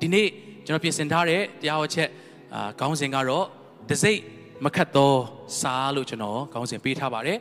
[0.00, 0.26] ဒီနေ့
[0.66, 2.08] ကျွန်တော်ပြင်ဆင်ထားတဲ့တရားဟောချက်
[2.54, 3.44] အာခေါင်းစဉ်ကတော့
[3.90, 4.20] တစိမ့်
[4.64, 5.12] မခတ်သော
[5.60, 7.38] စာလို့ကျွန်တော်ခေါင်းစဉ်ပေးထားပါတယ်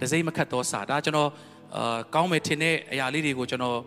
[0.00, 1.30] တစိမ့်မခတ်သောစာဒါကျွန်တော်
[1.76, 3.78] အာကောင်းမယ်ထင်တဲ့အရာလေးတွေကိုကျွန်တော်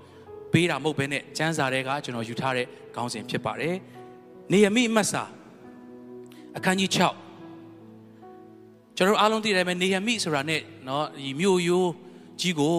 [0.52, 2.66] ပေးတာမဟုတ်ဘဲနဲ့စံစာတွေကကျွန်တော်ယူထားတဲ့
[2.96, 3.76] ခေါင်းစဉ်ဖြစ်ပါတယ်
[4.52, 5.24] နေရမိအမတ်စာ
[6.58, 7.00] အခန်းကြီး6
[8.98, 11.92] ကျွန်တော်အားလုံးသိတယ်ပဲနေရမိဆိုတာနဲ့เนาะဒီမြို့ရိုး
[12.42, 12.78] ကြီးကို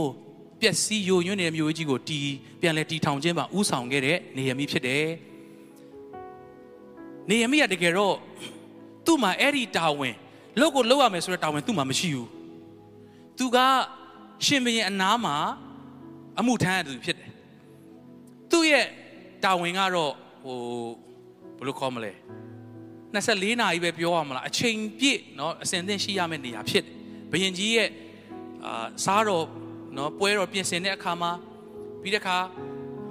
[0.60, 2.20] ပျက်စီးယိုညွန့်နေတဲ့မြို့ကြီးကိုတီ
[2.60, 5.06] ပြန်လဲတီထောင်ခြင်းပါဥဆောင်ခဲ့တဲ့နေရမိဖြစ်တယ်
[7.30, 8.16] နေရမိကတကယ်တော့
[9.06, 10.14] သူ့မှာအဲ့ဒီတာဝန်
[10.60, 12.28] လောက်ကိုလောက်ရမယ်ဆိုတဲ့တာဝန်သူ့မှာမရှိဘူး
[13.38, 13.58] သူက
[14.46, 15.36] ရှင်ဘရင်အနားမှာ
[16.38, 17.30] အမှုထမ်းရသူဖြစ်တယ်
[18.50, 18.86] သူ့ရဲ့
[19.44, 20.58] တာဝန်ကတော့ဟို
[21.58, 22.12] ဘယ်လိုခေါ်မလဲ
[23.14, 26.94] 24နာရီပဲပြောရမလားအချိန်ပြည့်เนาะအစဉ်သင့်ရှိရမယ့်နေရာဖြစ်တယ်
[27.32, 27.88] ဘယင်ကြီးရဲ့
[28.64, 29.44] အာစားတော်
[29.97, 31.31] နော်ပွဲတော်ပြင်ဆင်တဲ့အခါမှာ
[32.01, 32.37] ပြီးတဲ့အခါ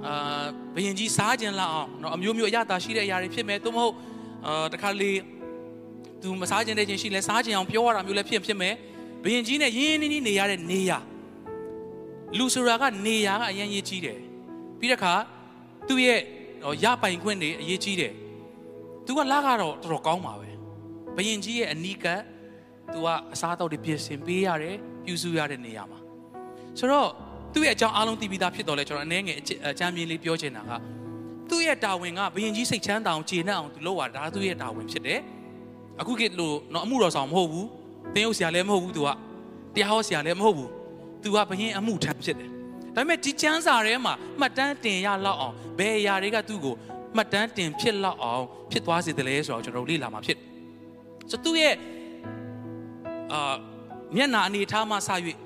[0.05, 3.93] အာဘယင်ကြီးစားခြင်းလောက်အောင်နော်အမျိုးမျိုးအရသာရှိတဲ့အရာတွေဖြစ်မယ်သို့မဟုတ်
[4.45, 5.11] အာတခါလေ
[6.21, 8.73] သူမစားခြင်းတဲ့ခြင်းရှိလဲစားခြင်းအောင်ပြောရတာမျိုးလည်းဖြစ်ဖြစ်မယ်
[9.23, 10.99] ဘယင်ကြီးနဲ့ရင်းရင်းနှီးနှီးနေရတဲ့နေရာ
[12.37, 14.19] လူဆိုတာကနေရာကအရင်ရေးကြီးတယ်
[14.79, 15.13] ပြီးတဲ့အခါ
[15.87, 16.19] သူ့ရဲ့
[16.83, 18.13] ရပိုင်ခွင့်တွေအရေးကြီးတယ်
[19.05, 20.49] သူကလာကတော့တော်တော်ကောင်းပါပဲ
[21.15, 22.21] ဘယင်ကြီးရဲ့အနီးကပ်
[22.93, 25.99] သူကအစားအသောက်တွေပြင်ဆင်ပေးရတယ်ပြုစုရတဲ့နေရာမှာ
[26.79, 27.09] ဆိုတော့
[27.53, 29.43] သူ့ရဲ့အကြောင်းအားလုံးသိပြီးသားဖြစ်တော့လဲကျွန်တော်အနေငယ်အ
[29.79, 30.71] ချမ်းမြင်လေးပြောချင်တာက
[31.49, 35.19] သူ့ရဲ့တာဝန်ကဘယင်ကြီးစိတ်ချမ်းသာအောင်ခြေနှက်အောင်သူလုပ်ရတာဒါသူ့ရဲ့တာဝန်ဖြစ်တယ်
[36.01, 37.67] အခုခေတ်လို့တော့အမှုတော်ဆောင်မဟုတ်ဘူး
[38.13, 39.09] သင်ရုပ်ဆရာလည်းမဟုတ်ဘူးသူက
[39.75, 40.69] တရားဟောဆရာလည်းမဟုတ်ဘူး
[41.23, 42.49] သူကဘယင်အမှုထမ်းဖြစ်တယ်
[42.95, 46.75] ဒါပေမဲ့ဒီကျမ်းစာထဲမှာမှတ်တမ်းတင်ရလောက်အောင်ဘယ်အရာတွေကသူ့ကို
[47.15, 50.37] မှတ်တမ်းတင်ဖြစ်လောက်အောင်ဖြစ်သွားစေတယ်လဲဆိုတော့ကျွန်တော်လေ့လာမှာဖြစ်
[51.31, 51.75] ဆိုသူ့ရဲ့
[53.33, 53.55] အာ
[54.15, 55.09] မျက်နာအနေထားမှစ၍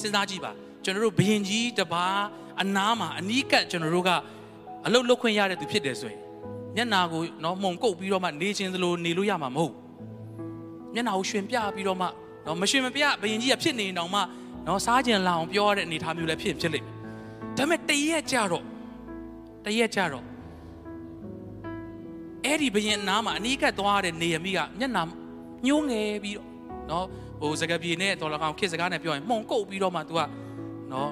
[0.00, 0.52] စဉ်းစားကြည့်ပါ
[0.84, 2.22] ကျွန်တော်တို့ဘယင်ကြီးတပါး
[2.62, 4.10] အနားမှာအနီးကပ်ကျွန်တော်တို့က
[4.86, 6.20] အလုတ်လုတ်ခွင့်ရတဲ့သူဖြစ်တယ်ဆိုရင်
[6.76, 9.74] မျက်နာကိုနော်မှုန်ကုတ်ပြီးတော့မှနေခြင်းသလိုနေလို့ရမှာမဟုတ်
[10.94, 12.06] မျက်နာကိုရွှင်ပြပြီးတော့မှ
[12.46, 14.20] နော်မရွှင်မပြဘယင်ကြီးကဖြစ်နေအောင်မှ
[14.66, 16.96] နော်စားခြင်းလာအောင်ပြောရတဲ့အနေထားမျိုးလည်းဖြစ်ဖြစ်လိမ့်မယ်
[17.56, 18.64] ဒါပေမဲ့တရက်ကြတော့
[19.64, 20.24] တရက်ကြတော့
[22.44, 25.02] အဲ့ဒီဘယင်နားမှာအနီးကပ်သွားတဲ့နေရမိကမျက်နာ
[25.66, 26.48] ညှိုးငယ်ပြီးတော့
[26.90, 27.06] နော်
[27.40, 30.20] ဟိုစကားပြေနဲ့တော်လကောင်ခစ်စကားနဲ့ပြောရင်မှုန်ကုတ်ပြီးတော့မှ तू က
[30.92, 31.10] နော်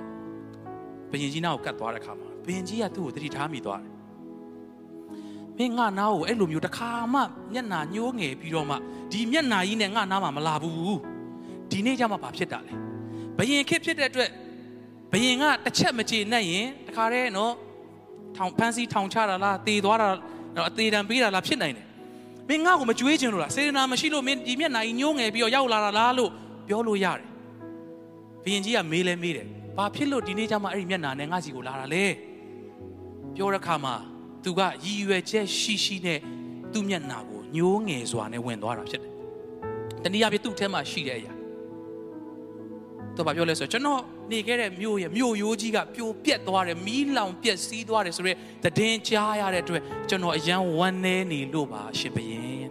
[1.10, 3.92] ဘယင်ကြီးနားကိုကတ်သွားတဲ့ခါမှာဘယင်ကြီးကသူ့ကိုတတိထားမိသွားတယ်
[5.58, 7.20] မင်းငါနားကိုအဲ့လိုမျိုးတစ်ခါမှ
[7.52, 8.76] မျက်နာညှိုးငယ်ပြီးတော့မှ
[9.12, 10.98] ဒီမျက်နာကြီးနဲ့ငါနားမှာမလာဘူး
[11.70, 12.74] ဒီနေ့ကျမှဘာဖြစ်တာလဲ
[13.38, 14.30] ဘယင်ခစ်ဖြစ်တဲ့အတွက်
[15.12, 17.52] ဘယင်ကတစ်ချက်မကြေနဲ့ရင်တခါတည်းနော်
[18.36, 20.08] ထောင်ဖန်းစီထောင်ချတာလားတေသွားတာ
[20.56, 21.86] နော်အသေးတံပေးတာလားဖြစ်နိုင်တယ်
[22.48, 26.30] မင်းငါ့ကိုမကြွေးချင်လို့လားစေတနာမရှိလို့မင်းဒီမျက်နှာကြီးညှိုးငယ်ပြီးတော့ရောက်လာတာလားလို့
[26.68, 27.26] ပြောလို့ရတယ်
[28.42, 29.46] ဘုရင်ကြီးကမေးလဲမေးတယ်
[29.76, 32.04] ဘာဖြစ်လို့ဒီနေ့ကျမှအဲ့ဒီမျက်နှာနဲ့ငါ့စီကိုလာတာလဲ
[33.36, 33.94] ပြောတဲ့ခါမှာ
[34.44, 36.18] သူကရည်ရွယ်ချက်ရှိရှိနဲ့
[36.72, 39.12] သူ့မျက်နှာကိုညှိုးငယ်စွာနဲ့ဝင်သွားတာဖြစ်တယ်
[40.02, 41.33] တနည်းအားဖြင့်သူ့ထဲမှာရှိတဲ့အရာ
[43.15, 44.01] တော့ဘာပြောလဲဆိုတော့ကျွန်တော်
[44.31, 52.69] နေခဲ့တဲ့မြို့ရဲ့မြို့ရိုးကြီးကပြိုပြက်သွားတယ်မီးလောင်ပြက်စီးသွားတယ်ဆိုတော့တည်င်းကြားရတဲ့အတွက်ကျွန်တော်အယံဝမ်းနေနေလို့ပါရှင်ဘရင်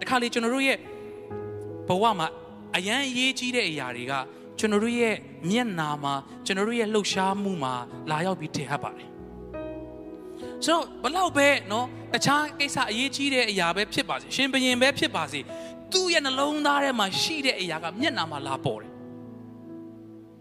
[0.00, 0.78] တခါလေကျွန်တော်တို့ရဲ့
[1.88, 2.28] ဘဝမှာ
[2.76, 4.12] အယံအရေးကြီးတဲ့အရာတွေက
[4.58, 5.14] ကျွန်တော်တို့ရဲ့
[5.50, 6.14] မျက်နာမှာ
[6.46, 7.74] ကျွန်တော်တို့ရဲ့လှုပ်ရှားမှုမှာ
[8.10, 9.08] လာရောက်ပြီးထင်ဟပ်ပါတယ်
[10.64, 15.40] ဆိုတော့ဘလောက်ပဲเนาะတခြားကိစ္စအရေးကြီးတဲ့အရာပဲဖြစ်ပါစေရှင်ဘရင်ပဲဖြစ်ပါစေ
[15.93, 18.91] သူ့ရဲ့နှလုံးသားထဲမှာရှိတဲ့အရာကမျက်နာမှာလာပေါ်တယ်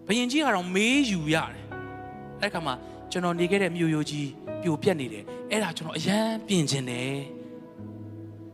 [0.07, 1.65] ဘယင်ကြီးကတော့မေးယူရတယ်
[2.41, 2.75] အဲ့ခါမှာ
[3.11, 4.29] ကျွန်တော်နေခဲ့တဲ့မြို့ရိုးကြီး
[4.63, 7.19] ပြိုပြက်နေတယ်အဲ့ဒါကျွန်တော်အရန်ပြင်ကျင်တယ်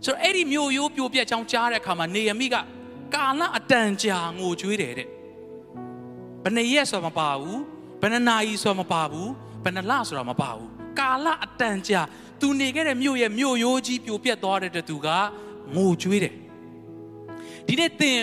[0.04, 2.56] ဆိုတော့အဲ့ဒီမြို့ရိုးပြိုပြက်ချောင်းကြားတဲ့အခါမှာနေယမိက
[3.14, 5.08] ကာလအတန်ကြာငိုကြွေးတယ်တဲ့
[6.42, 7.60] ဘယ်နှရက်ဆိုမပါဘူး
[8.00, 9.30] ဘယ်နှနာရီဆိုမပါဘူး
[9.64, 10.68] ဘယ်နှလဆိုတာမပါဘူး
[11.00, 12.02] ကာလအတန်ကြာ
[12.40, 15.08] သူနေခဲ့တဲ့မြို့ရဲ့မြို့ရိုးကြီးပြိုပြက်သွားတဲ့တူက
[15.74, 16.34] ငိုကြွေးတယ်
[17.66, 18.20] ဒီနေ့သင်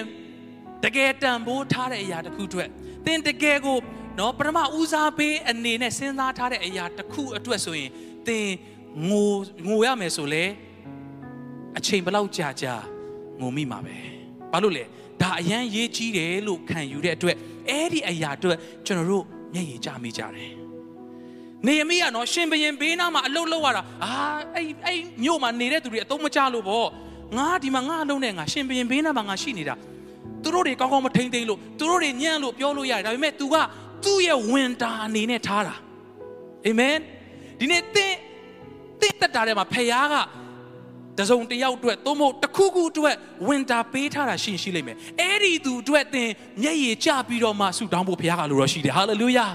[0.84, 2.70] တကယ်တန်ဖိုးထားတဲ့အရာတစ်ခုအတွက်
[3.05, 3.78] သင်တကယ်ကို
[4.20, 7.90] နော်ပထမဦးစားပေးအနေနဲ့စဉ်းစားထားတဲ့အရာတစ်ခုအတွက်ဆိုရင်
[8.28, 8.47] သင်
[9.09, 9.32] ငို
[9.67, 10.43] ငိုရမယ်ဆိုလဲ
[11.78, 12.76] အချိန်ဘလောက်ကြာကြာ
[13.40, 13.96] ငိုမိမှာပဲ
[14.52, 14.84] ဘာလို့လဲ
[15.22, 17.35] ဒါအရန်ရေးကြီးတယ်လို့ခံယူတဲ့အတွက်
[17.70, 20.52] အဲ့ဒီအရာအတွက်ကျွန်တော်တို့မျက်ရည်ကျမိကြတယ်
[21.66, 24.14] နေရမိကနော်ရှင်ဘရင်ဘေးနားမှာအလုတ်လောက်ရတာအာ
[24.55, 26.88] အဲ့အဲ့မြို့မှာနေတဲ့သူတွေအတုံးမကြလို့ပေါ့
[27.37, 29.75] ငါဒီမှာငါအလုံးနဲ့ငါရှင်ဘရင်ဘေးနားမှာငါရှိနေတာ
[30.43, 33.55] သူတို့တွေကောင်းကောင်းမထိန်သိမ်းလို့သူတို့တွေညံ့လို့ပြောလို့ရတယ်ဒါပေမဲ့ तू က
[34.03, 35.75] သူ့ရဲ့ဝင်တာအနေနဲ့ထားတာ
[36.66, 36.95] အာမင်
[37.59, 38.13] ဒီနေ့သင်
[39.01, 40.16] သင်တက်တာထဲမှာဖခင်က
[41.19, 43.16] တစုံတယောက်အတွက်သို့မဟုတ်တစ်ခုခုအတွက်
[43.47, 46.29] ဝင်တာပေးထားတာရှိရှိလိမ့်မယ်အဲ့ဒီသူအတွက်သင်
[46.63, 49.47] မျက်ရည်ကျပြီးတော့မှဆုတောင်းဖို့ဖခင်ကလိုတော့ရှိတယ်ဟာလေလုယာ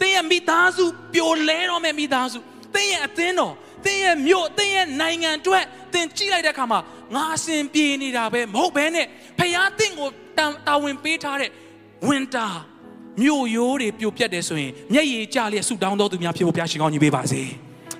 [0.00, 0.84] သင်ရဲ့မိသားစု
[1.14, 2.38] ပျော်လဲတော့မဲ့မိသားစု
[2.74, 3.54] သင်ရဲ့အသင်းတော်
[3.84, 5.64] သင်ရဲ့မြို့သင်ရဲ့နိုင်ငံအတွက်
[5.94, 6.80] သင်ကြည့်လိုက်တဲ့အခါမှာ
[7.14, 9.06] ငါအစဉ်ပြေနေတာပဲမဟုတ်ဘဲနဲ့
[9.38, 10.08] ဖခင်သင်ကို
[10.66, 11.50] တာဝန်ပေးထားတဲ့
[12.08, 12.46] ဝင်တာ
[13.22, 17.42] မြို့ရိုးတွေပြိုပြတ်တယ်ဆိုရင်မျက်ရည်ကျလျက်ဆူတောင်းတော်သူများဖြစ်ဖို့ဘုရားရှင်ကောင်းကြီးပေးပါစေ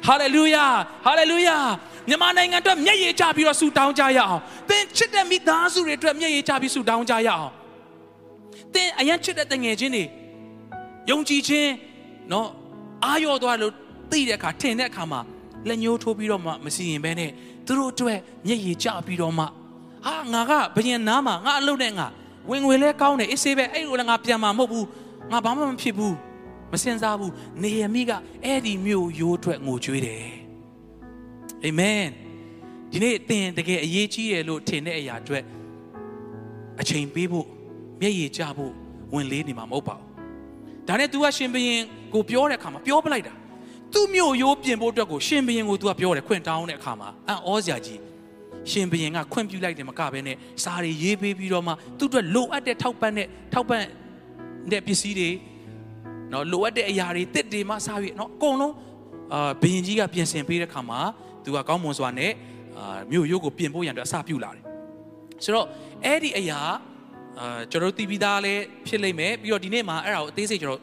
[0.06, 0.66] ဟာလေလုယာ
[1.04, 1.56] ဟာလေလုယာ
[2.08, 7.52] မြန်မာနိုင်ငံအတွက်မျက်ရည်ကျပြီးတော့ဆူတောင်းကြရအောင်သင်ချစ်တဲ့မိသားစုတွေအတွက်မျက်ရည်ကျပြီးဆူတောင်းကြရအောင်
[8.74, 10.04] သင်အရင်ချစ်တဲ့တငယ်ချင်းတွေ
[11.10, 11.70] ယုံကြည်ခြင်း
[12.32, 12.48] နော်
[13.04, 13.72] အာရောသွားလို့
[14.10, 15.20] သိတဲ့အခါထင်တဲ့အခါမှာ
[15.68, 17.30] လက်ညှိုးထိုးပြီးတော့မှမစီရင်ဘဲနဲ့
[17.68, 19.44] သူတို့အတွက်မျက်ရည်ကျပြီးတော့မှ
[20.06, 22.06] ဟာငါကဘယင်နားမှာငါအလုပ်နဲ့ငါ
[22.50, 24.86] ဝင်ငွေလဲကောင်းတယ်အေးဆေးပဲအဲ့လိုလည်းငါပြန်မှာမဟုတ်ဘူး
[25.30, 26.16] ငါဘာမှမဖြစ်ဘူး
[26.72, 27.32] မစင်စားဘူး
[27.62, 28.12] နေရမိက
[28.44, 30.24] အဲ့ဒီမျိုးရိုးအတွက်ငိုကြွေးတယ်
[31.64, 32.04] အာမင်
[32.92, 35.44] ဒီနေ့သင်တကယ်အရေးကြီးတယ်လို့ထင်တဲ့အရာအတွက်
[36.80, 37.46] အချိန်ပေးဖို့
[38.00, 38.72] မျက်ရည်ကျဖို့
[39.14, 41.82] ဝင်လေးနေမှာမဟုတ်ပါဘူးဒါနဲ့ तू ကရှင်ဘရင်
[42.12, 43.34] ကိုပြောတဲ့အခါမှာပြောပလိုက်တာ
[43.92, 48.00] သူ့မျိုးရိုးပြင်ဖို့အတွက်ကိုရှင်ဘရင်ကို तू ကပြောတယ်ခွင့်တောင်းတဲ့အခါမှာအံ့ဩစရာကြီး
[48.70, 53.82] ရှင်ဘရင်ကခွင့်ပြုလိုက်တယ်မကဘဲနဲ့စာတွေရေးပေးပြီးတော့မှသူ့အတွက်လိုအပ်တဲ့ထောက်ပံ့တဲ့ထောက်ပံ့
[54.72, 55.30] တဲ့ပစ္စည်းတွေ
[56.32, 58.74] နော်လိုအပ်တဲ့အရာတွေတစ်တွေမှစားပြီးနော်အကုန်လုံး
[59.32, 61.00] အာဘရင်ကြီးကပြင်ဆင်ပေးတဲ့ခါမှာ
[61.44, 62.32] သူကကောင်းမွန်စွာနဲ့
[62.76, 64.64] အာမြို့ရိုးကိုပြင်ဖို့ရန်အတွက်အစပြုလာတယ်
[65.44, 65.66] ဆိုတော့
[66.04, 66.60] အဲ့ဒီအရာ
[67.40, 70.80] အာကျွန်တော်တို့တည်ပြီးသားလည်းဖြစ်လိမ့်မယ်ပြီးတော့ဒီနေ့မှာအဲ့ဒါကိုအသေးစိတ်ကျွန်တော်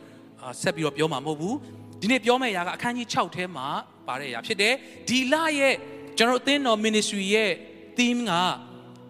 [0.61, 1.55] ဆက်ပြီးတော့ပြောမှာမဟုတ်ဘူး
[2.01, 3.67] ဒီနေ့ပြောမယ့်အရာကအခန်းကြီး6ထဲမှာ
[4.07, 4.73] ပါတဲ့အရာဖြစ်တယ်
[5.09, 5.75] ဒီလရဲ့
[6.17, 7.51] ကျွန်တော်အသင်းတော် ministry ရဲ့
[7.97, 8.31] theme က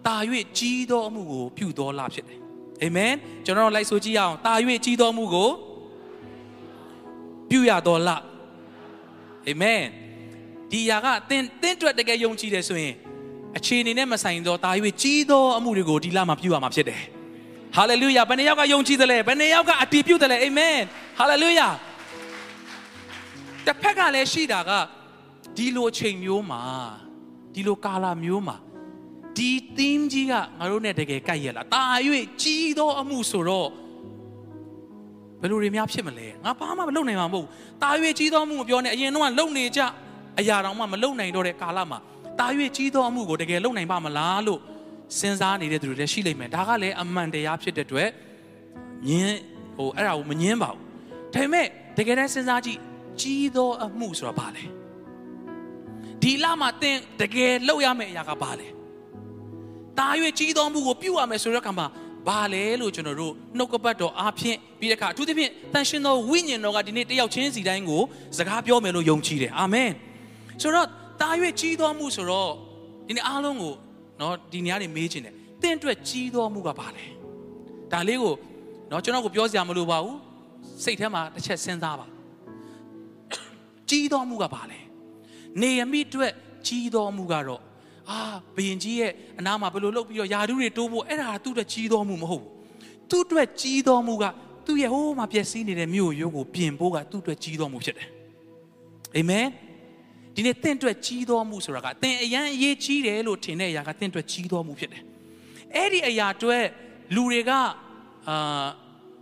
[0.06, 0.16] တာ၍
[0.58, 2.38] ကြီးသောအမှုကိုပြုတော်လာဖြစ်တယ်
[2.82, 3.12] အာမင်
[3.46, 4.52] ကျွန်တော်လိုက်ဆိုကြည့်ရအောင်တာ၍
[4.84, 5.50] ကြီးသောအမှုကို
[7.50, 8.16] ပြုရတော်လာ
[9.48, 9.82] အာမင်
[10.70, 12.94] ဒီအရာကသင်သင်အတွက်တကယ်ယုံကြည်တယ်ဆိုရင်
[13.56, 14.70] အခြေအနေနဲ့မဆိုင်တော့တာ၍
[15.02, 17.02] ကြီးသောအမှုတွေကိုဒီလမှာပြုရမှာဖြစ်တယ်
[17.76, 20.76] ဟာလေလုယာဘယ်နှယောက်ကယုံကြည်တယ်လဲဘယ်နှယောက်ကအတည်ပြုတယ်လဲအာမင်
[21.18, 21.68] ဟာလေလုယာ
[23.66, 24.70] တစ်ဖက်ကလည်းရှိတာက
[25.56, 26.62] ဒီလိုချိန်မျိုးမှာ
[27.54, 28.56] ဒီလိုကာလမျိုးမှာ
[29.36, 31.82] ဒီ theme ကြီးကငါတို့နဲ့တကယ်ကိုက်ရလားတာ၍
[32.42, 33.68] ကြီးသောအမှုဆိုတော့
[35.40, 37.46] ဘယ်လိုတွေများဖြစ်မလဲငါဘာမှမလုပ်နိုင်မှာမဟုတ်
[37.82, 39.80] တာ၍ကြီးသောအမှုမပြောနဲ့အရင်တော့လုံနေကြ
[40.38, 41.98] အရာတော်မှမလုံနိုင်တော့တဲ့ကာလမှာ
[42.40, 42.46] တာ၍
[42.76, 44.60] ကြီးသောအမှုကိုတကယ်လုံနိုင်ပါမလားလို့
[45.18, 48.08] စဉ်းစားနေတဲ့သူတွေလည်းရှိလိမ့်မယ်ဒါကလည်းအမှန်တရားဖြစ်တဲ့အတွက်
[49.08, 49.38] ညင်း
[49.76, 50.80] ဟိုအဲ့ဒါကိုမညင်းပါဘူး
[51.34, 51.66] ဒါပေမဲ့
[51.96, 52.80] တကယ်တမ်းစဉ်းစားကြည့်
[53.20, 54.64] ကြီးသောအမှုဆိုတာဘာလဲ
[56.22, 58.68] ဒီလမှာသင်တကယ်လုပ်ရမယ့်အရာကဘာလဲ
[59.98, 60.08] တာ၍
[60.38, 61.86] ကြီးသောမှုကိုပြုရမယ်ဆိုတဲ့အခါမှာ
[62.28, 68.02] ဘာလဲလို့ကျွန်တော်တို့နှုတ်ကပတ်တော်အားဖြင့်ပြီးတဲ့အခါအထူးသဖြင့်တန်ရှင်သောဝိညာဉ်တော်ကဒီနေ့တယောက်ချင်းစီတိုင်းကို
[68.38, 69.90] စကားပြောမယ်လို့ယုံကြည်တယ်အာမင်
[70.62, 70.86] ဆိုတော့
[71.20, 71.30] တာ၍
[71.60, 72.50] ကြီးသောမှုဆိုတော့
[73.06, 73.74] ဒီနေ့အားလုံးကို
[74.20, 77.06] နော်ဒီနေရာတွေမေးခြင်းတယ်သင်အတွက်ကြီးသောမှုကဘာလဲ
[77.92, 78.34] ဒါလေးကို
[78.90, 80.18] နော်ကျွန်တော်ကိုပြောစရာမလိုပါဘူး
[80.84, 82.06] စိတ်ထဲမှာတစ်ချက်စဉ်းစားပါ
[83.90, 84.78] ကြီးသောမှုကဘာလဲ
[85.60, 86.32] နေရမိအတွက်
[86.66, 87.62] ကြီးသောမှုကတော့
[88.10, 88.20] အာ
[88.56, 92.50] ဘယင်ကြီးရဲ့အနားမှာဘယ်လိုလုပ်ပြီးတော့ယာဒူးတွေတိုးဖို့အဲ့ဒါသူ့အတွက်ကြီးသောမှုမဟုတ်ဘူး
[93.10, 94.24] သူ့အတွက်ကြီးသောမှုက
[94.66, 98.08] သူ့ရဲ့ဟိုးမှာပျက်စီးနေတဲ့မြို့ရိုးကိုပြင်ဖို့ကသူ့အတွက်ကြီးသောမှုဖြစ်တယ်
[99.16, 99.46] အာမင်
[100.34, 105.02] ဒီနေ့တင့်အတွက်ကြီးသောမှုဆိုတာကသင်အရန်အရေးကြီးတယ်လို့ထင်တဲ့အရာကတင့်အတွက်ကြီးသောမှုဖြစ်တယ်
[105.74, 106.64] အဲ့ဒီအရာအတွက်
[107.14, 108.66] လူတွေကအာ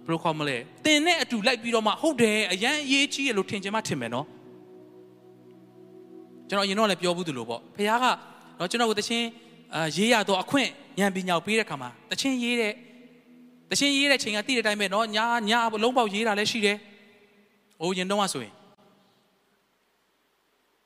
[0.07, 4.27] ဘယ်လိုခေါ်မလဲသင်နဲ့အတူလိုက်ပြီးတော့မှဟုတ်တယ်အရန်အရေးကြီးတယ်လို့ထင်ချင်မှထင်မယ်နော်
[6.55, 8.07] ကျွန်တော်အရင်တော့လည်းပြောဘူးသူလို့ပေါ့ဖခင်က
[8.59, 9.27] နော်ကျွန်တော်ကိုတခြင်း
[9.75, 10.69] အာရေးရတော့အခွင့်
[11.01, 12.73] ဉာဏ်ပညာပေးတဲ့ခါမှာတခြင်းရေးတဲ့
[13.71, 16.77] တခြင်းရေးတဲ့ချိန်ကတိတဲ့အတိုင်းပဲနော်ညာညာလုံးပေါက်ရေးတာလည်းရှိတယ်။
[17.81, 18.53] အိုးရင်တော့မှဆိုရင်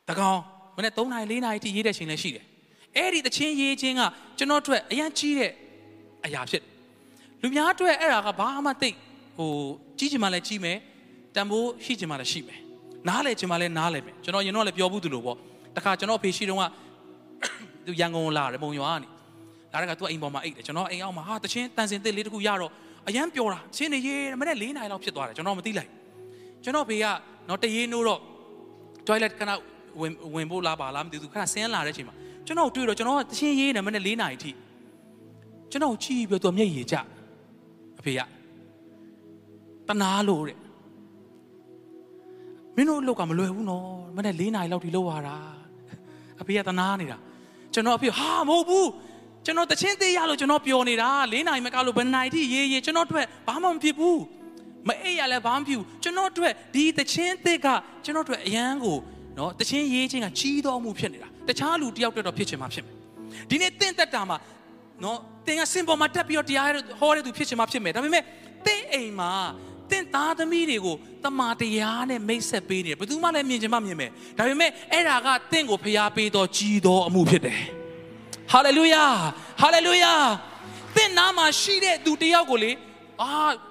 [0.08, 0.38] တကောင်
[0.76, 2.44] မနေ့3နာရီ4နာရီတိရေးတဲ့ချိန်လည်းရှိတယ်။
[2.96, 4.02] အဲ့ဒီတခြင်းရေးခြင်းက
[4.38, 5.52] ကျွန်တော်အတွက်အရန်ကြီးတဲ့
[6.24, 6.70] အရာဖြစ်တယ်။
[7.42, 8.90] လူများအတွက်အဲ့ဒါကဘာမှသိ
[9.36, 9.50] ဟို
[9.98, 10.78] ကြီးချင်မှလည်းကြီးမယ်
[11.34, 12.60] တန်ဖိုးရှိချင်မှလည်းရှိမယ်။
[13.08, 15.38] နားလဲချင်မှလည်းနားလဲမယ်။ကျွန်တော်ရင်တော့လည်းပြောဘူးသူလို့ပေါ့။
[15.78, 16.64] တခါကျွန်တော်ဖေရှိတုန်းက
[17.86, 19.08] သူရန်ကုန်လာတယ်မုံရွာကနေ
[19.72, 22.72] လာတဲ့ကသူအိမ်ပေါ်မှာအိတ်တယ်ကျွန်တော်အိမ်အောက်မှာဟာတချင်းတန်စင်တစ်လေးတခုရတော့
[23.08, 25.90] အရန်ပျော်တာချင်းနေရေးမနေ့၄နာရီလောက်ဖြစ်သွားတယ်ကျွန်တော်မသိလိုက်
[26.64, 27.04] ကျွန်တော်ဖေက
[27.48, 28.20] တော့တရေးနိုးတော့
[29.06, 29.50] toilet ခဏ
[30.00, 32.14] ဝင်ဝင်ဖို့လာပါလားမသိဘူးခဏဆင်းလာတဲ့အချိန်မှာ
[32.46, 34.50] ကျွန်တော်တွေ့တော့ကျွန်တော်တချင်းရေးနေမနေ့၄နာရီထိ
[35.70, 36.96] ကျွန်တော်ချီးပြီးတော့မျက်ရည်ကျ
[37.98, 38.20] အဖေက
[39.88, 40.58] တနာလို့တဲ့
[42.76, 45.36] မင်းတို့လောက်ကမလွယ်ဘူးနော်မနေ့၄နာရီလောက်ထိလောက်ရတာ
[46.40, 47.18] အဖေကတနာနေတာ
[47.74, 48.88] ကျွန်တော်အဖေဟာမဟုတ်ဘူး
[49.44, 53.18] ကျွန်တော်တချင်းသေးရလို့ကျွန်တော်ပျော်နေတာ၄နိုင်မကလို့ဘယ်နိုင်ထိရေးရေးကျွန်တော်တို့
[53.48, 54.20] ဘာမှမဖြစ်ဘူး
[54.88, 57.66] မအိပ်ရလဲဘာမှမဖြစ်ဘူးကျွန်တော်တို့ဒီတချင်းသေးက
[58.04, 58.96] ကျွန်တော်တို့အရန်ကို
[59.38, 62.94] နော်တချင်းရေးခြင်းကကြီးတော်မှုဖြစ်နေတာတခြားလူတယောက်တည်းတော့ဖြစ်ချင်မှာဖြစ်မယ်
[63.50, 64.36] ဒီနေ့တင့်တက်တာမှာ
[65.04, 66.68] နော်တင်ကစင်ပေါ်မှာတက်ပြီးတော့တရား
[67.00, 68.22] ဟောတဲ့သူဖြစ်ချင်မှာဖြစ်မယ်ဒါပေမဲ့
[68.66, 69.32] တင့်အိမ်မှာ
[69.90, 77.60] တင့်သားသမီးတွေကိုတမာတရားနဲ့မိတ်ဆက်ပေးနေတယ်ဘယ်သူမှလည်းမြင်ချင်မှမြင်မယ်ဒါပေမဲ့အဲ့ဒါကတင့်ကိုဖျားပေးတော့ကြီးသောအမှုဖြစ်တယ်
[78.52, 79.04] ဟာလေလုယာ
[79.62, 80.12] ဟာလေလုယာ
[80.96, 82.70] တင့်နားမှာရှိတဲ့သူတယောက်ကိုလေ
[83.22, 83.30] အာ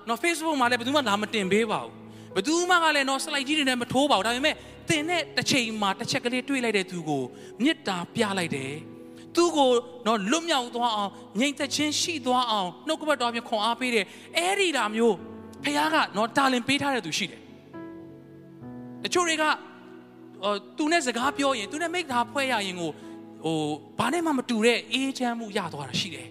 [0.09, 1.91] နော် Facebook မှာလည်းဘယ်သူမှလာမတင်ပေးပါဘူး
[2.36, 4.55] ဘယ်သူမှကလည်းနော် slide ကြီးတွေနဲ့မထိုးပါဘူးဒါပေမဲ့
[4.89, 7.24] တင်တဲ့တစ်ချိန်မှာတစ်ချက်ကလေးတွေးလိုက်တဲ့သူကို
[7.62, 8.74] မေတ္တာပြလိုက်တယ်
[9.36, 9.69] သူ့ကို
[10.07, 14.05] တော့လွတ်မြောက်သွားအောင်ငြိမ်သက်ခြင်းရှိသွားအောင်နှုတ်ကပတ်တော်ပြင်ခွန်အားပေးတယ်
[14.38, 15.15] အဲ့ဒီတာမျိုး
[15.67, 17.41] ဖခင်ကတော့တာလင်ပေးထားတဲ့သူရှိတယ်
[19.03, 22.91] တချို့တွေကဟိုသူနဲ့စကားပြောရင်သူနဲ့မိတ်တာဖွဲ့ရရင်ကို
[23.43, 23.59] ဟို
[24.00, 26.27] ဘာနဲ့မှမတူတဲ့အေးချမ်းမှုရသွားတာရှိတယ်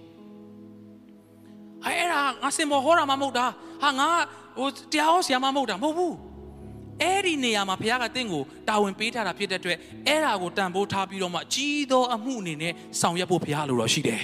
[1.85, 3.47] အဲ့ဒါငါစင်မောဟောတာမှမဟုတ်တာ
[3.83, 4.09] ဟာငါ
[4.59, 6.15] ဟိုတရားဟောဆရာမမဟုတ်တာမဟုတ်ဘူး
[7.03, 14.23] အဲ့ဒီနေရာမှာဘုရားကတင့်ကိုတာဝန်ပေးထားတာဖြစ်တဲ့အတွက်အဲ့ဒါကိုတန်ဖိုးထားပြီးတော့မှကြီးသောအမှုအနေနဲ့ဆောင်ရွက်ဖို့ဘုရားလိုတော့ရှိတယ်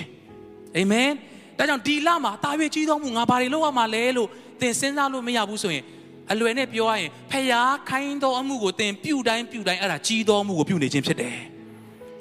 [0.77, 1.11] အာမင်
[1.59, 4.29] ဒါကြောင့်ဒီလမှာတာရွေကြီးသောမှုငါဘာတွေလုပ်ရမှာလဲလို့
[4.63, 5.85] သင်စဉ်းစားလို့မရဘူးဆိုရင်
[6.33, 11.37] အလွယ်နဲ့ပြောရရင်ဖျားခိုင်းသောအမှုကိုသင်ပြုတိုင်းပြုတိုင်းအဲ့ဒါကြီးသောအမှုကိုပြုနေခြင်းဖြစ်တယ်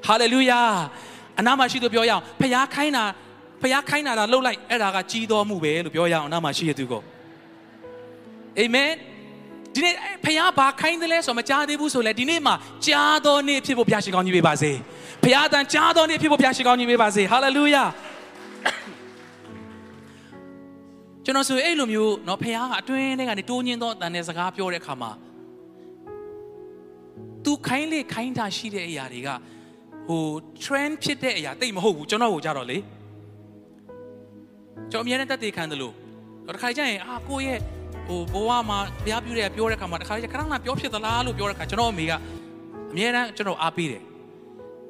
[0.05, 0.61] ဟာလေလုယာ
[1.39, 3.03] အနာမရှိသူပြောရအောင်ဖျားခိုင်းတာ
[3.61, 7.01] ဖျားခိုင်းတာလှုပ်လိုက်အဲ့ဒါကကြီးသောမှုပဲလို့ပြောရအောင်အနာမရှိရသူကို
[8.59, 8.91] အာမင်
[9.75, 9.95] ဒီနေ့
[10.25, 12.55] ဖခင်ဘာခိုင်းတယ်လဲဆိုမကြားသေးဘူးဆိုလဲဒီနေ့မှာ
[12.87, 14.71] ကြားတော်နေ့ဖြစ်ဖို့ဘုရားရှိခိုးကြီးပေးပါစေ
[15.23, 17.83] ဖခင်တန်ကြားတော်နေ့ဖြစ်ဖို့ဘုရားရှိခိုးကြီးပေးပါစေဟာလေလုယာ
[21.30, 25.10] ကျွန်တော်ဆိုအဲ့လိုမျိုးเนาะဖခင်ကအတွင်းထဲကနေတိုးညင်းသောအတန်နဲ့စကားပြောတဲ့အခါမှာ
[27.44, 29.28] သူခိုင်းလေခိုင်းတာရှိတဲ့အရာတွေက
[30.08, 30.24] ဟို
[30.64, 32.78] trend ဖြစ်တဲ့အရာတိတ်မဟုတ်ဘူးကျွန်တော်ကိုကြတော့လေ
[34.90, 35.94] ကျွန်တော်အများနဲ့တက်တည်ခံတယ်လို့
[36.46, 37.58] တော့တစ်ခါကျရင်အာကိုရဲ့
[38.06, 42.12] ဟိုဘဝမှာဘုရားပြုတဲ့ပြောတဲ့ခါမှာတခါကျခဏခဏပြောဖြစ်သလားလို့ပြောတဲ့ခါကျွန်တော်အမေက
[42.92, 44.02] အများတန်းကျွန်တော်အားပေးတယ်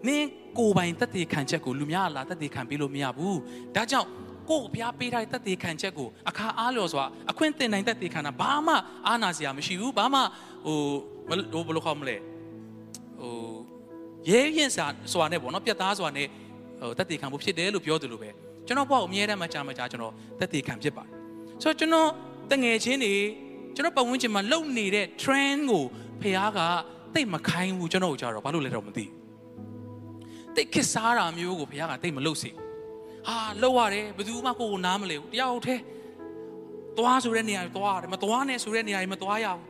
[0.06, 0.28] နင်း
[0.59, 3.38] ကိုပိုင်တက်တည်ခံချက်ကိုလူများလာတက်တည်ခံပေးလို့မရဘူး
[3.75, 4.09] ဒါကြောင့်
[4.50, 8.74] ကို့ဘုရားပေးထားတဲ့တက်တည်ခံချက်ကိုအခါအားလျော်စွာအခွင့်တင်နိုင်တက်တည်ခံတာဘာမှ
[9.07, 10.19] အားနာစရာမရှိဘူးဘာမှ
[10.65, 10.77] ဟို
[11.27, 12.15] ဟိုဘယ်လိုခေါ်မလဲ
[13.19, 13.53] ဟို
[14.29, 16.27] ရဲရင်စာစွာနဲ့ပေါ့နော်ပြတ်သားစွာနဲ့
[16.81, 18.29] ဟိုတက်တည်ခံဖို့ဖြစ်တယ်လို့ပြောတယ်လို့ပဲ
[18.67, 21.12] ကျွန်တော်ပေါ့အမြဲတမ်းမှကြာမှကြာကျွန်တော်တက်တည်ခံဖြစ်ပါတယ်
[21.62, 22.10] ဆိုတော့ကျွန်တော်
[22.51, 23.13] တငယ်ချင်းတွေ
[23.75, 25.83] ကျွန်တော်ပတ်ဝန်းကျင်မှာလုံနေတဲ့ trend ကို
[26.21, 26.60] ဖះက
[27.13, 29.05] တိတ်မခိုင်းဘူးကျွန်တော်တို့ကြတော့ဘာလို့လဲတော့မသိ
[30.55, 32.50] တိတ်ခစ်စားတာမျိုးကိုဖះကတိတ်မလုပ်စေ
[33.28, 35.82] ဟာလောက်ရတယ်ဘယ်သူမှကိုယ်ကိုနားမလဲဘူးတယောက်တည်း
[36.98, 39.62] သွားဆိုတဲ့နေရာသွားရတယ်မသွားနဲ့ဆိုတဲ့နေရာကြီးမသွားရဘူး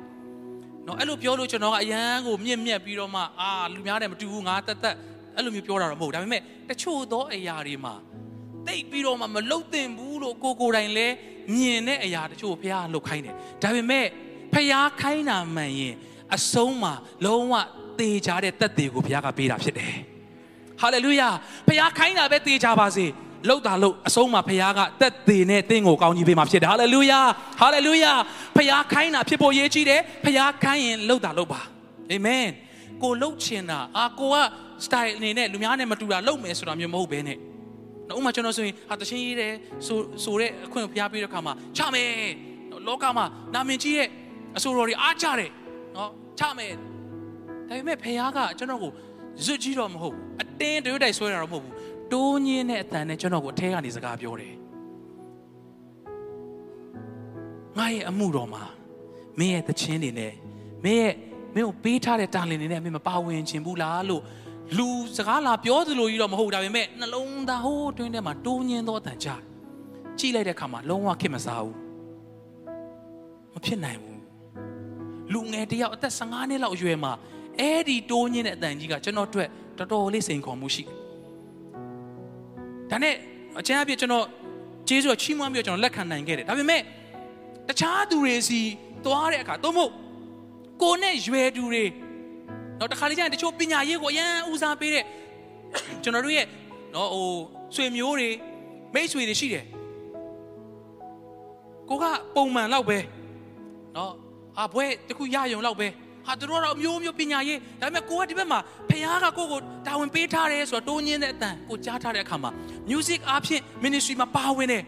[0.87, 4.95] နော်အဲ့လိုပြောလို့ကျွန်တော်ကအရန်ကိုမြင့်မြတ်ပြီးတော့မှအာလူများတယ်မတူဘူးငါတက်တက်
[5.35, 7.93] အဲ့လိုမျိုးပြောတာတော့မဟုတ်ဒါပေမဲ့တချို့သောအရာတွေမှာ
[8.67, 11.07] တိတ်ပြီးတော့မှမလုတ်တင်ဘူးလို့ကိုကိုတိုင်လဲ
[11.55, 14.05] မြင်တဲ့အရာတချို့ဘုရားလှုပ်ခိုင်းတယ်ဒါပေမဲ့
[14.53, 15.95] ဘုရားခိုင်းတာမှန်ရင်
[16.35, 16.93] အဆုံးမှာ
[17.25, 17.53] လုံးဝ
[17.99, 19.95] တေချာတဲ့တက်တွေကိုဘုရားကပေးတာဖြစ်တယ်
[20.81, 21.29] ဟာလေလုယာ
[21.67, 23.05] ဘုရားခိုင်းတာပဲတေချာပါစေ
[23.49, 27.19] လှုပ်တာလှုပ်အဆုံးမှာဘုရားကတက်သေးနဲ့တင့်ကိုကောင်းကြီးပေးမှာဖြစ်တယ်ဟာလေလုယာ
[27.59, 28.13] ဟာလေလုယာ
[28.55, 31.61] ဘုရားခိုင်းတာဖြစ်ဖို့ရေးကြီးတယ်ဘုရားခိုင်းရင်လှုပ်တာလှုပ်ပါ
[32.11, 32.47] အာမင်
[33.03, 34.35] ကိုလှုပ်ချင်တာအာကိုက
[34.85, 37.37] style အနေနဲ့လူများနဲ့မတူတာလှုပ်မယ်ဆိုတာမျိုးမဟုတ်ဘဲနဲ့
[38.17, 39.53] ဥပမာကျွန်တော်ဆိုရင်ဟာတချင်းရေးတယ်
[39.87, 42.09] ဆိုဆိုတဲ့အခွင့်ကိုဖျားပေးတဲ့ခါမှာချမယ်
[42.87, 44.07] လောကမှာနာမည်ကြီးရဲ့
[44.57, 45.51] အဆိုတော်တွေအားကြတယ်
[45.95, 46.73] နော်ချမယ်
[47.69, 48.91] ဒါပေမဲ့ဖះကကျွန်တော်ကို
[49.45, 51.73] ဇွတ်ကြီးတော့မဟုတ်ဘူးအတင်းတွေးတိုက်ဆွဲတာတော့မဟုတ်ဘူး
[52.13, 54.55] တိုးညင်းတဲ့အတန်နဲ့ကျွန်တော်ကိုအထဲကနေစကားပြောတယ်
[57.77, 58.63] ငါရဲ့အမှုတော်မှာ
[59.39, 60.33] မင်းရဲ့တခြင်းတွေနဲ့
[60.85, 61.15] မင်းရဲ့
[61.55, 64.23] မင်းကိုပေးထားတဲ့တာလင်တွေနဲ့မင်းမပါဝင်ခြင်းဘူးလားလို့
[64.77, 64.87] လူ
[65.17, 69.41] စကားလာပြောသလိုကြီးတော့မဟုတ်ဒါပေမဲ့နှလုံးသားဟိုးအတွင်းထဲမှာတိုးညင်းသောအတန်ကြား
[70.19, 71.77] ကြည့်လိုက်တဲ့အခါမှာလုံးဝခက်မစားဘူး
[73.53, 74.19] မဖြစ်နိုင်ဘူး
[75.33, 77.11] လူငယ်တယောက်အသက်15နှစ်လောက်အရွယ်မှာ
[77.59, 81.00] အဲ့ဒီတိုးညင်းတဲ့အတန်ကြီးကကျွန်တော်အတွက်တော်တော်လေးစိန်ခေါ်မှုရှိတယ်
[82.91, 83.13] ဒါနဲ့
[83.59, 84.25] အကျဉ်းအပြည့်ကျွန်တော်
[84.87, 86.81] ကျေးဇူးချီးမွမ်းပြီးတော့ကျွန်တော်လက်ခံနိုင်ခဲ့တယ်ဒါပေမဲ့
[87.67, 88.61] တခြားသူတွေစီ
[89.05, 89.91] သွားတဲ့အခါသို့မဟုတ်
[90.81, 91.83] ကိုနဲ့ရွယ်သူတွေ
[92.79, 95.05] နော်တခါလေကျရင်တချို့ပညာရေးကိုအရန်ဦးစားပေးတဲ့
[96.03, 96.47] ကျွန်တော်တို့ရဲ့
[96.93, 97.27] နော်ဟို
[97.75, 98.29] ဆွေမျိုးတွေ
[98.93, 99.65] မိတ်ဆွေတွေရှိတယ်
[101.89, 102.05] ကိုက
[102.35, 102.97] ပုံမှန်လောက်ပဲ
[103.95, 104.13] နော်
[104.57, 105.87] အာဘွဲတခုရယုံလောက်ပဲ
[106.31, 108.59] ဟာတို့တော့အမျိုးမျိုးပညာရေးဒါပေမဲ့ကိုကဒီဘက်မှာ
[108.89, 112.51] ဖခင်ကကိုကိုတာဝန်ပေးထားတယ်ဆိုတော့တိုးညင်းတဲ့အတန်ကိုကြားထားတဲ့အခါမှာ
[112.89, 114.83] music အားဖြင့် ministry မှာပါဝင်တယ်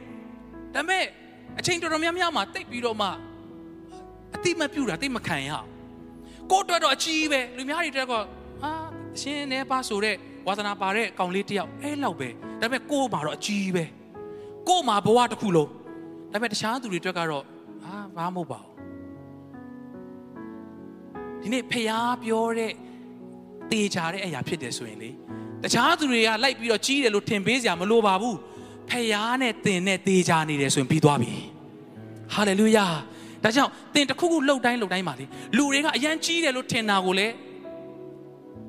[0.76, 1.06] ဒါပေမဲ့
[1.60, 3.08] အချိန်တော်တော်များများမှာတိတ်ပြီးတော့မှ
[4.36, 5.68] အတိမပြူတာတိတ်မခံရအောင်
[6.52, 8.26] ကိုအတွက်တော့အကြီးပဲလူများတွေတက်တော့
[8.62, 8.72] ဟာ
[9.16, 10.16] အရှင်နေပါဆိုတဲ့
[10.48, 12.30] ဝါသနာပါတဲ့ကောင်လေးတယောက်အဲ့လောက်ပဲ
[12.62, 13.86] ဒါပေမဲ့ကို့မှာတော့အကြီးပဲ
[14.70, 15.70] ကို့မှာဘဝတစ်ခုလုံး
[16.32, 17.44] ဒါပေမဲ့တခြားသူတွေအတွက်ကတော့
[17.84, 18.73] ဟာဘာမဟုတ်ပါဘူး
[21.44, 22.72] ဒီနေ့ဖျားပြောတဲ့
[23.72, 25.10] တေချာတဲ့အရာဖြစ်တယ်ဆိုရင်လေ
[25.64, 28.38] တခြားသူတွေကလိုက်ပြီးတော့ကြီးတယ်လို့ထင်ပေးစရာမလိုပါဘူး
[28.90, 31.34] ဖျားနဲ့တင်နဲ့တေချာနေတယ်ဆိုရင်ပြီးသွားပြီ
[32.34, 32.86] ဟာလေလုယာ
[33.44, 35.26] ဒဒါကြောင့်သင်တစ်ခုခုလှုပ်တိုင်းလှုပ်တိုင်းပါလေ
[35.58, 37.28] လူတွေကအရန်ကြီးတယ်လို့ထင်တာကိုလေ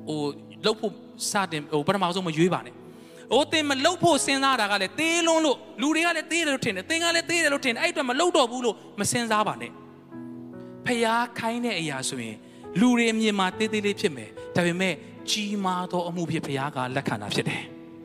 [0.07, 0.21] ဟို
[0.65, 0.93] လှုပ်ဖို့
[1.31, 2.73] စတင်ဟိုပထမဆုံးမရွေးပါနဲ့။
[3.33, 9.71] အိုးတင်မလှုပ်ဖို့စဉ်းစားတာကလည်းသေးလွန်းလို့လူတွေကလည်းသေးတယ်လို့ထင်တယ်။သင်ကလည်းသေးတယ်လို့ထင်တယ်။အဲ့အတွက်မလှုပ်တော့ဘူးလို့မစဉ်းစားပါနဲ့။
[10.85, 12.37] ဖျားခိုင်းတဲ့အရာဆိုရင်
[12.79, 14.93] လူတွေအမြင်မှာသေးသေးလေးဖြစ်မယ်။ဒါပေမဲ့
[15.29, 17.61] ကြီးမားသောအမှုဖြစ်ဖျားကလက်ခံတာဖြစ်တယ်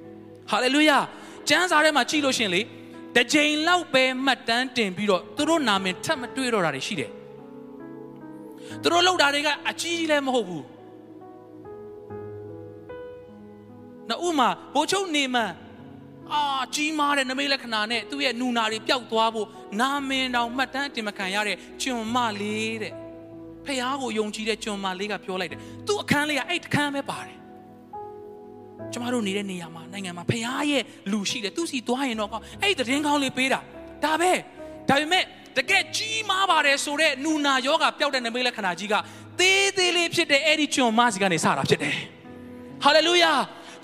[0.50, 0.99] ။ဟာလေလုယာ။
[1.49, 2.61] ကျမ်းစာထဲမှာကြည့်လို့ရှင်လေ
[3.15, 7.11] တစ်ချိန်လောက်ပဲမှတ်တမ်းတင်ပြီးတော့သူတို့နာမည်ထပ်မတွေ့တော့တာတွေရှိတယ်။
[8.83, 10.65] သူတို့လှုပ်တာတွေကအကြီးကြီးလည်းမဟုတ်ဘူး။
[14.09, 15.53] နော်ဥမာဘိုးချုပ်နေမန်
[16.33, 16.43] အာ
[16.75, 19.49] ကြီးမားတဲ့နမိတ်လက္ခဏာနဲ့သူ့ရဲ့နူနာတွေပျောက်သွားဖို့
[19.81, 22.95] နာမင်တောင်မှတ်တမ်းတင်မခံရတဲ့ကျွန်မလေးတဲ့
[23.67, 27.37] ဖះကိုယုံကြည်တဲ့ကျွန်မလေးကပြောလိုက်တယ်သူ့အခန်းလေးကအဲ့အခန်းပဲပါတယ်
[28.93, 32.31] ကျမတို့နေတဲ့နေရာမှာနိုင်ငံမှာဖះရဲ့လူရှိတယ်သူစီသွားရင်တော့
[32.62, 33.61] အဲ့တည်င်းကောင်းလေးပေးတာ
[34.05, 34.33] ဒါပဲ
[34.88, 35.25] ဒါပေမဲ့
[35.57, 38.95] တကယ်ကြီးမားပါတယ်ဆိုတော့နူနာယောဂပျောက်တဲ့နမိတ်လက္ခဏာကြီးက
[39.40, 41.97] သေးသေးလေးဖြစ်တဲ့အဲ့ဒီကျွန်မစီကနေစတာဖြစ်တယ်
[42.85, 43.33] ဟာလေလုယာ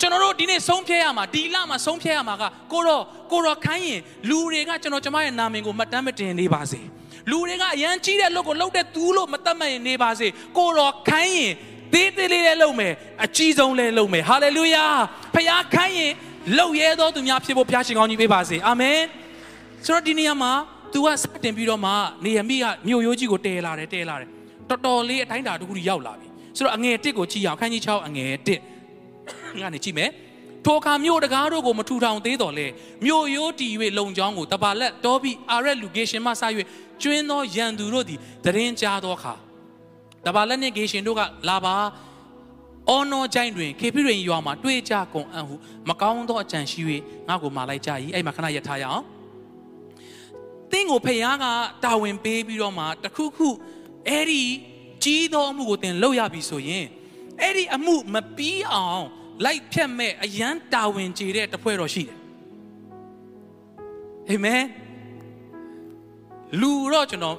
[0.00, 3.02] ကျွန်တော်တို့ဒီနေ့ဆုံးဖြတ်ရမှာဒီလမှာဆုံးဖြတ်ရမှာကကိုတော့
[3.32, 6.80] ကိုတော့ခိုင်းရင်လူတွေကကျွန်တော်ကျမရဲ့နာမည်ကိုမှတ်တမ်းမတင်နေပါစေ
[7.30, 10.28] လူတွေကအရန်ကြီးတဲ့လုပ်ကိုလုပ်တဲ့သူလို့မတတ်မှတ်ရင်နေပါစေ
[10.58, 11.52] ကိုတော့ခိုင်းရင်
[11.92, 12.92] သေးသေးလေးလေးလုပ်မယ်
[13.24, 14.86] အကြီးဆုံးလေးလုပ်မယ်ဟာလေလုယာ
[15.34, 16.12] ဖခင်ခိုင်းရင်
[16.58, 19.00] လုပ်ရဲသောသူများဖြစ်ဖို့ဖခင်ရှင်ကောင်းကြီးပေးပါစေအာမင်
[19.84, 20.52] ဆိုတော့ဒီနေ့မှာ
[20.92, 21.92] तू ကစတင်ပြီးတော့မှ
[22.24, 24.28] နေရမိကမြို့ရိုးကြီးကိုတဲလာတယ်တဲလာတယ်
[24.68, 28.60] တော်တော်လေးအတိုင်းတာတခုကြီးရောက်လာပြီဆိုတော့အငယ်တစ်ကိုကြည့်အောင်ခန်းကြီး6အငယ်တစ်
[29.62, 30.10] ကနေကြည့်မယ်
[30.64, 32.66] ထိုအခါမြို့တကားတို့ကိုမထူထောင်သေးတော်လဲ
[33.06, 33.68] မြို့ရိုးတီ၍
[33.98, 36.42] လုံချောင်းကိုတပါလက်တောပြီးအာရက်လူဂေရှင်မှစ၍
[37.02, 39.34] ကျွင်းသောရန်သူတို့သည်တရင်ကြားသောအခါ
[40.26, 41.74] တပါလက်နှင့်ဂေရှင်တို့ကလာပါ
[42.88, 45.54] အော်နော်ကြိုင်းတွင်ခေဖိရင်ရွာမှာတွေ့ကြကုန်အံ့ဟု
[45.88, 46.80] မကောင်းသောအကြံရှိ၍
[47.28, 49.04] ငါ့ကိုမာလိုက်ကြ၏အဲ့မှာခဏရထားရအောင်
[50.72, 51.44] တင်းကိုဖျားက
[51.84, 53.48] တာဝန်ပေးပြီးတော့မှတခုခု
[54.08, 54.42] အဲ့ဒီ
[55.04, 56.86] ကြီးသောအမှုကိုတင်လုပ်ရပြီဆိုရင်
[57.42, 59.04] အဲ့ဒီအမှုမပြီးအောင်
[59.44, 62.16] လိုက်ဖြတ်မဲ့အယမ်းတာဝန်ကျေတဲ့တဖွဲ့တော်ရှိတယ်
[64.30, 64.62] အာမင်
[66.61, 67.37] လူတော့ကျွန်တော်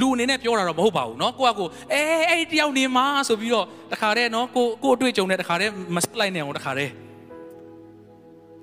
[0.00, 6.92] လူအနေနဲ့ပြောတာတော့မဟုတ်ပါဘူးเนาะကိုကကိုအဲအဲ့ဒီတယောက်နေမှာဆိုပြီးတော့တခါတည်းเนาะကိုကိုတွေ့ကြုံတဲ့တခါတည်းမစလိုက်နဲ့အောင်တခါတည်း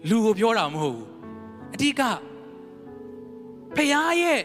[0.10, 1.08] လူကိုပြောတာမဟုတ်ဘူး
[1.76, 2.02] အဓိက
[3.76, 3.90] ဖခင်
[4.22, 4.42] ရဲ့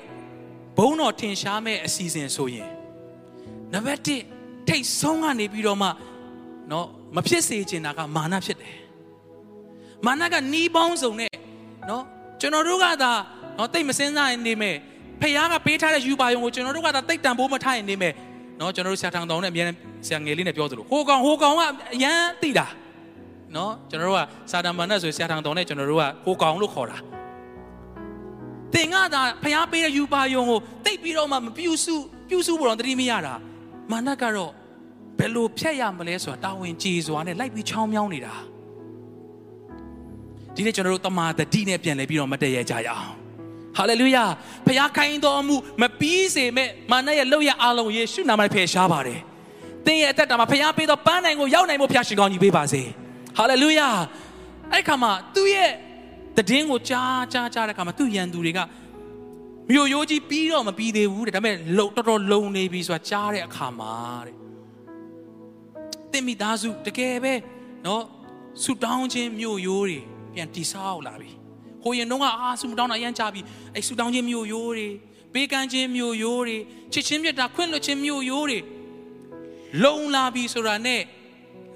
[0.77, 2.69] ဘုန်းတော်ထင်ရှားမဲ့အစီအစဉ်ဆိုရင်
[3.73, 4.01] နံပါတ်
[4.37, 5.89] 1ထိတ်ဆုံးကနေပြီးတော့မှ
[6.69, 6.87] เนาะ
[7.17, 8.77] မဖြစ်စေချင်တာကမာနဖြစ်တယ်
[10.07, 11.33] မာနကနီးပေါင်းစုံနဲ့
[11.89, 12.03] เนาะ
[12.41, 13.13] ကျွန်တော်တို့ကသာ
[13.57, 14.77] เนาะတိတ်မစင်းစားရင်နေမယ်
[15.22, 18.14] ဖခင်ကပေးထားတဲ့ယူပါယုံကိုကျွန်တော်တို့ကသာတိတ်တန်ဖို့မထားရင်နေမယ်
[18.60, 19.76] နော်ကျွန်တော်တို့ဆရာထောင်တောင်နဲ့အများနဲ့
[20.08, 21.62] ဆရာငယ်လေးနဲ့ပြောသလိုဟိုကောင်ဟိုကောင်က
[21.96, 22.66] အရန်တိတာ
[23.56, 26.98] နော်ကျွန်တော်တို့ကစာတန်မန်နဲ့ဆိုဆရာထောင်တောင်နဲ့ကျွန်တော်တို့ကဟိုကောင်လို့ခေါ်တာ
[28.74, 31.96] သင်ကသာဖျားပေးတဲ့ယူပါယုံကိုတိတ်ပြီးတော့မှမပြူစု
[32.30, 33.34] ပြူစုဘောတော့တတိမရတာ
[33.92, 34.52] မာနကတော့
[35.20, 38.34] ဘယ်လိုဖြတ်ရမလဲဆိုတာတာဝန်ကြေစွာနဲ့လိုက်ပြီးချောင်းမြောင်းနေတာ
[40.56, 43.25] ဒီနေ့ကျွန်တော်တို့တမာတတိနဲ့ပြန်လဲပြီးတော့မတည့်ရကြရအောင်
[43.77, 44.25] ဟာလေလုယာ
[44.67, 49.21] ဖခင်ခိုင်းတော်မူမပြီးစေမဲ့မာနရဲ့လောက်ရအားလုံးယေရှုနာမနဲ့ဖယ်ရှားပါတယ်
[49.87, 52.83] သင်ရဲ့အသက်တာမှာဖခင်ပေးသောပန်းနိုင်ကိုရောက်နိုင်ဖို့ဖခင်ရှင်ကောင်းကြီးပေးပါစေ
[53.39, 53.89] ဟာလေလုယာ
[54.73, 55.71] အဲ့ခါမှာသူ့ရဲ့
[56.37, 58.61] တည်င်းကိုကြားကြားကြားတဲ့ခါမှာသူ့ရန်သူတွေက
[59.71, 63.95] မြို့ရိုးကြီးပြီးတော့မပြီးသေးဘူးတဲ့ဒါပေမဲ့လုံတော်တော်လုံနေပြီဆိုတာကြားတဲ့အခါမှာ
[64.27, 64.41] တဲ့
[66.21, 67.35] င့်မိသားစုတကယ်ပဲ
[67.85, 68.03] เนาะ
[68.63, 69.99] ဆူတောင်းခြင်းမြို့ရိုးတွေ
[70.35, 71.31] ပြန်တိဆောက်လာပြီ
[71.86, 73.42] ဟိုရင်တော့ကအာဆူတောင်းတာအရန်ကြပြီ
[73.76, 74.88] အဲဆူတောင်းခြင်းမြို့ရိုးတွေ
[75.34, 76.58] ပေးကမ်းခြင်းမြို့ရိုးတွေ
[76.94, 78.60] ချစ်ချင်းမြတ်တာခွင့်လွှတ်ခြင်းမြို့ရိုးတွေ
[79.84, 81.02] လုံလာပြီဆိုတာနဲ့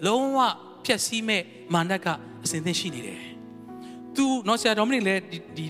[0.07, 0.39] လုံးဝ
[0.85, 1.41] ဖြက်စီးမဲ့
[1.73, 2.07] မာနက
[2.43, 3.19] အစဉ်သင့်ရှိနေတယ်
[4.15, 5.65] သူနော်ဆရာတော်မင်းလည်းဒီဒီ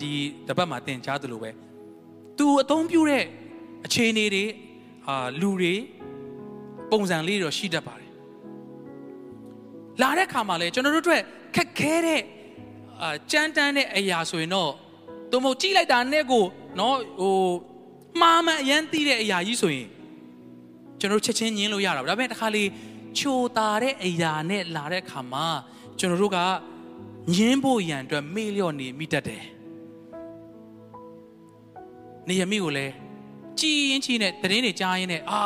[0.00, 0.10] ဒီ
[0.48, 1.50] တပတ်မှာတင်ကြားသလိုပဲ
[2.38, 3.24] သူအသုံးပြုတဲ့
[3.86, 4.44] အခြေအနေတွေ
[5.08, 5.74] အာလူတွေ
[6.90, 8.12] ပုံစံလေးတော့ရှိတတ်ပါတယ်
[10.02, 11.22] လာတဲ့ခါမှာလဲကျွန်တော်တို့အတွက်
[11.56, 12.20] ခက်ခဲတဲ့
[13.02, 14.70] အာကြမ်းတမ်းတဲ့အရာဆိုရင်တော့
[15.30, 16.44] သူမဟုတ်ကြည့်လိုက်တာနဲ့ကို
[16.78, 17.38] နော်ဟို
[18.20, 19.88] မှားမှန်အရန်သိတဲ့အရာကြီးဆိုရင်
[21.00, 22.64] ကျွန်တော်တို့ချက်ချင်းညင်းလို့ရတာဒါပေမဲ့တစ်ခါလေ
[23.18, 25.46] ချိုတာတဲ့အရာနဲ့လာတဲ့ခါမှာ
[25.98, 26.38] ကျွန်တော်တို့က
[27.34, 29.44] ညင်းဖို့ရန်အတွက်မေ့လျော့နေမိတတ်တယ်
[32.28, 32.92] နေရမိကိုလည်း
[33.60, 35.40] ကြည်ရင်ကြည်နဲ့တရင်တွေကြားရင်နဲ့အာ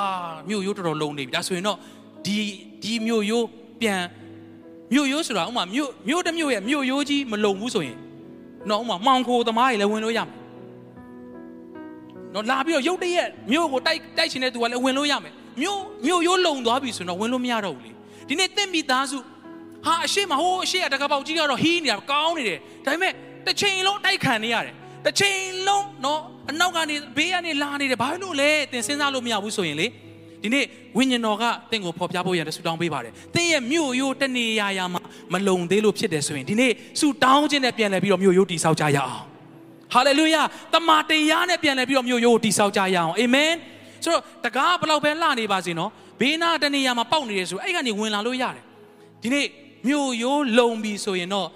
[0.48, 1.78] မြို့ရိုးတော်တော်လုံနေပြီဒါဆိုရင်တော့
[2.24, 2.36] ဒီ
[2.82, 3.46] ဒီမြို့ရိုး
[3.80, 4.02] ပြန်
[4.92, 7.98] မြို့ရိုးဆိုတာဥမာမြို့မြို့တစ်မြို့ရဲ့မြို့ရိုးကြီးမလုံဘူးဆိုရင်
[8.70, 10.30] တော့ဥမာမှောင်ခိုသမားတွေလည်းဝင်လို့ရမယ်
[12.34, 17.92] နော်လာပြီးတော့ရုတ်တရက်မြို့ကိုတိုက်တိုက်ချင်တဲ့သူကလည်းဝင်လို့ရမယ်မြို့မြို့ရိုးလုံသွားပြီဆိုတော့ဝင်လို့မရတော့ဘူးလေ
[18.28, 19.18] ဒီနေ့တင့်မိသားစု
[19.86, 23.12] ဟာအရှိမဟိုးအရှိကတကပေါက်ကြီးကတော့ဟီးနေတာကောင်းနေတယ်ဒါပေမဲ့
[23.46, 24.74] တစ်ချိန်လုံးတိုက်ခံနေရတယ်
[25.04, 29.86] တစ်ချိန်လုံးနော်အနောက်ကနေဘေးကနေလာနေတယ်ဘာလို့လဲသင်စဉ်းစားလို့မရဘူးဆိုရင်လေ
[30.42, 30.64] ဒီနေ့
[30.98, 35.02] ဝိညာဉ်တော်ကသင်ကိုဖော်ပြဖို့ရန်ဆူတောင်းပေးပါတယ်သင်ရဲ့မြို့ရိုးတနေရာရာမှာ
[35.32, 39.24] မလုံသေးလို့ဖြစ်တယ်ဆိုရင်ဒီနေ့ဆူတောင်းခြင်းနဲ့ပြန်လည်ပြီးတော့မြို့ရိုးတည်ဆောက်ကြရအောင်
[39.94, 40.42] ဟာလေလုယာ
[40.74, 43.52] တမန်တရားနဲ့ပြန်လည်ပြီးတော့မြို့ရိုးကိုတည်ဆောက်ကြရအောင်အာမင်
[44.04, 48.64] ဆိုတော့တကားဘလောက်ပဲလှနေပါစေနော်ဘေးနာတနေရာမှာပေါက်နေတယ်ဆိုအဲ့ကနေဝင်လာလို့ရတယ်
[49.22, 49.46] ဒီနေ့
[49.88, 51.48] မြို့ရိုးလုံပြီဆိုရင်တော့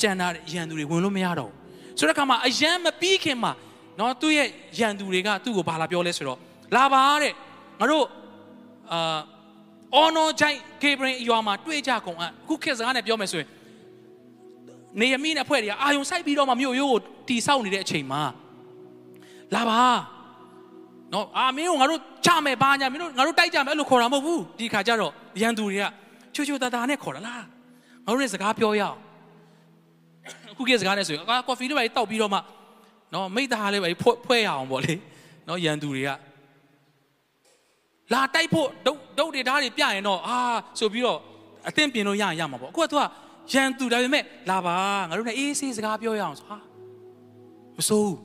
[0.00, 3.52] ကြံတာရန်သူတွေဝင်လို့မရတော့ဘူးဆိုတဲ့အခါမှာအရန်မပြီးခင်မှာ
[3.98, 6.38] နော်သူ့ရဲ့ရန်သူတွေကသူ့ကိုဘာလာပြောလဲဆိုတော့
[6.76, 7.32] လာပါတဲ့
[7.80, 8.04] ငါတို့
[8.92, 9.18] အာ
[9.94, 13.48] အော်နော်ဂျိုင်ဂေဘရင်ရွာမှာတွေ့ကြကုန်အခုခေတ်စကားနဲ့ပြောမယ်ဆိုရင်
[15.00, 18.22] နေရမီနဲ့အဖွဲ့တွေကအာယုံဆိုင်ပြီးတော့မှမြို့ရိုးကိုတီဆောက်နေတဲ့အချိန်မှာ
[19.54, 19.82] လာပါ
[21.12, 25.84] နော်အာမင်းတို့ငါတို့ချမယ်ဘာညာမင်းတို့ငါတို့တိုက်ကြမယ်အဲ့လိုခေါ်တာမဟုတ်ဘူးဒီခါကျတော့ရန်သူတွေက
[26.34, 27.44] ချွချွတာတာနဲ့ခေါ်တာလား
[28.04, 28.96] ငါတို့လည်းစကားပြောရအောင်
[30.52, 32.38] အခုခေတ်စကားနဲ့ဆိုရင်အာကော်ဖီလေးပဲတောက်ပြီးတော့မှ
[33.14, 33.88] နော်မိသားလေးပဲ
[34.26, 34.94] ဖွဲ့ရအောင်ပေါ့လေ
[35.48, 36.10] နော်ရန်သူတွေက
[38.12, 40.38] လာတိုက်ဖို့ဒုတ်ဒုတ်တွေဓာတ်တွေပြရင်တော့အာ
[40.78, 41.18] ဆိုပြီးတော့
[41.68, 43.02] အသင့်ပြင်လို့ရရင်ရမှာပေါ့အခုကသူက
[43.52, 44.76] ရန်သူဒါပေမဲ့လာပါ
[45.08, 46.56] ငါတို့လည်းအေးဆေးစကားပြောရအောင်ဆိုဟာ
[47.78, 48.16] မစိုးဘူး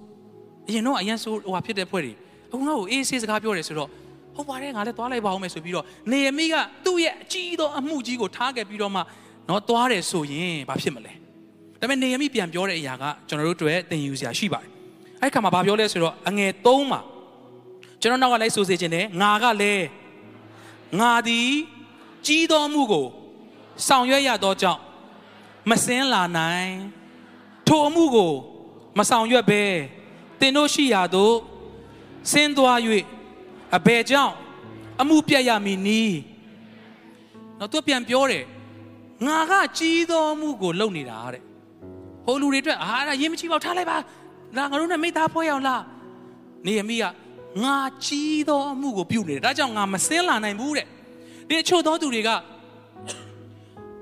[0.68, 2.14] အရင်တော့အရင်ဆိုးဟိုဟာဖြစ်တဲ့ဖွဲ့တွေ
[2.48, 3.90] အခုငါ့ကိုအေးဆေးစကားပြောတယ်ဆိုတော့
[4.36, 9.02] ဟုတ်ပါတယ်ငါလည်းသွားလိုက်ပါအောင်မယ်ဆိုပြီးတော့နေရမိကသူ့ရဲ့အကြီးသောအမှုကြီးကိုထားခဲ့ပြီးတော့မှ
[9.50, 11.14] တော့သွားတယ်ဆိုရင်ဘာဖြစ်မလဲ
[11.82, 14.70] ဒါပေမဲ့နေရမိပြန်ပြောတဲ့အရာကကျွန်တော်တို့တွေ့သင်ယူစရာရှိပါတယ်
[15.22, 17.00] အဲ့ခါမှာဘာပြောလဲဆိုတော့အငယ်၃မှာ
[18.02, 19.86] ကျွန်တော်နောက်ကလိုက်ဆိုစေခြင်းနဲ့ငါကလည်း
[21.00, 21.50] ငါသည်
[22.26, 23.08] ကြီးသောမှုကို
[23.88, 24.82] ဆောင်ရွက်ရသောကြောင့်
[25.70, 26.72] မစင်းလာနိုင်
[27.68, 28.32] ထိုအမှုကို
[28.98, 29.64] မဆောင်ရွက်ဘဲ
[30.40, 31.36] သင်တို့ရှိရာသို့
[32.32, 32.80] ဆင်းသွား၍
[33.76, 34.34] အဘယ်ကြောင့်
[35.02, 36.18] အမှုပြတ်ရမည်နီး
[37.60, 38.46] တော့သူပြန်ပြောတယ်
[39.26, 41.44] ငါကကြီးသောမှုကိုလုပ်နေတာတဲ့
[42.26, 43.98] ဟိုလူတွေအတွက်အာအဲ့ဒါရေးမချီပါထားလိုက်ပါ
[44.56, 45.84] လာငါတို့နဲ့မိသားဖွဲ့ရအောင်လား
[46.66, 47.06] နေရမိက
[47.64, 50.86] ငါကြီးသောအမှုကိုပြုနေတယ်ဒါကြောင့်ငါမစင်းလာနိုင်ဘူးတဲ့
[51.48, 52.30] ဒီအချို့သောသူတွေက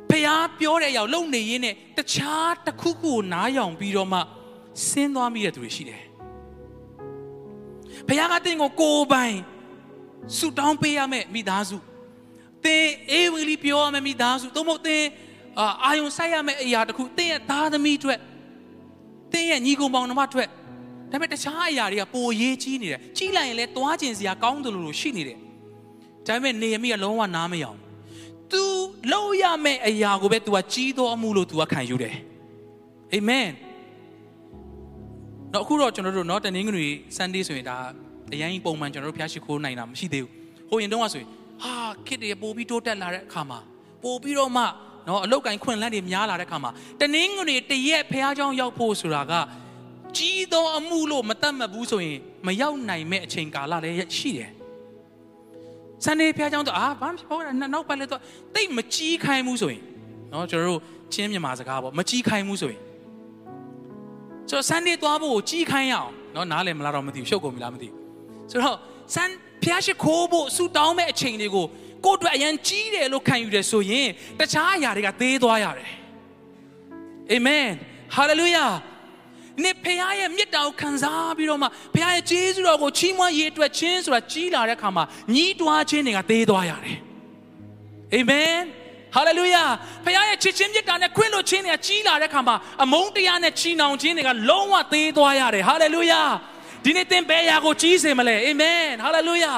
[0.09, 0.27] ဖះ
[0.59, 4.19] ပြောတဲ့အရာလုံနေရင်းနဲ့တခြားတစ်ခုခုကိုနားယောင်ပြီးတော့မှ
[4.87, 6.03] ဆင်းသွားမိတဲ့သူတွေရှိတယ်
[8.07, 9.35] ဖះကတင်းကိုကိုပိုင်
[10.37, 11.77] ဆူတောင်းပေးရမယ်မိသားစု
[12.63, 15.03] သင်အေးဝီလီပြောရမယ်မိသားစုသို့မဟုတ်သင်
[15.85, 18.19] အာယုံဆိုင်ရမယ်အရာတစ်ခုသင်ရဲ့သားသမီးအတွက်
[19.31, 20.49] သင်ရဲ့ညီကောင်ပေါင်းနှမအတွက်
[21.14, 25.38] ဒါပေမဲ့တခြားအရာတွေကပိုရေးကြီးနေတယ်ကြီးလိုက်ရင်လည်းသွားကျင်စရာကောင်းတယ်လို့ရှိနေတယ်
[26.26, 27.78] ဒါပေမဲ့နေရမိကလုံးဝနားမရအောင်
[28.52, 28.62] तू
[29.12, 32.14] လုံးရမယ့်အရာကိုပဲ तू ကကြီးသောအမှုလို့ तू ကခံယူတယ်
[33.12, 33.48] အာမင်
[35.52, 37.76] တော့အခုတော့ကျွန်တော်တို့เนาะတနင်္ဂနွေ Sunday ဆိုရင်ဒါ
[38.32, 40.32] အရင်ပုံမှန်ကျွန်တော်တို့ဖျားရှိခိုးနိုင်တာမရှိသေးဘူး
[40.70, 41.28] ဟိုရင်တုန်းကဆိုရင်
[41.62, 41.74] ဟာ
[42.06, 43.58] ခစ်တွေပို့ပြီးတိုးတက်လာတဲ့အခါမှာ
[44.04, 44.64] ပို့ပြီးတော့မှ
[45.06, 46.70] เนาะအလောက်ကင်ခွင့်လန်းတွေများလာတဲ့အခါမှာ
[47.00, 49.32] တနင်္ဂနွေတရက်ဖះเจ้าရောက်ဖို့ဆိုတာက
[50.17, 54.51] ကြီးသောအမှုလို့မတတ်မှတ်ဘူးဆိုရင်မရောက်နိုင်မဲ့အချိန်ကာလလည်းရှိတယ်။
[56.03, 58.21] ဆန်နေဖျားကြောင့်တော့အာဘာဖြစ်ပေါ်တာနောက်ပိုင်းလည်းတော့
[58.55, 59.81] တိတ်မကြီးခိုင်းဘူးဆိုရင်
[60.31, 60.81] နော်ကျွန်တော်တို့
[61.13, 62.81] ချင်းမြန်မာစကားပေါ့မကြီးခိုင်းဘူးဆိုရင်
[64.49, 67.99] ဆိုတော့ဆန်နေသွားဖို့ကြီးခိုင်းရအောင်နော်နားလည်မလားတော့မသိဘူးရှုပ်ကုန်ပြီလားမသိဘူး
[68.51, 68.77] ဆိုတော့
[69.15, 69.29] ဆန်
[69.63, 71.65] ဖျားရှိခိုးဖို့ဆူတောင်းမဲ့အချိန်တွေကို
[72.05, 74.07] ကိုယ့်အတွက်အရန်ကြီးတယ်လို့ခံယူတယ်ဆိုရင်
[74.39, 75.91] တခြားအရာတွေကသေးသွားရတယ်
[77.31, 77.65] အာမင်
[78.15, 78.65] ဟာလေလုယာ
[79.63, 86.97] နေဖခင်ရဲ့မြတ်တာကိုခံစားပြီးတော့မှဖခင်ရဲ့ကျေးဇူးတော်ကိုချီးမွမ်းရေးအတွက်ချင်းဆိုတာကြီးလာတဲ့အခါမှာညီးတွားခြင်းတွေကသေးသွားရတယ်
[88.13, 88.57] အာမင်
[89.15, 89.63] ဟာလေလုယာ
[90.05, 96.21] ဖခင်ရဲ့ချစ်ချင်းမြတ်တာနဲ့ခွင့်လို့ခြင်းတွေကကြီးလာတဲ့အခါမှာအမုန်းတရားနဲ့ချီနှောင်ခြင်းတွေကလုံးဝသေးသွားရတယ်ဟာလေလုယာ
[96.83, 99.53] ဒီနေ့သင်ဘယ်ရာကိုကြီးစေမလဲအာမင်ဟာလေလုယာ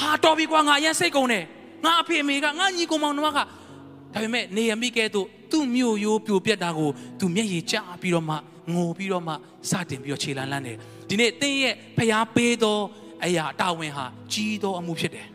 [0.00, 1.44] ဟာတော်ပြီကွာငါအရင်စိတ်ကုန်တယ်
[1.84, 3.42] ငါအဖေအမေကငါညီကောင်မောင်နှမကဒါ
[4.22, 8.36] ပေမဲ့နေရမိကဲတို့သူ့မြို့ရိုးပြိုပြက်တာကိုသူမျက်ရည်ကျပြီးတော့မှ
[8.74, 9.32] ငိုပြီးတော့မှ
[9.70, 10.76] စတင်ပြီးတော့ခြေလန်းလန်းတယ်
[11.08, 12.78] ဒီနေ့သင်ရဲ့ဖျားပေးသော
[13.24, 15.26] အရာတာဝန်ဟာကြီးသောအမှုဖြစ်တယ်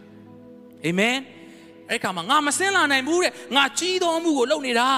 [0.85, 1.17] အာမင်
[1.89, 4.89] အဲ့ခါမှာငါမစင်းလာနိုင်ဘူးတဲ့ငါကြီးသောအမှုကိုလုပ်နေတာ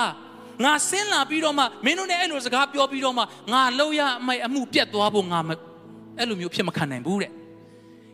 [0.63, 5.39] ငါဆင်းလာပြီးတော့မှမင်းတို့နဲ့အဲ့လိုစကားပြောပြီးတော့မှငါလောက်ရအမိုက်အမှုပြတ်သွားဖို့ငါ
[6.17, 7.31] အဲ့လိုမျိုးဖြစ်မခံနိုင်ဘူးတဲ့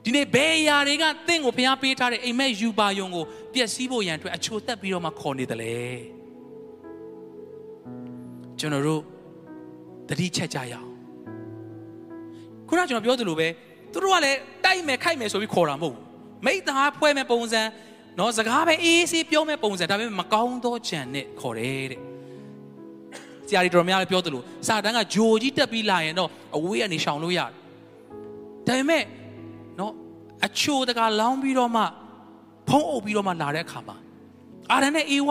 [0.03, 5.77] ဒီနေ့ဘယ်အရာတွေကတင့်ကိုဖျားပေးထားတဲ့အိမ်မက်ယူပါယုံကိုပျက်စီးဖို့ရန်အတွက်အချိုတက်ပြီးတော့မှခေါ်နေတယ်လေ
[8.59, 9.01] ကျွန်တော်တို့
[10.09, 10.89] တတိချက်ကြရအောင်
[12.67, 13.47] ခုနကျွန်တော်ပြောသလိုပဲ
[13.93, 16.03] သူတို့ကလည်းတိုက်မယ်ခိုက်မယ်ဆိုပြီးခေါ်တာမဟုတ်ဘူး
[16.45, 17.61] မိသားဖွဲမဲ့ပုံစံ
[18.19, 22.01] နော်စကားပဲအေးဆေးပြောမဲ့ပုံစံဒါပေမဲ့မကောင်းသောကြံနဲ့ခေါ်တယ်တဲ့
[23.47, 27.51] ဆရာကြီးတော်များလည်းပြောသလိုစာတန်းကဂျိုကြီးတက်ပြီးလာရင်တော့အဝေးကနေရှောင်လို့ရတယ်
[28.67, 29.03] ဒါပေမဲ့
[29.79, 29.93] နော်
[30.45, 31.83] အချိုတကလောင်းပြီးတော့မှ
[32.69, 33.97] ဖုံးအုပ်ပြီးတော့မှလာတဲ့အခါမှာ
[34.71, 35.29] အာရန်နဲ့အေဝ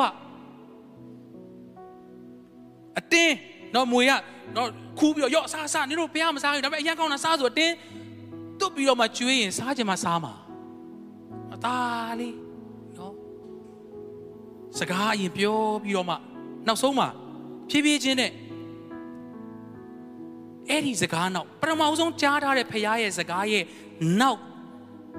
[2.98, 3.34] အတင်း
[3.74, 4.12] နော်မွေက
[4.56, 7.74] နော်ခူးပြီးတော့ရော့စားစားနင်တို့ဘုရားမစားဘူးဒါပေမဲ့အရင်ကောင်းတာစားဆိုတော့တင်း
[8.60, 10.32] တွတ်ပြီးတော့မှကျွေးရင်စားချင်မှစားမှာ
[11.54, 12.36] အသားလေး
[12.98, 13.14] နော်
[14.78, 16.14] စကားအရင်ပြောပြီးတော့မှ
[16.66, 17.06] နောက်ဆုံးမှ
[17.70, 18.32] ဖြည်းဖြည်းချင်းနဲ့
[20.68, 23.64] အဲ့ဒီစကားနောက်ပထမဆုံးကြားထားတဲ့ဖခင်ရဲ့စကားရဲ့
[24.20, 24.40] နောက်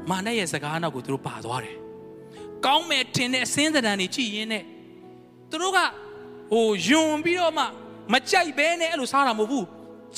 [0.09, 1.75] မာနရဲ့စကားနောက်ကိုသူတို့ပါသွားတယ်။
[2.65, 4.63] ကောင်းမဲ့ထင်တဲ့အစင်းသဏ္ဍာန်တွေကြည့်ရင်းနဲ့
[5.49, 5.79] သူတို့က
[6.51, 7.65] ဟိုယွန်ပြီးတော့မှ
[8.13, 9.65] မကြိုက်ဘဲနဲ့အဲ့လိုစားတာမဟုတ်ဘူး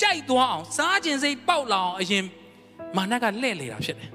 [0.01, 2.23] ကြိုက်သွားအောင်စားခြင်းစိတ်ပေါက်လာအောင်အရင်
[2.97, 4.10] မာနကလှဲ့လေတာဖြစ်တယ်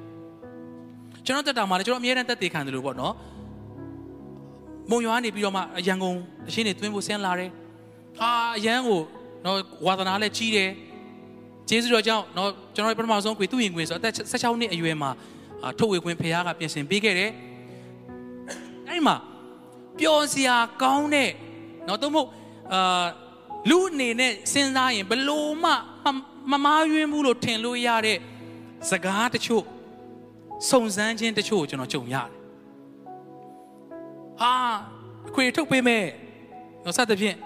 [1.26, 3.14] ကျွန်တော်တက်တာမှာလည်းကျွန်တော်အများအားတက်သေးခံတယ်လို့ပေါ့နော်
[4.90, 6.16] မုံရွာနေပြီးတော့မှရန်ကုန်
[6.48, 7.50] အရှင်းနေသွင်းဖို့ဆင်းလာတယ်
[8.18, 9.00] ဟာအရန်ကို
[9.44, 10.70] နော်ဝါသနာလည်းကြီးတယ်
[11.68, 15.10] ကျေးဇူးတော်ကြောင့်နော်ကျွန်တော်ပထမဆုံးကွေသူ့ရင်ကွင်ဆိုအသက်16နှစ်အရွယ်မှာ
[15.78, 17.30] ထုတ်ဝေခွင့်ဖခင်ကပြင်ဆင်ပေးခဲ့တယ်
[18.86, 19.16] အဲ့ဒီမှာ
[19.98, 21.30] ပျော်စရာကောင်းတဲ့
[21.88, 22.28] နော်သို့မဟုတ်
[22.72, 23.06] အာ
[23.70, 25.72] လူအနေနဲ့စဉ်းစားရင်ဘလို့မှ
[26.50, 28.18] မမားယွင်းဘူးလို့ထင်လို့ရတဲ့
[28.90, 29.64] စကားတချို့
[30.70, 32.29] စုံစမ်းခြင်းတချို့ကျွန်တော်ကြုံရတယ်။
[34.40, 34.52] ဟာ
[35.29, 36.05] အခွေထုတ်ပေးမယ်။
[36.85, 37.37] တော့စသဖြင့်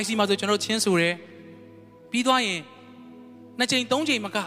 [0.00, 1.14] YC မှာဆိုကျွန်တော်ချင်းဆိုတယ်။
[2.10, 2.60] ပြီးသွားရင်
[3.58, 4.38] နှစ်ချိန်သုံးချိန်မက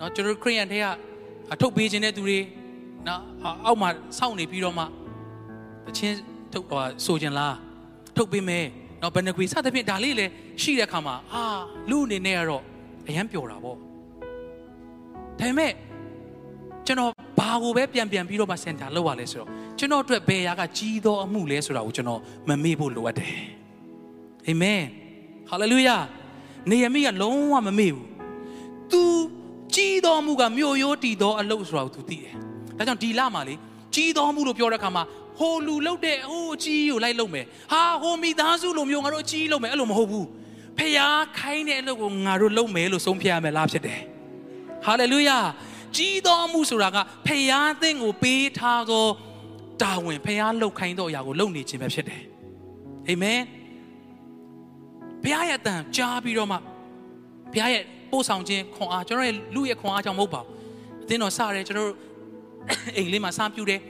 [0.00, 0.86] နော်ကျွန်တော်ခရိယန်တဲ့က
[1.52, 2.38] အထုတ်ပေးခြင်းတဲ့သူတွေ
[3.06, 3.20] နော်
[3.64, 4.84] အောက်မှာစောင့်နေပြီးတော့မှ
[5.86, 6.16] တချင်း
[6.52, 6.66] ထုတ်
[7.04, 7.56] ဆိုခြင်းလား
[8.16, 8.66] ထုတ်ပေးမယ်။
[9.02, 10.32] နော်ဘဏ္ဍကွေစသဖြင့်ဒါလေးလည်း
[10.62, 11.42] ရှိတဲ့အခါမှာအာ
[11.90, 12.62] လူအနေနဲ့ကတော့
[13.08, 13.82] အယံပျော်တာပေါ့ဒါ
[15.40, 15.72] ပေမဲ့
[16.86, 23.34] ကျွန်တော်ဘာကိုပဲပြန်ပြန်ပြီးတော့မှစင်တာလောက်ရလဲဆိုတော့ကျွန်တော်အတွက်ဘယ်ရာကကြီးသောအမှုလဲဆိုတာကိုကျွန်တော်မမေ့ဖို့လိုအပ်တယ်
[24.48, 24.82] အာမင်
[25.48, 25.96] ဟာလေလုယာ
[26.70, 28.06] နေရမိကလုံးဝမမေ့ဘူး
[28.92, 29.02] तू
[29.74, 32.34] ကြီးသောမှုကမြို့ရိုးတည်သောအလုပ်ဆိုတာကို तू သိတယ်
[32.78, 33.54] ဒါကြောင့်ဒီလမှာလေ
[33.94, 35.02] ကြီးသောမှုလို့ပြောတဲ့အခါမှာ
[35.38, 40.26] ဟိုလူလုတ်တဲ့ဟိုအကြီးကိုလိုက်လုပ်မယ်။ဟာဟိုမိသားစုလိုမျိုးငါတို့အကြီးလုပ်မယ်အဲ့လိုမဟုတ်ဘူး။
[40.78, 44.00] ဖျားခိုင်းတဲ့အလုပ်ကိုငါတို့လုပ်မယ်လို့ဆုံးဖြတ်ရမယ်လားဖြစ်တယ်။
[44.84, 45.38] ဟာလေလုယာ
[45.96, 46.96] ကြီးတော်မူဆိုတာက
[47.26, 49.06] ဖျားသင်ကိုပေးထားသော
[49.82, 52.22] တာဝန်ဖျားလှုပ်ခိုင်းသောအရာကိုလုပ်နေခြင်းပဲဖြစ်တယ်။
[53.08, 53.40] အာမင်။
[55.22, 56.56] ဘုရားရဲ့တန်ကြားပြီးတော့မှ
[57.52, 60.48] ဘုရားရဲ့ပို့ဆောင်ခြင်းခွန်အားကျွန်တော်ရဲ့လူရဲ့ခွန်အားကြောင့်မဟုတ်ပါဘူး
[61.04, 61.94] အသင်းတော်စရဲကျွန်တော်တို့
[62.96, 63.80] အိမ်လေးမှာစပြူတယ်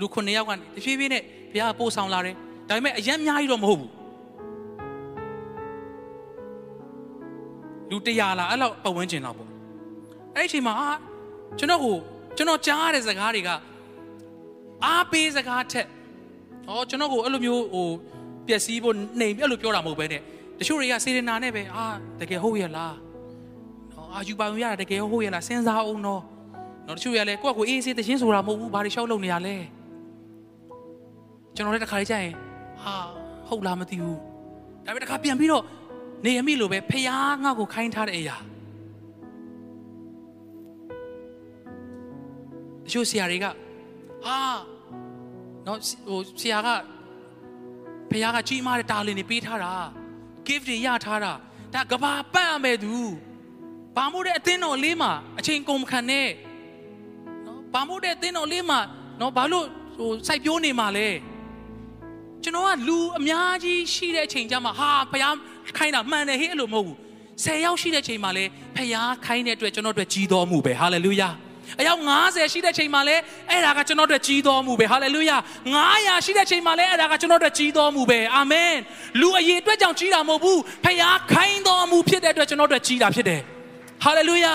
[0.00, 2.34] လူခုနှစ်ယောက်ကနေတဖြည်းဖြည်းနဲ့ဘုရားပို့ဆောင်လာတယ်
[2.68, 3.90] ဒါပေမဲ့အရင်အများကြီးတော့မဟုတ်ဘူး
[7.90, 9.48] လူ100လားအဲ့လောက်ပတ်ဝန်းကျင်လောက်ပေါ့
[10.36, 10.90] အဲ့ဒီအချိန်မှာအာ
[11.58, 11.96] ကျွန်တော်ကို
[12.36, 13.50] ကျွန်တော်ကြားရတဲ့စကားတွေက
[14.84, 15.86] အားပေးစကားထက်
[16.66, 17.88] ဟောကျွန်တော်ကိုအဲ့လိုမျိုးဟို
[18.46, 20.22] ပျက်စီးဖို့နှိမ်အဲ့လိုပြောတာမဟုတ်ဘဲနဲ့
[20.58, 21.86] တချို့တွေကစေရနာနဲ့ပဲအာ
[22.20, 22.94] တကယ်ဟုတ်ရဲ့လား
[24.14, 26.22] အာယူပါုံရတာတကယ်ဟုတ်ရဲ့လားစဉ်းစားအောင်တော့
[26.86, 29.56] နော်တချို့ရလဲကိုယ့်ကိုအေးအေးတချင်းဆိုတာမဟုတ်ဘူးဘာတွေရှောက်လုပ်နေရလဲ
[31.54, 32.34] ကျွန်တော်လည်းတစ်ခါလေးကြာရင်
[32.82, 32.96] ဟာ
[33.48, 34.18] ဟုတ်လားမသိဘူး
[34.84, 35.64] ဒါပေမဲ့တစ်ခါပြန်ပြီးတော့
[36.24, 37.10] နေရမိလို့ပဲဖះ
[37.44, 38.36] ငါ့ကိုခိုင်းထားတဲ့အရာ
[42.84, 43.46] တချို့ဆရာတွေက
[44.24, 44.38] ဟာ
[45.66, 46.68] နော်ဟိုဆရာက
[48.10, 49.72] ဖះကကြီးမားတဲ့တာလင်တွေပေးထားတာ
[50.46, 51.32] gift တွေရထားတာ
[51.74, 52.94] ဒါကဘာပတ်ရမယ်သူ
[53.96, 56.28] ဘာမို့တဲ့အသင်းတော်လေးမှာအချိန်ကုန်မခံနဲ့
[57.46, 58.80] နော်ဘာမို့တဲ့အသင်းတော်လေးမှာ
[59.20, 61.08] နော်ဘာလို့ဟိုစိုက်ပြိုးနေမှာလဲ
[62.44, 65.24] ကျွန်တော်ကလူအများကြီးရှိတဲ့အချိန်ကျမှဟာဖះ
[65.76, 66.96] ခိုင်းတာမှန်တယ်ဟေ့အဲ့လိုမဟုတ်ဘူး
[67.44, 68.44] 10ယောက်ရှိတဲ့ချိန်မှာလဲ
[68.76, 68.94] ဖះ
[69.26, 71.28] ခိုင်းတဲ့အတွက်ကျွန်တော်တို့ကြီးတော်မူပဲဟာလေလုယာ
[71.80, 73.16] အယောက်90ရှိတဲ့ချိန်မှာလဲ
[73.50, 75.36] အဲ့ဒါကကျွန်တော်တို့ကြီးတော်မူပဲဟာလေလုယာ
[75.80, 78.74] 900ရှိတဲ့ချိန်မှာလဲအဲ့ဒါကကျွန်တော်တို့ကြီးတော်မူပဲအာမင်
[79.20, 83.40] လူအရေးအတွက်ကြောင့်ကြီးတာမဟုတ်ဘူးဖះခိုင်းတော်မူဖြစ်တဲ့အတွက်ကျွန်တော်တို့ကြီးတာဖြစ်တယ်
[84.04, 84.54] ဟာလေလုယာ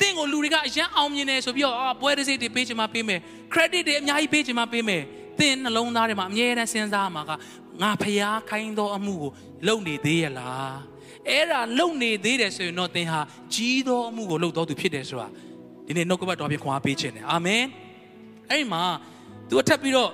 [0.00, 3.20] တင့်ကိုလူတွေကအရန်အောင်မြင်တယ်ဆိုပြီးတော့အာပွဲတစ်စိတ်တွေပေးချင်မှပေးမယ်
[3.52, 5.02] credit တွေအများကြီးပေးချင်မှပေးမယ်
[5.38, 7.30] သင်နှလုံးသားထဲမှာအမြဲတမ်းစဉ်းစားမှာက
[7.82, 9.30] ငါဖျားခိုင်းသောအမှုကို
[9.66, 10.76] လုပ်နေသေးရလား
[11.28, 13.20] အဲ့ဒါလုပ်နေသေးတယ်ဆိုရင်တော့သင်ဟာ
[13.54, 15.28] ကြီးသောအမှုကိုလုပ်တော်သူဖြစ်တယ်ဆိုတာ
[15.86, 17.64] ဒီနေ့နှုတ်ကပတ်တော်ဖြင့်ခွန်အားပေးခြင်းတယ်အာမင်
[18.50, 18.82] အဲ့ဒီမှာ
[19.48, 20.12] သူအထပ်ပြီးတော့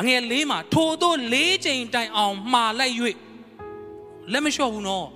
[0.00, 2.94] အငယ်လေးမှာထိုတို့လေးချိန်တိုင်အောင်မှားလိုက်၍
[4.32, 5.08] လက်မလျှော့ဘူးနော်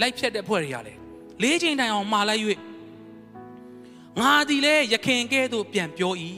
[0.00, 0.98] လိုက်ဖြတ်တဲ့ဖွဲ့တွေရတယ်
[1.42, 2.42] လေးချိန်တိုင်အောင်မှားလိုက်၍
[4.20, 6.14] ငါသည်လဲရခင်ကဲ့သို့ပြန်ပြော၏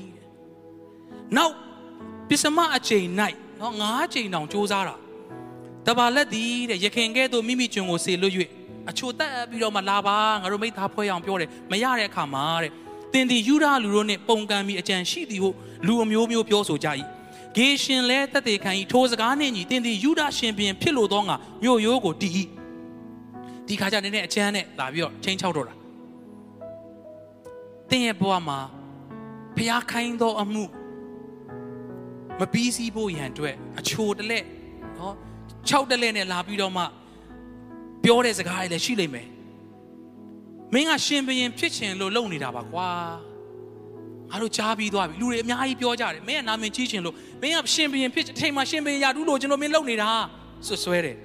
[1.37, 1.53] နောက်
[2.29, 3.07] ပစ္စမအချိန်၌
[3.61, 4.97] နော်ငါးချိန်တောင်စူးစမ်းတာ
[5.87, 8.35] တပါလက်သည်တဲ့ရခင်ကဲ့သို့မိမိကျွန်ကိုဆေလွတ်၍
[8.91, 12.73] အချိုတက်ပြီးတော့မှလာပါငါတို့မိသားဖွဲ့အောင်ပြောတယ်မရတဲ့အခါမှာတဲ့
[13.12, 15.51] တင်ဒီယူဒလူတို့နဲ့ပုံကံပြီးအကြံရှိသည်ဟု
[15.87, 16.89] လူအမျိုးမျိုးပြောဆိုကြ၏
[17.57, 22.33] ဂေရှင်လဲတက်တေခံ၏ထိုစကားနှင့်ညီတင်ဒီယူဒရှင်ပြင်ဖြစ်လို့သောငါမြို့ရိုးကိုတည်၏
[23.67, 25.75] ဒီခါကျနေတဲ့အချမ်းနဲ့လာပြီးတော့ချင်းချောက်တော့တာ
[27.91, 28.59] တင်းရဲ့ဘဝမှာ
[29.57, 30.62] ဖျားခိုင်းသောအမှု
[32.40, 34.44] မပြီးစီးဖို့ရန်အတွက်အချိုတလက်
[34.99, 35.14] နော်
[35.55, 36.85] 6တလက်နဲ့လာပြီးတော့မှ
[38.05, 39.29] ပြောတဲ့စကားတွေလည်းရှိလိမ့်မယ်
[40.72, 42.90] မင်းကရှင်ဘရင်ဖြစ်ချင်လို့လုပ်နေတာပါကွာ
[44.31, 50.11] ငါတို့ကြားပြီးသွားပြီလူတွေအများကြီးပြောကြတယ်မင်းကနာမည်ကြီးချင်လို့မင်းကရှင်ဘရင်ဖြစ်အချိန်မှာရှင်ဘရင်ရတူးလို့ကျွန်တော်မင်းလုပ်နေတာ
[50.66, 51.16] ဆွဆွဲတယ်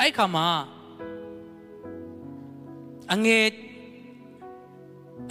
[0.00, 0.46] အဲ့ခါမှာ
[3.12, 3.46] အငယ်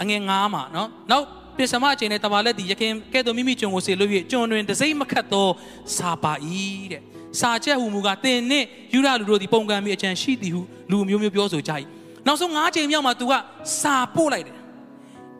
[0.02, 1.26] အငယ်ငါးမှာနော်နောက်
[1.60, 5.48] ပစ္စမအချိန်နဲ့တမန်လက်သည်ယခင်ကဲ့သို့မိမိကျွန်ကိုစေလို့၍ကျွန်တွင်တစိမ့်မခတ်သော
[5.96, 6.32] စာပါ၏
[6.92, 7.02] တဲ့
[7.40, 11.72] စာချက်ဟူမူကားသင်နှင့်ယူရလူတို့သည်ပုံကံမိအချံရှိသည်ဟုလူမျိုးမျိုးပြောဆိုကြ၏
[12.26, 13.32] နောက်ဆုံး၅ချိန်မြောက်မှာသူက
[13.80, 14.60] စာပို့လိုက်တယ်ဒါ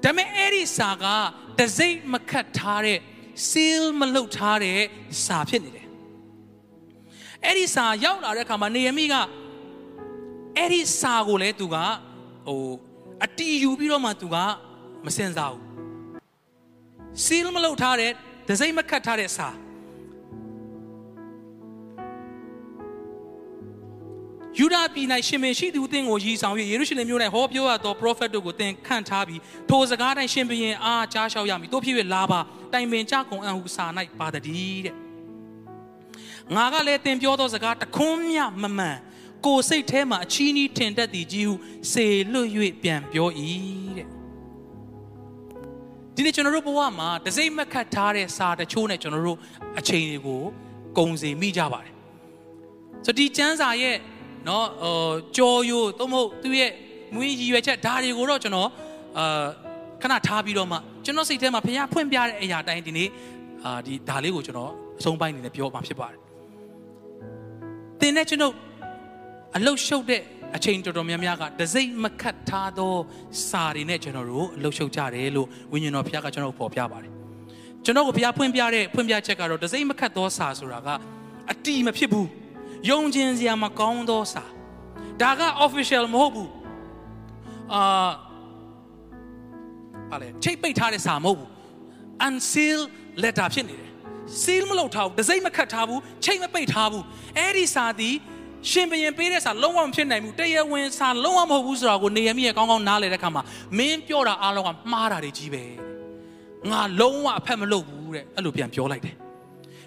[0.02, 1.04] ပေမဲ့အဲ့ဒီစာက
[1.58, 2.98] တစိမ့်မခတ်ထားတဲ့
[3.48, 4.78] seal မလုပ်ထားတဲ့
[5.24, 5.86] စာဖြစ်နေတယ်
[7.44, 9.14] အဲ့ဒီစာရောက်လာတဲ့အခါမှာနေရမိက
[10.56, 11.76] အဲ့ဒီစာကိုလည်းသူက
[12.46, 12.64] ဟို
[13.24, 14.36] အတီးယူပြီးတော့မှသူက
[15.06, 15.69] မစင်စားဘူး
[17.24, 18.12] seal မလုပ်ထားတဲ့
[18.48, 19.48] ဒစိမ့်မခတ်ထားတဲ့စာ
[24.58, 32.40] ယူဒာပြည်၌ရှင်မင်းရှိသူအသင်ကိုရည်ဆောင်၍ယေရုရှလင်မြို့၌ဟောပြောရသော prophet တို့ကိုသင်ခန့်ထားပြီးထိုစကားတိုင်းရှင်ဘုရင်အားကြားလျှောက်ရမည်တို့ဖြစ်၍လာပါ
[32.72, 33.84] တိုင်ပင်ကြကုန်အံ့ဟုစာ၌
[34.18, 34.96] ပါတည်းတဲ့
[36.56, 38.98] ငါကလည်းသင်ပြောသောစကားတခွန်းမြမမှန်
[39.46, 41.54] ကိုစိတ်ထဲမှာအချီးနှီးထင်တတ်သည်ကြီးဟု
[41.92, 42.48] စေလွတ်၍
[42.82, 43.28] ပြန်ပြော၏
[43.98, 44.19] တဲ့
[46.19, 49.37] ဒီနေ့ကျွန်တော်တို့ဘဝမှာတစိမ့်မခတ်ထားတဲ့စာတချို့နဲ့ကျွန်တော်တို့
[49.79, 50.41] အချိန်တွေကို
[50.97, 51.93] ကုံစီမိကြပါတယ်
[53.05, 53.95] ဆိုဒီကျမ်းစာရဲ့
[54.45, 56.71] เนาะဟိုကြော်ရိုးသို့မဟုတ်သူ့ရဲ့
[57.15, 58.69] မွေးရည်ရွယ်ချက်ဒါတွေကိုတော့ကျွန်တော်
[59.17, 59.45] အာ
[60.01, 63.09] ခဏထားပြီးတော့မှကျွန်တော်စိတ်ထဲမှာဖခင်ဖွင့်ပြတဲ့အရာတိုင်းဒီနေ့
[63.63, 66.19] အာဒီဒါလေးကိုကျွန်တော်အဆုံးပိုင်းအနေနဲ့ပြောမှာဖြစ်ပါတယ်
[67.99, 68.53] သင်နဲ့ကျွန်တော်
[69.55, 70.21] အလုတ်ရှုပ်တဲ့
[70.56, 72.94] အချိန်တော်တော်များများကတစိမ့်မခတ်ထားသော
[73.48, 77.12] စာတွေနဲ့ကျွန်တော်တို့အလုတ်ရှုပ်ကြတယ်လို့ဝိညာဉ်တော်ဘုရားကကျွန်တော်ပေါ်ပြပါတယ်
[77.84, 80.88] ကျွန်တော်ကိုဘုရားဖွင့်ပြတဲ့ဖွင့်ပြချက်ကတော့တစိမ့်မခတ်သောစာဆိုတာက
[81.52, 82.28] အတီမဖြစ်ဘူး
[82.90, 84.44] ယုံကျင်စရာမကောင်းသောစာ
[85.22, 86.50] ဒါက official မဟုတ်ဘူး
[87.74, 88.10] အာ
[90.10, 91.48] ပါလေချိတ်ပိတ်ထားတဲ့စာမဟုတ်ဘူး
[92.26, 92.88] unsealed
[93.22, 93.90] letter ဖြစ်နေတယ်
[94.42, 97.04] seal မလုပ်ထားဘူးတစိမ့်မခတ်ထားဘူးချိတ်မပိတ်ထားဘူး
[97.38, 98.14] အဲ့ဒီစာသည်
[98.68, 103.42] ရှင်ဘရင်ပေးတဲ့စာလုံးဝမဖြစ်နိုင်ဘူးတရားဝင်စာလုံးဝမဟုတ်ဘူးဆိုတာကိုနေရမိရဲ့ကောင်းကောင်းနားလည်တဲ့အခါမှာ
[103.78, 105.64] မင်းပြောတာအားလုံးကမှားတာတွေကြီးပဲ
[106.70, 109.14] ငါလုံးဝအဖက်မလုပ်ဘူးတဲ့အဲ့လိုပြန်ပြောလိုက်တယ်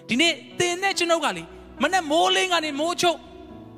[0.08, 1.42] ဒီနေ့သင်နဲ့ကျွန်ုပ်ကလေ
[1.82, 3.18] မနဲ့မိုးလင်းကနေမိုးချုပ်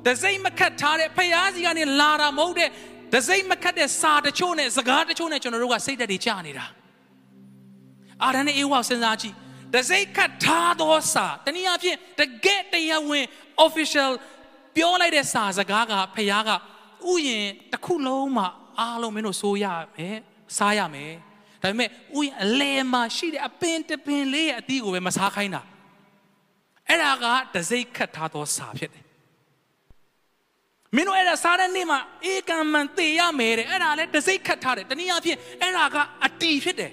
[0.07, 2.69] ဒစိမ့်မခတ်ထားတဲ့ဖျားစီကနေလာတာမဟုတ်တဲ့
[3.13, 6.65] ဒစိမ့်မခတ်တဲ့စာတချို့နဲ့စကားတချို့နဲ့ကျွန်တော်တို့ကစိတ်ဓာတ်တွေကြာနေတာ
[8.23, 9.35] အာရန်နဲ့အေဝါစဉ်းစားကြည့်
[9.75, 13.25] ဒစိမ့်ခတ်ထားသောစာတနည်းအားဖြင့်တကယ်တရားဝင်
[13.65, 14.11] official
[14.77, 16.49] ပြောလိုက်တဲ့စာစကားကဖျားက
[17.11, 18.47] ဥယျင်တစ်ခုလုံးမှာ
[18.79, 20.17] အားလုံးမင်းတို့စိုးရမယ်
[20.57, 21.13] စားရမယ်
[21.61, 25.61] ဒါပေမဲ့ဥယျင်အလဲမှာရှိတဲ့အပင်တပင်လေးရဲ့အသီးကိုပဲမစားခိုင်းတာ
[26.87, 29.03] အဲ့ဒါကတစိ့ခတ်ထားသောစာဖြစ်တယ်
[30.95, 36.91] မင်းတို့အဲ့ဒါစားတဲ့နေ့မှာအေကံမှန်သေရမယ်တဲ့အဲ့ဒါလည်းတစိ့ခတ်ထားတယ်တနည်းအားဖြင့်အဲ့ဒါကအတီဖြစ်တယ်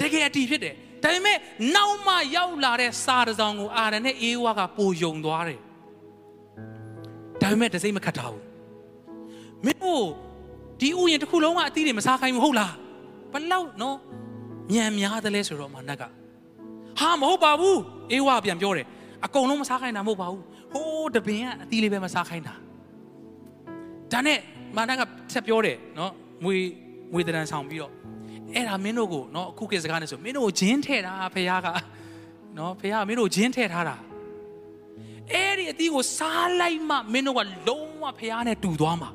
[0.00, 1.38] တကယ်အတီဖြစ်တယ်ဒါပေမဲ့
[1.74, 5.60] နောက်မှရောက်လာတဲ့စာတစောင်ကိုအာရနဲ့အေးဝါကပိုယုံသွားတယ်
[7.46, 8.42] ဒါပေမဲ့တစိမ့်မခတ်ထားဘူး
[9.64, 10.04] မင်းတို့
[10.80, 12.72] ဒီဥယျာဉ်တစ်ခုလုံးကအသီးတွေမစားခိုင်းဘူးဟုတ်လား
[13.32, 13.96] ဘလောက်နော်
[14.74, 16.02] ညံများတယ်လဲဆိုတော့မနက်က
[17.00, 17.80] ဟာမဟုတ်ပါဘူး
[18.12, 18.86] အေးဝပြန်ပြောတယ်
[19.24, 22.54] အကုန်လုံးမစားခိုင်းတာမဟုတ်ပါဘူးဟိုးတပင်ကအသီးလေးပဲမစားခိုင်းတာ
[24.12, 24.38] ဒါနဲ့
[24.76, 25.02] မနက်က
[25.34, 26.12] ဆက်ပြောတယ်နော်
[26.44, 26.56] ငွေ
[27.12, 27.92] ငွေတရံဆောင်ပြီးတော့
[28.54, 31.68] အဲ့ဒါမင်းတို့ကိုနော်အခုခေတ်စကားနဲ့ဆိုမင်းတို့ကိုဂျင်းထဲ့တာဖခင်က
[32.58, 33.96] နော်ဖခင်ကမင်းတို့ဂျင်းထဲ့ထားတာ
[35.34, 39.10] အဲ့ဒီအသီးကိုစားလိုက်မှမင်းတို့ကလုံးဝဖះနဲ့တူသွားမှာ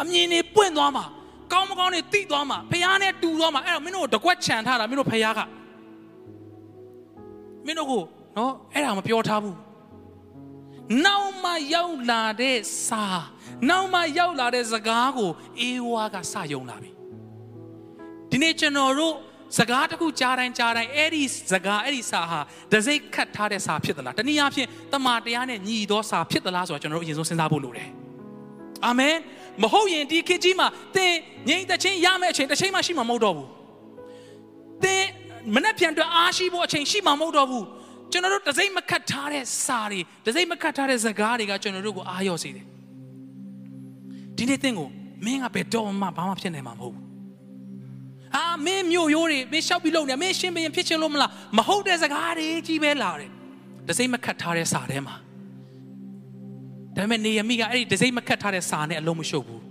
[0.00, 1.04] အမြင်တွေပွင့်သွားမှာ
[1.52, 5.40] ကောင်းမကောင်းတွေတိသွားမှာဖះနဲ့တူသွားမှာအဲ့တော့မင်းတို့တကွက်ခြံထားတာမင်းတို့ဖះက
[7.66, 8.02] မင်းတို့ကို
[8.36, 9.56] နော်အဲ့ဒါမပြောထားဘူး
[11.04, 13.04] နောက်မှရောက်လာတဲ့စာ
[13.68, 16.90] နောက်မှရောက်လာတဲ့စကားကိုအေးဝါကစယုံလာပြီ
[18.30, 19.14] ဒီနေ့ကျွန်တော်တို့
[19.58, 22.40] စကားတစ်ခုကြားတိုင်းကြားတိုင်းအဲ့ဒီစကားအဲ့ဒီစာဟာ
[22.72, 27.88] ဒစိတ်ခတ်ထားတဲ့စာဖြစ်သလားတနည်းအားဖြင့်တမန်တရားနဲ့ညီသောစာဖြစ်သလားဆိုတော့ကျွန်တော်တို့အရင်ဆုံးစဉ်းစားဖို့လိုတယ်
[28.86, 29.14] အာမင်
[29.62, 31.14] မဟုတ်ရင်ဒီခေတ်ကြီးမှာသင်
[31.48, 33.48] ငြိမ်သက်ခြင်းရမယ့်အချိန်တစ်ချိန်မှရှိမှာမဟုတ်တော့ဘူး
[34.84, 35.04] သင်
[35.54, 37.64] မနှက်ပြန်အတွက်အားရှိဖို့အချိန်ရှိမှာမဟုတ်တော့ဘူး
[38.12, 42.66] ကျွန်တော်တို့ဒစိတ်မခတ်ထားတဲ့စာတွေဒစိတ်မခတ်ထားတဲ့စကားတွေကကျွန်တော်တို့ကိုအားရော့စေတယ်
[44.36, 44.88] ဒီနေ့သင်ကို
[45.24, 47.15] မင်းကဘယ်တော့မှဘာမှဖြစ်နိုင်မှာမဟုတ်ဘူး
[48.34, 53.30] အာမင်းမြို့ရိုးတွေမင်းရှောက်ပြီးလုံနေမင်းရှင်းဘရင်ဖြစ်ချင်လို့မလားမဟုတ်တဲ့စကားတွေကြီးပဲလာတယ်
[53.88, 55.16] တစိမ့်မခတ်ထားတဲ့စာထဲမှာ
[56.96, 59.62] ဒါပေမဲ့နေရမိကအဲ့ဒီတစိမ့်မခတ်ထားတဲ့စာနဲ့အလုံးမရှုပ်ဘူး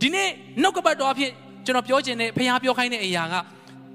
[0.00, 0.28] ဒီနေ့
[0.62, 1.30] နှုတ်ကပတ်တော်အဖြစ်
[1.66, 3.34] ကျွန်တော်ပြောချင်တဲ့ဖခင်ပြောခိုင်းတဲ့အရာက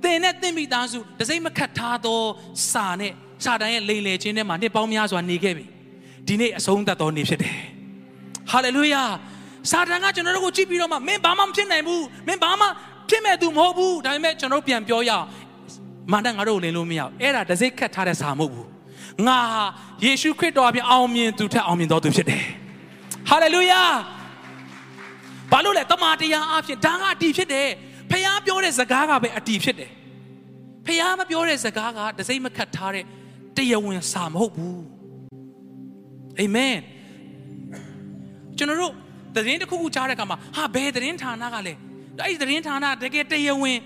[0.04, 2.20] သင်နဲ့သင်မိသားစုတစိမ့်မခတ်ထားသော
[2.72, 3.14] စာနဲ့
[3.44, 5.66] စာတန်ရဲ့လိန်လေခြင်းထဲမှာနှစ်ပေါင်းများစွာနေခဲ့ပြီ
[6.28, 7.58] ဒီနေ့အဆုံးသတ်သောနေ့ဖြစ်တယ်
[8.52, 9.04] ဟာလေလုယာ
[9.72, 12.68] စာတန်ကကျွန်တော်တို့ကိုကြည့်ပြီးတော့မှမင်းဘာမှမဖြစ်နိုင်ဘူးမင်းဘာမှ
[13.10, 15.26] ဖြစ်မဲ့သူမဟုတ်ဘူးဒါပေမဲ့ကျွန်တော်ပြန်ပြောရအောင်
[16.12, 18.68] မာနငါတို့လင်းလို့မရအောင်အဲ့ဒါတစိ့ခတ်ထားတဲ့စာမဟုတ်ဘူး
[19.28, 19.64] ငါဟာ
[20.04, 22.44] ယေရှုခရစ်တော်အပြင်အောင်မြင်သူထက်အောင်မြင်တော်သူဖြစ်တယ်
[23.30, 23.82] ဟာလေလုယာ
[25.52, 27.70] ဘာလို့လဲတမန်တရားအဖြစ်ဒါကအတီဖြစ်တယ်
[28.10, 29.90] ဖခင်ပြောတဲ့စကားကပဲအတီဖြစ်တယ်
[30.86, 33.04] ဖခင်မပြောတဲ့စကားကတစိမ့်မခတ်ထားတဲ့
[33.58, 34.84] တရားဝင်စာမဟုတ်ဘူး
[36.40, 36.78] အာမင်
[38.58, 38.94] ကျွန်တော်တို့
[39.36, 41.74] သတင်းတစ်ခုခုကြားတဲ့အခါမှာဟာဘယ်သတင်းဌာနကလဲ
[42.24, 43.80] အဲ့ဒီသတင်းဌာနတကယ်တရားဝင်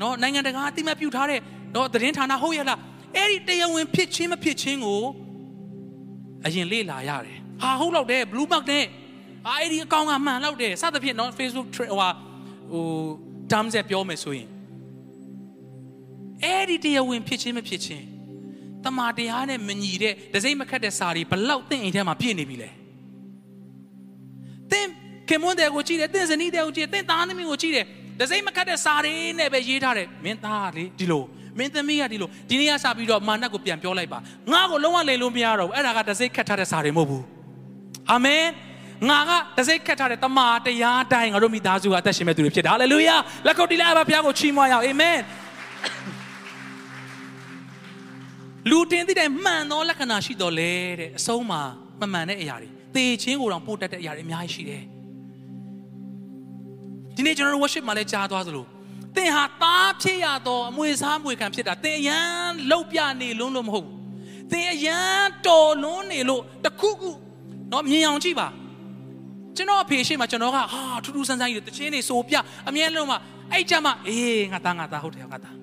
[0.00, 1.40] နော်နိုင်ငံတကာအသိမှတ်ပြုထားတဲ့
[1.74, 2.78] နော်သတင်းဌာနဟုတ်ရဲ့လား
[3.16, 5.02] အဲ့ဒီတရားဝင်ဖြစ်ချင်းမဖြစ်ချင်းကို
[6.46, 8.84] အရင်လေ့လာရတယ်ဟာဟုတ်တော့တယ် blue mark နဲ့
[9.48, 11.86] အဲ့ဒီအကောင့်ကမှန်တော့တယ်စသဖြင့်နော် Facebook ဟို
[12.72, 12.86] ဟို
[13.50, 14.48] terms ပြောမယ်ဆိုရင်
[16.44, 18.04] အဲ့ဒီတရားဝင်ဖြစ်ချင်းမဖြစ်ချင်း
[18.84, 22.70] တမာတရားနဲ့မညီတဲ့ဒစိမ့်မခတ်တဲ့စာတွေဘလောက်သင်အိမ်ထဲမှာပြည့်နေပြီလဲ
[24.70, 24.86] သင်
[25.28, 27.86] ခင်မွန်းတဲ့ကိုကြည့်တယ်သင်ဇနီးတဲ့ကိုကြည့်တယ်သင်သားသမီးကိုကြည့်တယ်
[28.20, 31.24] ဒစိမ့်မခတ်တဲ့စာတွေနဲ့ပဲရေးထားတယ်မင်းသားလေဒီလို
[31.58, 34.18] မင်းသမီးကဒီလိုဒီနေ့ကစပြီးတော့မာနကိုပြန်ပြောလိုက်ပါ
[34.52, 37.24] ငါ့ကိုလုံးဝလိန်လို့မရတော့ဘူးအဲ့ဒါကဒစိမ့်ခတ်ထားတဲ့စာတွေမဟုတ်ဘူး
[38.10, 38.44] အာမင်
[39.10, 43.16] ငါကတစိ့ခတ်ထားတဲ့တမာတရားတိုင်းငါတို့မိသားစုကအသက်ရှင်မဲ့သူတွေဖြစ်တယ်ဟာလေလုယာ
[43.46, 45.18] လက်ခုပ်တီးလိုက်ပါဘုရားကိုချီးမွမ်းရအောင်အာမင်
[48.70, 51.62] လူတင်တဲ့မှန်သောလက္ခဏာရှိတော်လဲတဲ့အဆုံးမှာ
[52.00, 54.82] မမှန်တဲ့အရာတွေသေချင်းကိုတောင်ပို့တတ်တဲ့အရာတွေအများကြီးရှိတယ်
[57.16, 58.64] ဒီနေ့ကျွန်တော်တို့ worship မှာလည်းကြားသွားသလို
[59.16, 63.96] သင်ဟာသားဖြစ်ရတော့အမွေစားမွေခံဖြစ်တာသင်အရန်လောက်ပြနေလုံးလို့မဟုတ်ဘူး
[64.52, 67.10] သင်အရန်တော်လွန်းနေလို့တခုခု
[67.72, 68.48] တော့မြင်အောင်ကြည့်ပါ
[69.56, 72.34] ကျွန်တော်အဖေရှိမှကျွန်တော်ကဟာထူးထူးဆန်းဆန်းကြီးတချင်းနေဆိုပြ
[72.68, 73.16] အမြဲလုံးမှ
[73.52, 75.54] အဲ့ကြမှာအေးငါသားငါသားဟုတ်တယ်ငါသား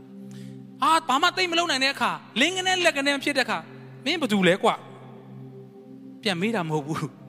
[0.83, 3.57] အာဘာမှသိမလုံးနိုင်တဲ့အခါလင်းကနေလက်ကနေဖြစ်တဲ့အခါ
[4.05, 4.75] မင်းဘာတူလဲကွာ
[6.23, 7.20] ပြန်မေးတာမဟုတ်ဘူး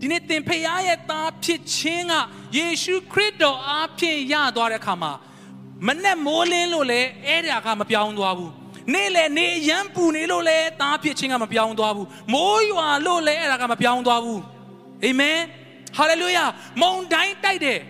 [0.00, 2.14] ဒီနေ့သင်ဖရားရဲ့သားဖြစ်ခြင်းက
[2.56, 5.12] ယေရှုခရစ်တော်အားဖြင့်ရသွားတဲ့အခါမှာ
[5.86, 8.52] မနဲ့မိုးလင်းလို့လည်းအဲ့ဒါကမပြောင်းသွားဘူး
[8.94, 14.40] နေ့လေနေရမ်းပူနေလို့လည်းသားဖြစ်ခြင်းကမပြောင်းသွားဘူးမိုးရွာလို့လည်းအဲ့ဒါကမပြောင်းသွားဘူး
[15.04, 15.38] အာမင်
[15.96, 16.44] ဟာလေလုယာ
[16.80, 17.80] မုန်တိုင်းတိုက်တယ်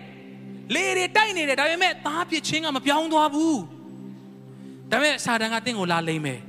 [0.75, 3.59] လေတွေတိုက်နေတယ်ဒါပေမဲ့သားဖြစ်ခြင်းကမပြောင်းသွားဘူး
[4.91, 6.41] ဒါပေမဲ့စာတန်ကတင့်ကိုလာလိမ့်မယ်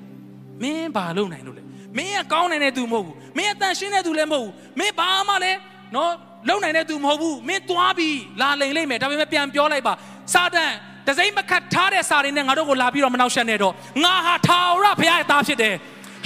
[0.62, 1.64] မင်းဘာလုပ်နိုင်လို့လဲ
[1.98, 5.60] မင်းကကောင်းနိုင်တဲ့သူမဟုတ်ဘူး မင်းအတန်ရှင်းတဲ့သူလည်းမဟုတ်ဘူးမင်းဘာမှလည်း
[5.96, 6.12] နော်
[6.50, 9.94] လုံနိုင်တဲ့သူမဟုတ်ဘူးမင်းသွားပြီးလာလိမ့်လိမ့်မယ်ဒါပေမဲ့ပြန်ပြောလိုက်ပါ
[10.34, 10.72] စာတန်
[11.08, 13.74] တစိမ့်မခတ်ထားတဲ့စာတွေနဲ့ငါတို့ကိုလာပြီးတော့မနှောက်ယှက်နဲ့တော့
[14.04, 15.76] ငါဟာထာဝရဘုရားရဲ့သားဖြစ်တယ်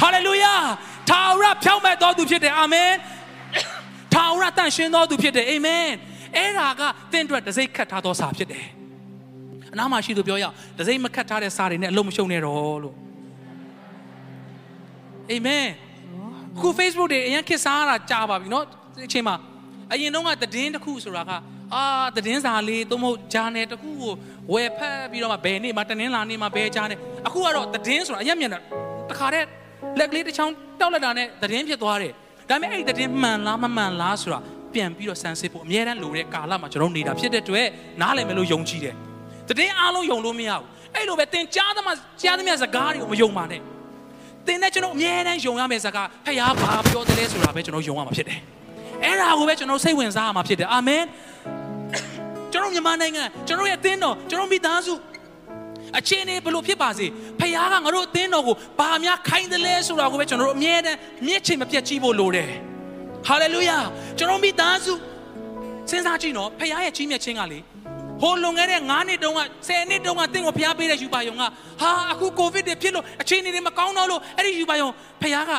[0.01, 0.53] ဟာလေလုယာ
[1.09, 2.91] ထာဝရဖြောင့်မတ်တော်သူဖြစ်တယ်အာမင်
[4.13, 5.85] ထာဝရတန်ရှင်းတော်သူဖြစ်တယ်အာမင်
[6.35, 6.81] အဲ့ဒါက
[7.11, 8.65] တင့်အတွက်တစိမ့်ခတ်ထားသောစာဖြစ်တယ်
[9.73, 12.95] အနားမှာရှိသူပြောရအောင်တစိမ့်မခတ်ထားတဲ့စာတွေနဲ့အလုံးမရှုံနဲ့တော့လို့
[15.31, 15.65] အာမင်
[16.60, 18.64] ခု Facebook တွေအရင်ခစ်စားတာကြာပါပြီเนาะ
[19.06, 19.36] အချိန်မှာ
[19.92, 21.30] အရင်တော့ကသတင်းတစ်ခုဆိုတာက
[21.74, 21.82] အာ
[22.16, 24.12] သတင်းစာလေးသို့မဟုတ်ဂျာနယ်တစ်ခုကို
[24.52, 28.60] ဝယ်ဖတ်ပြီးတော့မှဘယ်နေ့မှတနင်္လာနေ့မှဘယ်ဂျာနယ်အခုကတော့သတင်းဆိုတာအရင်မြန်တာ
[29.10, 29.46] တခါတည်း
[29.98, 32.12] လက်ကလေးတစ်ချောင်းတောက်လိုက်တာနဲ့သတင်းဖြစ်သွားတယ်
[32.48, 34.40] ဒါပေမဲ့အဲ့ဒီသတင်းမှန်လားမမှန်လားဆိုတာ
[34.74, 37.66] ပြန်ပြီးတော့စမ်းစစ်ဖို့အများတန်းလိုတဲ့ကာလမှာကျွန်တော်နေတာဖြစ်တဲ့အတွက်
[38.00, 38.94] နားလည်မယ်လို့ယုံကြည်တယ်
[39.48, 43.60] သတင်းအားလုံးယုံလို့မရဘူးအဲ့လိုပဲသင်ကြားသမျှကြားသမျှစကားတွေကိုမယုံပါနဲ့
[44.47, 48.39] သင်နဲ့ကျွန်တော်အများတန်းယုံရမယ့်စကားဖခင်ဘာပြောတယ်လဲဆိုတာပဲကျွန်တော်ယုံရမှာဖြစ်တယ်
[49.03, 51.03] အဲ့ဒါကိုပဲကျွန်တော်စိတ်ဝင်စားရမှာဖြစ်တယ်အာမင်
[52.51, 54.93] ကျွန်တော်မြန်မာနိုင်ငံကျွန်တော်ရဲ့အသင်းတော်ကျွန်တော်မိသားစု
[55.97, 57.07] အချင်းနေဘလို့ဖြစ်ပါစေ
[57.39, 62.49] ဖခင်ကငါတို့အသင်းတော်ကိုဘာများခိုင်းတယ်လဲဆိုတာကိုပဲကျွန်တော်တို့အမြဲတမ်းမျက်ချိန်မပြတ်ကြည့်ဖို့လိုတယ်
[63.27, 63.77] ဟာလေလုယာ
[64.17, 64.93] ကျွန်တော်မိသားစု
[65.89, 67.59] စဉ်းစားကြည့်နော်ဖခင်ရဲ့ကြီးမြတ်ခြင်းကလေ
[68.21, 71.43] ဟိုလွန်ခဲ့တဲ့9နှစ်တုန်းက10နှစ်တုန်းကတင့်ကိုဖျားပေးတဲ့ယူပါယုံက
[71.81, 74.89] ဟာအခုကိုဗစ်တွေဖြစ်လို့အခြေအနေတွေမကောင်းတော့လို့အဲ့ဒီယူပါယုံ
[75.21, 75.53] ဖျားက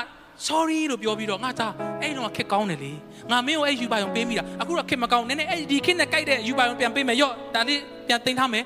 [0.46, 2.92] sorry လို့ပြောပြီးတော့ငါသားအဲ့တော့ခက်ကောင်းတယ်လေ
[3.30, 8.64] ငါမင်းကိုအဲ့ယူပါယုံပေးမိတာအခုတော့ခက်မကောင်းနည်းနည်းအဲ့ဒီခက်နဲ့ကြိုက်တဲ့ယူပါယုံပြန်ပေးမယ်ရော့ဒါလေးပြန်တင်ထားမယ်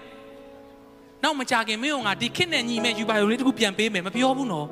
[1.22, 4.66] နောက်မကြခင်မင်းကငါဒီခက်နဲ့ညီမဲ့ယူပါယုံလေးတခုပြန်ပေးမယ်မပြောဘူးနော်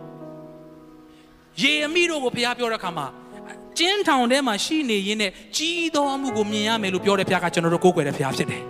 [1.62, 3.06] ရေအမိတို့ကိုဖျားပြောတဲ့အခါမှာ
[3.78, 8.62] ကျင်းထောင်ထဲမှာရှိနေရင်းနဲ့ကြီးသောအမှုကိုမြင်ရမယ်လို့ပြောတဲ့ဖျားကကျွန်တော်တို့ကိုးကွယ်တဲ့ဖျားဖြစ်တယ်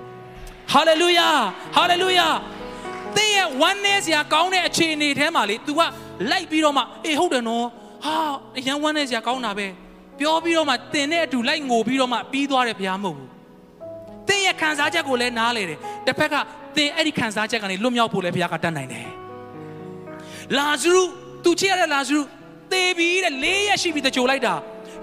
[0.73, 1.29] ဟာလေလုယာ
[1.77, 2.29] ဟာလေလုယာ
[3.17, 5.81] သင်ရဲ့ oneness ရာကောင်းတဲ့အခြေအနေထဲမှာလေ तू က
[6.31, 7.67] လိုက်ပြီးတော့မှအေးဟုတ်တယ်နော်
[8.05, 8.17] ဟာ
[8.59, 9.67] အရန် oneness ရာကောင်းတာပဲ
[10.19, 13.29] ပြောပြီးတော့မှသင်နဲ့အတူလိုက်ငိုပြီးတော့မှပြီးသွားတယ်ဘုရားမဟုတ်ဘူး
[14.29, 16.35] သင်ရဲ့ခံစားချက်ကိုလည်းနားလေတယ်တစ်ဖက်က
[16.77, 19.09] သင်အဲ့ဒီခံစားချက်ကနေလွတ်မြောက်ဖို့လည်းဘုရားကတတ်နိုင်တယ်
[20.59, 21.03] လာဇရု
[21.45, 22.21] သူချစ်ရတဲ့လာဇရု
[22.73, 24.55] သေပြီးတဲ့၄ရက်ရှိပြီးတကြိုလိုက်တာ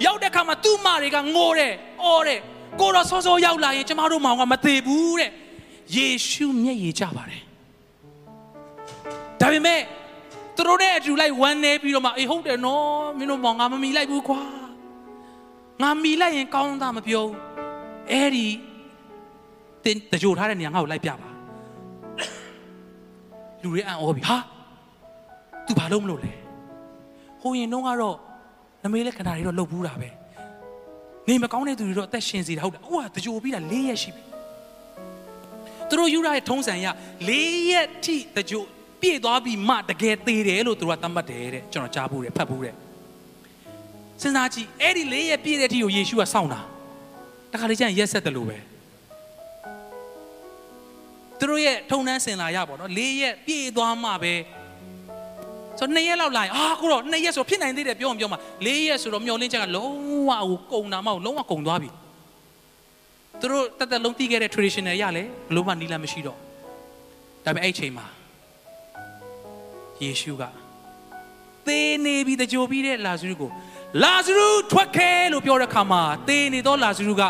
[0.05, 2.39] ရောက်တဲ့ခါမှာသူ့မတွေကငိုတယ်အော်တယ်
[2.81, 5.31] ကိုတော့စောစောရောက်လာရင်ကျမတို့မောင်ကမသေးဘူးတဲ့
[5.93, 7.41] ယေရှုမျက်ရည်ကြပါတယ်
[9.41, 9.81] ဒါပေမဲ့
[10.55, 14.41] သူတို့နဲ့အတူလိုက်ဝမ်းနေပြီးတော့မှအေးဟုတ်တယ်နော်မင်းတို့မောင်ငါမမီလိုက်ဘူးကွာ
[15.81, 17.37] ငါမိလိုက်ရင်ကောင်းသားမပြောဘူး
[18.11, 18.47] အဲ့ဒီ
[19.83, 21.29] တင်တကြိုထားတဲ့နေရာငါ့ကိုလိုက်ပြပါ
[23.61, 24.37] လူတွေအံ့ဩပြီဟာ
[25.65, 26.33] तू ဘာလို့မလုပ်လဲ
[27.41, 28.17] ဟိုရင်တော့ကတော့
[28.83, 30.09] နမေးလက်ခဏတွေတော့လှုပ်ဘူးတာပဲ
[31.27, 34.23] နေမကောင်းတဲ့သူတွေတော့အသက်ရှင်စီတာဟုတ်တယ်ဟိုကတကြိုပြီးတာ၄ရက်ရှိပြီ
[35.89, 36.87] သူတို့ယူရတဲ့ထုံးစံရ
[37.29, 37.31] ၄
[37.71, 38.63] ရက်ထိတကြို
[39.01, 42.75] ပြည့်သွားပြီးမှတကယ်သေးတယ်လို့သူတို့ကသတ်မှတ်တယ်တဲ့ကျွန်တော်ကြားဘူးတယ်ဖတ်ဘူးတယ်
[44.21, 46.59] စဉ်းစားကြည့်အဲ့ဒီ၄ရက်ပြည့်တဲ့အထိကိုယေရှုကစောင့်တာ
[47.51, 48.57] တခါလေကျရင်ရက်ဆက်တယ်လို့ပဲ
[51.39, 54.33] သူတို့ရဲ့ထုံနှန်းစင်လာရပါတော့၄ရက်ပြည့်သွားမှပဲ
[55.79, 59.93] ဆိုနှစ်ရက်လောက်လာရင်အာကိုတော့နှစ်ရက်ဆိုဖြစ်နိုင်သေးတယ်ပြောအောင်ပြောမှာ၄ရက်ဆိုတော့မျောလင်းချက်ကလုံး
[60.29, 61.89] ဝဟိုကုံတာမဟုတ်လုံးဝကုံသွားပြီ
[63.39, 66.37] သူတို့တက်တက်လုံးတီးခဲ့တဲ့ traditional ရလဲဘလို့မှနီးလာမရှိတော့
[67.45, 68.05] ဒါပေမဲ့အဲ့ချိန်မှာ
[70.01, 70.43] ယေရှုက
[71.67, 73.49] သေနေပြီးတကြိုပြီးတဲ့လာဇရုကို
[74.03, 77.23] လာဇရုထွက်ခဲလို့ပြောတဲ့ခါမှာသေနေတော့လာဇရုက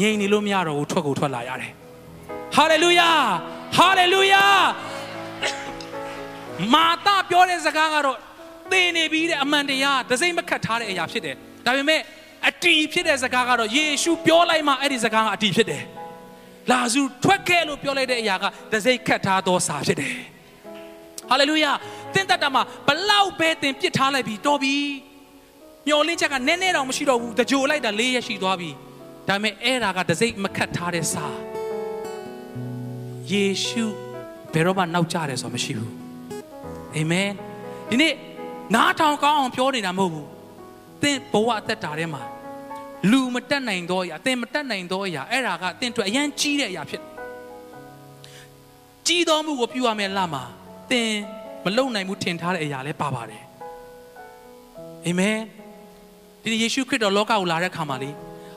[0.00, 1.72] ငြိမ်နေလို့မရတော့ဘူးထွက်ကိုထွက်လာရတယ်
[2.54, 3.10] ဟာလေလုယာ
[3.76, 4.44] ဟာလေလုယာ
[6.74, 8.18] မာတာပြောတဲ့စကားကတော့
[8.72, 11.36] သေနေပြီးတဲ့အမှန်တရားဒစိမ့်မခတ်ထားတဲ့အရာဖြစ်တယ်
[11.66, 12.00] ဒါပေမဲ့
[12.48, 15.82] အတီဖြစ်တဲ့စကားကတော့ယေရှုပြောလိုက်မှအဲ့ဒီစကားကအတီဖြစ်တယ်
[16.70, 20.14] လာဇရုထွက်ခဲ့လို့ပြောလိုက်တဲ့အရာကဒစိမ့်ခတ်ထားသောစာဖြစ်တယ်
[21.30, 21.72] ဟာလေလုယာ
[22.14, 24.76] သင်တတ်တာမှာဘလောက်ပဲသင်ပြစ်ထားလိုက်ပြီတော်ပြီ
[25.86, 28.70] မျောလင်းချက်ကနည်းနည်းတော့မရှိတော့ဘူးတကြိုလိုက်တာ၄ရက်ရှိသွားပြီ
[29.28, 31.26] ဒါပေမဲ့အဲ့ဒါကဒစိမ့်မခတ်ထားတဲ့စာ
[33.30, 33.84] ယေရှု
[34.52, 35.92] ဘယ်တော့မှနောက်ကျတယ်ဆိုမရှိဘူး
[36.96, 37.30] အာမင်
[37.90, 38.14] ဒီနေ့
[38.74, 40.26] နားထောင်ကောင်းအောင်ပြောနေတာမဟုတ်ဘူး
[41.02, 42.22] သင်ဘဝအသက်တာထဲမှာ
[43.10, 47.02] လူမတက်နိုင်တော့အရာသင်မတက်နိုင်တော့အရာအဲ့ဒါကသင်အတွက်အရန်ကြီးတဲ့အရာဖြစ်
[49.06, 50.42] ကြီးတော်မှုကိုပြုရမယ်လမှာ
[50.90, 51.10] သင်
[51.64, 53.44] မလုံနိုင်ဘူးထင်ထားတဲ့အရာလည်းပါပါတယ်
[55.06, 55.38] အာမင်
[56.42, 58.10] ဒီယေရှုခရစ်တော်လောကကိုလာတဲ့ခါမှာလေ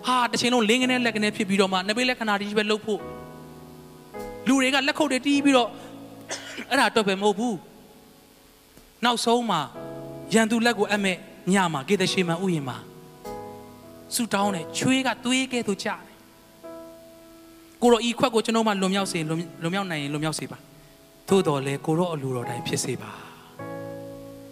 [0.08, 3.02] ဟာတစ်ချိန်လုံးလင်းကနေလက်ကနေဖြစ်ပြီးတော့မှနဘေးလက္ခဏာတွေကြီးပဲလှုပ်ဖို့
[4.48, 5.70] လူတွေကလက်ခုပ်တွေတီးပြီးတော့
[6.70, 7.58] အဲ့ဒါတော့ပဲမဟုတ်ဘူး
[9.06, 9.62] နောက်ဆုံးမှာ
[10.34, 11.18] ရန်သူလက်ကိုအမဲ့
[11.54, 12.78] ညမှာကေတရှိမန်ဥယျာဉ်မှာ
[14.16, 16.00] ဆူတောင်းတယ်ချွေးကသွေးကဲ့သို့ကြတယ်
[17.82, 19.34] ကိုရောဤခွက်ကိုကျွန်တော်မှလွန်မြောက်စေလွ
[19.68, 20.58] န်မြောက်နိုင်ရင်လွန်မြောက်စေပါ
[21.30, 23.12] သို့တော်လဲကိုရောအလိုတော်တိုင်းဖြစ်စေပါ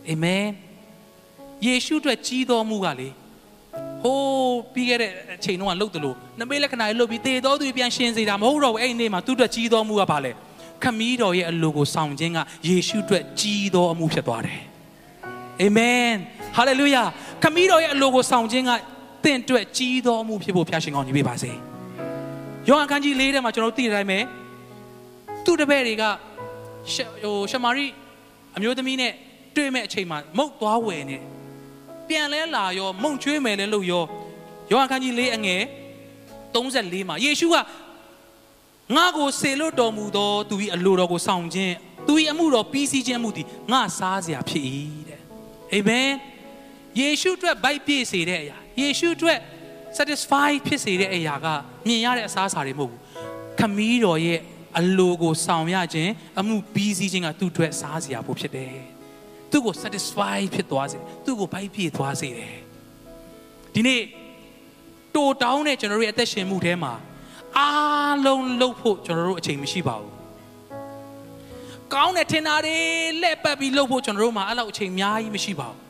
[0.09, 0.45] အာမင်
[1.66, 3.09] ယေရှုအတွက်ကြီးတော်မူကလေ
[4.03, 10.32] ဟိုးပြီးခဲ့တဲ့အချိန်တုန်းကလှုပ်တယ်လို့နမိတ်လက္ခဏာတွေလှုပ်ပြီးသေတော်သူပြန်ရှင်းစေတာမဟုတ်တော့ဘူးအဲ့ဒီနေ့မှာသူ့အတွက်ကြီးတော်မူကပါလေ
[10.84, 14.62] ခမည်းတော်ရဲ့အလိုကိုဆောင်ခြင်းကယေရှုအတွက်ကြီးတော်အမှုဖြစ်သွားတယ်
[15.62, 16.09] အာမင်
[16.55, 17.03] ဟာလေလုယာ
[17.43, 18.72] ခမည်းတော်ရဲ့အလိုကိုဆောင်ခြင်းက
[19.24, 21.52] သင်အတွက်ကြီးတော်အမှုဖြစ်ဖို့ဖျားရှင်ကောင်းကြီးပေးပါစေ
[22.68, 24.20] ယောဟန်ခန်းကြီး၄ထဲမှာကျွန်တော်တို့သိတဲ့အတိုင်းပဲ
[25.46, 27.88] သူ့တပည့်တွေကဟိုရှမာရိ
[28.58, 29.14] အမျိုးသမီးနဲ့
[29.56, 31.18] တွေ့မဲ့အချိန်မှာမုတ်သွားဝယ်နေ
[32.08, 34.04] ပြန်လဲလာရောမုံချွေးမယ်လဲလို့ရော
[34.72, 35.62] ယောဟန်ခန်းကြီး၄အငယ်
[36.54, 37.58] 34မှာယေရှုက
[38.96, 41.76] ငါကိုဆေလို့တော်မူသောသူ၏အလိုတော်ကိုဆောင်ခြင်း
[42.08, 44.66] သူ၏အမှုတော်ပြီးစီးခြင်းမှုသည်ငါစားစရာဖြစ်၏
[45.10, 45.22] တဲ့
[45.74, 46.10] အာမင်
[47.00, 49.40] ယေရှုအတွက်ဗိုက်ပြည့်စေတဲ့အရာ ယေရှုအတွက်
[49.98, 51.48] satisfy ဖြစ်စေတဲ့အရာက
[51.88, 53.00] မြင်ရတဲ့အစားအစာတွေမဟုတ်ဘူး
[53.60, 54.40] ခမည်းတော်ရဲ့
[54.80, 58.76] အလိုကိုဆောင်ရခြင်းအမှုပြီးစီးခြင်းကသူ့အတွက်စားစရာဖို့ဖြစ်တယ်
[59.52, 62.58] သူ့ကို satisfy ဖြစ်သွားစေသူ့ကိုဗိုက်ပြည့်သွားစေတယ်
[63.74, 64.02] ဒီနေ့
[65.16, 66.94] တိုတောင်းတဲ့ကျွန်တော်တို့ရဲ့အသက်ရှင်မှုထဲမှာ
[67.58, 70.12] အားလုံးလှုပ်ဖို့ကျွန်တော်တို့အချိန်မရှိပါဘူး
[71.94, 72.78] ကောင်းတဲ့ထင်တာတွေ
[73.22, 75.81] လက်ပတ်ပြီးလှုပ်ဖို့ကျွန်တော်တို့မှာအဲ့လောက်အချိန်အများကြီးမရှိပါဘူး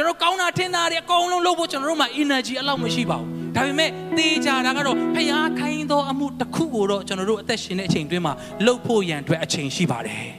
[0.00, 8.32] ကျွန်တော်ကောင်းတာထင်တာတွေအကုန်လုံးလှုပ်ဖို့ကျွန်တော်တို့မှာ energy အဲ့လောက်မရှိပါဘူးဒါပေမဲ့တေးကြတာကတော့ဖျားခိုင်းသောအမှုတစ်ခုကိုတော့ကျွန်တော်တို့အသက်ရှင်တဲ့အချိန်တွင်းမှာ
[8.64, 10.30] လှုပ်ဖို့ရန်အတွက်အချိန်ရှိပါတယ်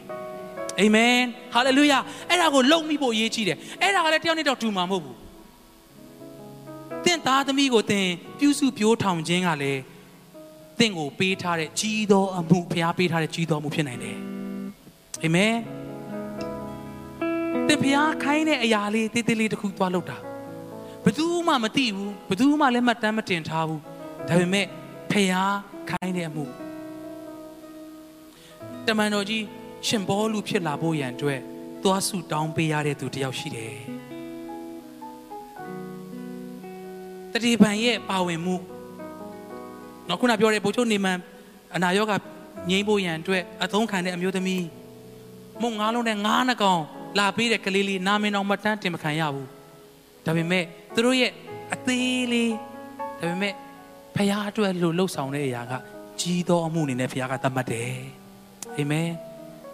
[0.79, 1.15] အာမင်
[1.53, 1.99] ဟာလေလုယာ
[2.29, 5.17] အဲ့ဒါကိုလုံမိဖို့အရေးကြီးတယ်အဲ့ဒါကလည်းတယောက်နဲ့တယောက်တူမှာမဟုတ်ဘူး
[7.05, 8.07] သင်သားသမီးကိုသင်
[8.39, 9.81] ပြုစုပြိုးထောင်ခြင်းကလည်း
[10.79, 14.17] သင်ကိုပေးထားတဲ့ကြီးသောအမှုဖျားပေးထားတဲ့ကြီးသောအမှုဖြစ်နိုင်တယ်
[15.23, 15.53] အာမင်
[17.67, 20.17] သင်ဖျားခိုင်းတဲ့အရာလေးတေးသေးလေးတစ်ခုသွားလုပ်တာ
[21.03, 23.81] ဘယ်သူမှမသိဘူးဘယ်သူမှလည်းမှတ်တမ်းမတင်ထားဘူး
[24.27, 24.65] ဒါပေမဲ့
[25.11, 25.55] ဖျား
[25.89, 26.45] ခိုင်းတဲ့အမှု
[28.87, 29.43] တမန်တော်ကြီး
[29.87, 31.39] ရှင်ဘောလူဖြစ်လာဖို့ရန်အတွက်
[31.83, 33.75] သွားဆုတောင်းပေးရတဲ့သူတယောက်ရှိတယ်
[37.33, 38.55] တတိပံရဲ့ပါဝင်မှု
[40.07, 41.17] နော်ခုနပြောတဲ့ဘုချုပ်နေမန်
[41.75, 42.17] အနာရောဂါ
[42.69, 44.65] ငြိမ်းဖို့ရန်အတွက်အသုံးခံတဲ့အမျိုးသမီး
[45.61, 46.81] မုံငါးလုံးနဲ့ငါးနှကောင်
[47.19, 49.47] လာပေးတဲ့ကလေးလေးနာမည်တော်မတန်းတင်မခံရဘူး
[50.25, 51.31] ဒါပေမဲ့သူတို့ရဲ့
[51.73, 52.53] အသေးလေး
[53.19, 53.53] ဒါပေမဲ့
[54.15, 55.73] ဖခင်အတွက်လို့လှုပ်ဆောင်တဲ့အရာက
[56.21, 57.93] ကြီးသောအမှုအနေနဲ့ဖခင်ကသတ်မှတ်တယ်
[58.77, 59.09] အာမင်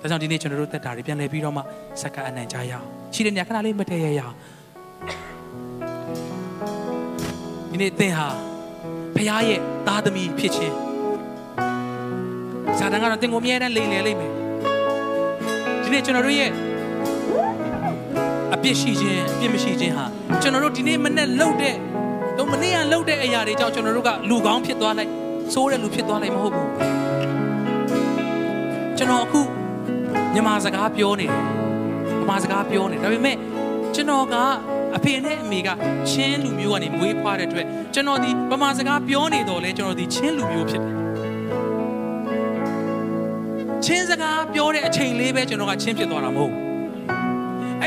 [0.01, 1.61] ဒါကြောင့်ဒီနေ့ကျွန်တော်တို့သက်တာတွေပြန်လည်ပြီးတော့မှ
[2.01, 4.35] စက္ကအနံ့ကြရအောင်ရှိတဲ့နေရာခဏလေးမတည့်ရရအောင်
[7.71, 8.27] ဒီဒီနေ့သင်ဟာ
[9.15, 10.75] ဖခင်ရဲ့သားသမီးဖြစ်ခြင်း
[12.77, 14.31] ဇာတန်ကတော့သင်ကိုအမြဲတမ်းလိမ်လည်လိမ့်မယ်
[15.83, 16.66] ဒီနေ့ကျွန်တော်တို့ရဲ့အ
[18.67, 20.05] ပြစ်ရှိခြင်းအပြစ်မရှိခြင်းဟာ
[20.41, 21.75] ကျွန်တော်တို့ဒီနေ့မနေ့လှုပ်တဲ့
[22.37, 25.11] တော့မနေ့ကလှုပ်တဲ့အရာတွေကြောင့်ကျွန်တော်တို့ကလူကောင်းဖြစ်သွားလိုက်
[25.53, 26.69] ဆိုးတဲ့လူဖြစ်သွားလိုက်မဟုတ်ဘူး
[28.97, 29.41] ကျွန်တော်အခု
[30.33, 31.43] မြန်မာစကားပြောနေတယ်
[32.21, 33.37] ဗမာစကားပြောနေဒါပေမဲ့
[33.95, 34.35] ကျွန်တော်က
[34.95, 35.69] အဖေနဲ့အမေက
[36.09, 40.95] ချင်းလူမျိုးကနေမွေးဖွားတဲ့အတွက်ကျွန်တော်ဒီဗမာစကားပြောနေတော့လဲကျွန်တော်ဒီချင်းလူမျိုးဖြစ်တယ်
[43.85, 46.66] ချင်းစကားပြောတဲ့အချိန်လေးပဲကျွန်တော်ကချင်းဖြစ်သွားတာမဟုတ်ဘူး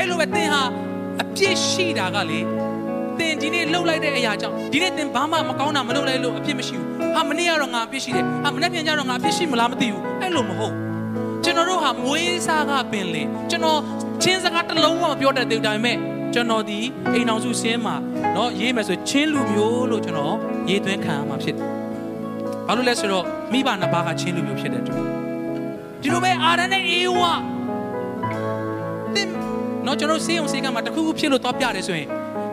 [0.00, 0.62] ဲ့လိုပဲသင်ဟာ
[1.22, 2.40] အပြစ်ရှိတာကလေ
[3.18, 10.74] သင်ဒီနေ့လှုပ်လိုက်တဲ့အရာကြောင့်ဒီနေ့သင်ဘာမှမကောင်းတာမလုပ်လိုက်လို့အပြစ်မရှိဘူးဟာမနေ့ကတော့ငါအပြစ်ရှိတယ်ဟာမနေ့ပြန်ကျတော့ငါအပြစ်ရှိမလားမသိဘူးအဲ့လိုမဟုတ်
[11.44, 13.80] ကျွန်တော်တို့ဟာမွေးစားကပင်လေကျွန်တော်
[14.22, 15.96] ချင်းစကားတစ်လုံးမှမပြောတတ်သေးဘူးဒါပေမဲ့
[16.34, 16.78] ကျွန်တော်ဒီ
[17.14, 17.94] အိမ်အောင်စုစင်းမှာ
[18.34, 20.36] เนาะရေးမယ်ဆိုချင်းလူမျိုးလို့ကျွန်တော်
[20.68, 21.68] ရေးသွင်းခံရမှာဖြစ်တယ်
[22.66, 25.04] ဘာလို့လဲဆိုတော့မိဘနှစ်ပါးကချင်းလူမျိုးဖြစ်တဲ့အတွက်
[26.02, 27.32] ဒီလိုပဲအာရနဲ့အေဝါ
[29.14, 29.28] တင်
[29.86, 32.08] တော့ကျွန်တော်စေးအောင်စေးကမှာတခုခုဖြစ်လို့တော့ပြတယ်ဆိုရင်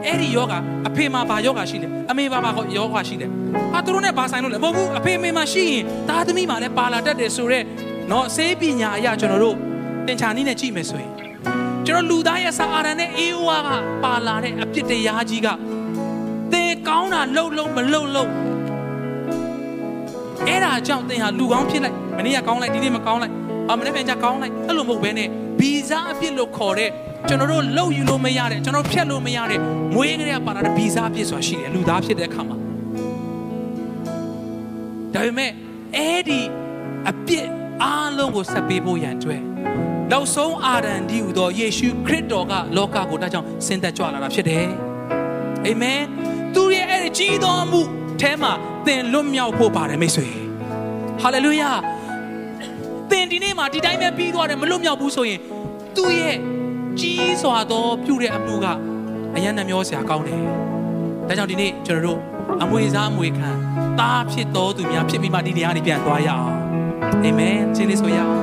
[0.06, 0.54] အဲ့ဒီယောဂ
[0.88, 3.28] အဖေမှာဘာယောဂရှိလဲအမေဘာဘာယောဂရှိလဲ
[3.74, 7.66] ဟာသူတို့နဲ့ဘာဆိုင်လို့လဲမဟုတ်ဘူးအဖေမေမှာရှိရင်သားသမီးမှာလည်းပါလာတတ်တယ်ဆိုတော့
[8.10, 9.56] เนาะစေးပညာအရာကျွန်တော်တို့
[10.08, 11.12] သင်္ချာနည်းနဲ့ကြည့်မယ်ဆိုရင်
[11.86, 13.68] ကျွန်တော်လူသားရဲ့စာအာရနဲ့အေဝါက
[14.04, 15.48] ပါလာတဲ့အပြစ်တရားကြီးက
[16.52, 18.30] သေကောင်းတာလှုပ်လို့မလှုပ်လို့
[20.48, 23.34] အဲ့ဒါကြောင့်သင်ဟာလူကောင်းဖြစ်လိုက်မနေ့ကကောင်းလိုက်ဒီနေ့မကောင်းလိုက်
[23.72, 25.28] အမနေ့ပြန်ကြကောင်းလိုက်အဲ့လိုမဟုတ်ဘဲနဲ့
[25.60, 26.90] ဗီဇအပြစ်လို့ခေါ်တဲ့
[27.27, 29.61] ကျွန်တော်တို့လှုပ်ယူလို့မရတဲ့ကျွန်တော်ဖြတ်လို့မရတဲ့
[29.95, 32.57] မွေးကလေးကပါလာတဲ့ဗီဇအပြစ်ဆိုတာရှိတယ်လူသားဖြစ်တဲ့အခါမှာ
[35.15, 35.51] ဒါပေမဲ့
[35.97, 36.41] အဲ့ဒီ
[37.11, 37.47] အပြစ်
[37.83, 39.43] အားလုံးကိုဆက်ပေးဖို့ရန်ကြွယ်
[40.13, 44.69] နောက်ဆုံးအာရန်ဒီဟူသောယေရှုခရစ်တော်ကလောကကိုဒါကြောင့်ဆင်းသက်ကြွလာတာဖြစ်တယ်
[45.67, 46.03] အာမင်
[46.55, 47.83] သူရဲ့အဲ့ဒီကြီးတော်မှု
[48.21, 48.53] အဲမှာ
[48.87, 50.29] သင်လွတ်မြောက်ဖို့ပါတယ်မိတ်ဆွေ
[51.23, 51.71] ဟာလေလုယာ
[53.11, 55.41] သင်ဒီနေ့မှာဒီတိုင်းပဲပြီးသွားတယ်မလွတ်မြောက်ဘူးဆိုရင်
[55.97, 56.37] သူ့ရဲ့
[57.01, 58.67] ကြီးစွာသောပြုတဲ့အမှုက
[59.35, 60.43] အယံနှမျောစရာကောင်းတယ်
[61.29, 62.19] ဒါကြောင့်ဒီနေ့ကျွန်တော်တို့
[62.63, 63.49] အမွေစားအမွေခံ
[64.01, 66.45] သားဖြစ်တော်သူများဖြစ်ပြီးမှဒီနေရာနေပြန်သွားရအောင်
[67.25, 68.37] အာမင်ချင်းလေးဆိုရအောင်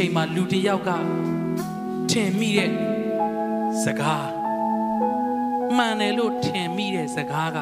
[0.00, 0.90] ချိန်မှာလူတစ်ယောက်က
[2.10, 2.70] ထင်မိတဲ့
[3.82, 4.28] စကား
[5.76, 7.58] မှန်တယ်လို့ထင်မိတဲ့စကားက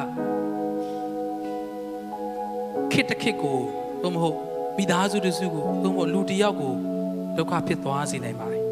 [2.97, 3.59] ခစ်တစ်ခစ်ကို
[4.03, 4.37] သို့မဟုတ်
[4.77, 6.73] မိသားစုတစ်စုကိုသို့မဟုတ်လူတစ်ယောက်ကို
[7.37, 8.63] ဒုက္ခဖြစ်သွားစေနိုင်ပါတယ်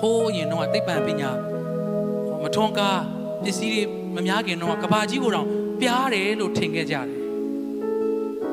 [0.00, 1.30] ဟိုးအရင်တော့သိပ္ပံပညာ
[2.42, 3.00] မထွန်းကား
[3.42, 3.82] ပစ္စည်းတွေ
[4.14, 5.46] မများခင်တော့ကဘာကြီးကိုတော့
[5.80, 7.06] ပြားတယ်လို့ထင်ခဲ့ကြတယ်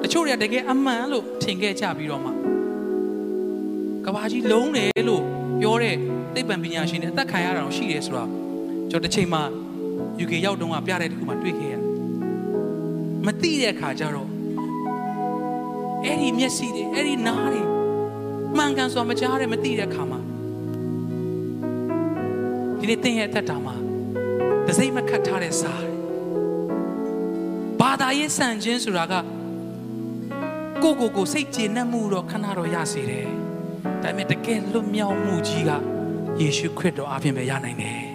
[0.01, 2.31] တချို့တွေကတကယ်အမှန်လို့ထင်ခဲ့ကြပြီးတော့မှ
[4.05, 5.23] ကဘာကြီးလုံးတယ်လို့
[5.61, 5.95] ပြောတဲ့
[6.35, 8.29] သိပ္ပံပညာရှင်တွေအသက်ခံရတာတော့ရှိတယ်ဆိုတော့
[8.89, 9.43] ကျွန်တော်တစ်ချိန်မှာ
[10.23, 11.81] UK ရောက်တုန်းကပြတဲ့တခုမှတွေ့ခဲ့ရတယ်
[13.25, 14.30] မသိတဲ့အခါကျတော့
[16.05, 17.61] အဲ့ဒီမျက်စိတွေအဲ့ဒီနားတွေ
[18.57, 20.19] မှန်ကန်စွာမကြားတဲ့မသိတဲ့အခါမှာ
[22.79, 23.75] ဒီနေ့သင်ရဲ့အသက်တာမှာ
[24.67, 25.91] တစိမ့်မခတ်ထားတဲ့စာတွေ
[27.79, 29.13] ဘာသာရေးစံခြင်းဆိုတာက
[30.83, 33.27] ကိုကိုကိုစိတ်ကျေနပ်မှုတော့ခဏတော့ရစေတယ်
[34.03, 35.71] ဒါပေမဲ့တကယ်လွတ်မြောက်မှုကြီးက
[36.39, 38.10] ယေရှုခရစ်တော်အပြင်ပဲရနိုင်တယ်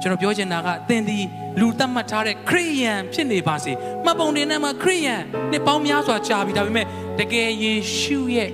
[0.00, 1.18] ကျွန်တော်ပြောချင်တာကသင်ဒီ
[1.60, 3.72] လူသတ်မှတ်ထားတဲ့ခရိယန်ဖြစ်နေပါစေ
[4.04, 5.20] မှတ်ပုံတင်ထဲမှာခရိယန်
[5.50, 6.86] နှစ်ပေါင်းများစွာကြာပြီဒါပေမဲ့
[7.18, 8.50] တကယ်ယေရှုရဲ့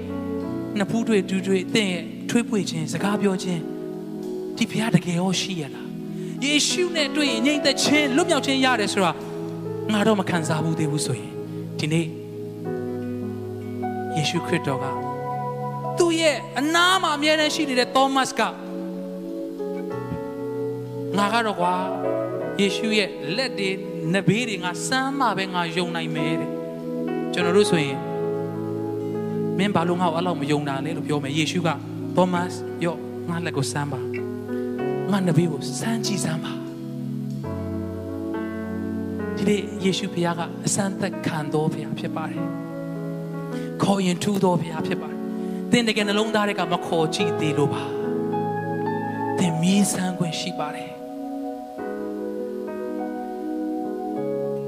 [0.79, 3.63] နှစ်ဖူးတွေဒူးတွေသင်ရဲ့ထွေးပွေခြင်းစကားပြောခြင်း
[4.57, 5.89] ဒီဘုရားတကယ်ရောရှိရလား
[6.45, 9.11] ယေရှုနဲ့တွေ့ရင်ငြိမ်သက်ခြင်းလွတ်မြောက်ခြင်းရတယ်ဆိုတာ
[9.93, 11.33] ငါတော့မခံစားဘူးသေးဘူးဆိုရင်
[11.79, 12.07] ဒီနေ့
[14.17, 14.85] ယေရှုခရစ်တော်က
[15.99, 18.41] သူ့ရဲ့အနားမှာအမြဲတမ်းရှိနေတဲ့သောမတ်က
[21.19, 21.75] ငါကတော့ကွာ
[22.61, 23.71] ယေရှုရဲ့လက်တွေ
[24.15, 26.51] နဘေးတွေငါစမ်းမှပဲငါယုံနိုင်မယ်တဲ့
[27.33, 27.99] ကျွန်တော်တို့ဆိုရင်
[29.59, 31.69] မင်းဘာလို့ငါ့ကိုအဲ့လောက်မယုံတာလဲလို့ပြောမယ်ယေရှုက
[32.17, 32.49] သောမတ်
[32.85, 32.99] ရော့
[33.29, 34.01] ငါလက်ကိုစမ်းပါ
[35.11, 36.53] ငါနဘေးကိုစမ်းကြည့်စမ်းပါ
[39.37, 42.43] ဒီနေ့ယေရှုဘုရားကအစမ်းသက်ခံတော်ဘုရားဖြစ်ပါတယ်
[43.83, 45.21] ခေါ်ရင်ထူတော်ဘုရားဖြစ်ပါတယ်
[45.71, 47.83] သင်တကယ်နှလုံးသားတွေကမခေါ်ကြည့်သေးလို့ပါ
[49.39, 50.94] သင်မီးစမ်းခွင့်ရှိပါတယ်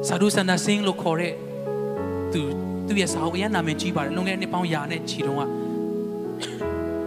[0.06, 1.34] စာဒုစန္ဒစင်းလို့ခေါ်တဲ့
[2.32, 2.40] သူ
[2.86, 5.42] သူရဲ့စာအုပ်အရန်နာမည်ကြီးပါတယ်လုံခဲ့နှစ်ပေါင်းရာနဲ့ချီတုန်းက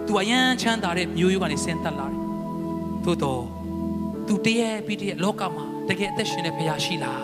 [0.07, 2.19] သူအရန်ချမ်းသာတဲ့မျိုးရိုးကနေဆင်းသက်လာတယ်
[3.05, 3.41] သို့တော့
[4.27, 7.21] သူတည်းရဲ့ပြီးတည်းရဲ့လောကမှာတကယ်အသက်ရှင်တဲ့ဘုရားရှိလား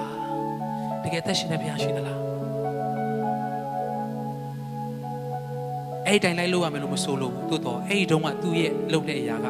[1.03, 2.19] တကယ်အသက်ရှင်တဲ့ဘုရားရှိသလား
[6.05, 9.47] အဲ့ဒီတိုင်းလိုက်လို့ရမယ်လို့မဆိုလို့သို့တော့အဲ့ဒီတုန်းကသူ့ရဲ့လုပ်တဲ့အရာက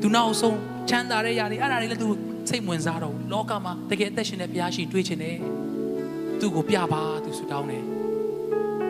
[0.00, 0.58] သူနောက်ဆုံး
[0.88, 2.08] ချမ်းသာတဲ့ຢာတွေအဲ့ဒါတွေလည်းသူ
[2.52, 5.36] စိတ်ဝင်စားတော့လောကမှာတကယ်အသက်ရှင်တဲ့ဘုရားရှိတွေးချင်တယ်
[6.40, 7.84] သူ့ကိုပြပါသူဆူတောင်းတယ်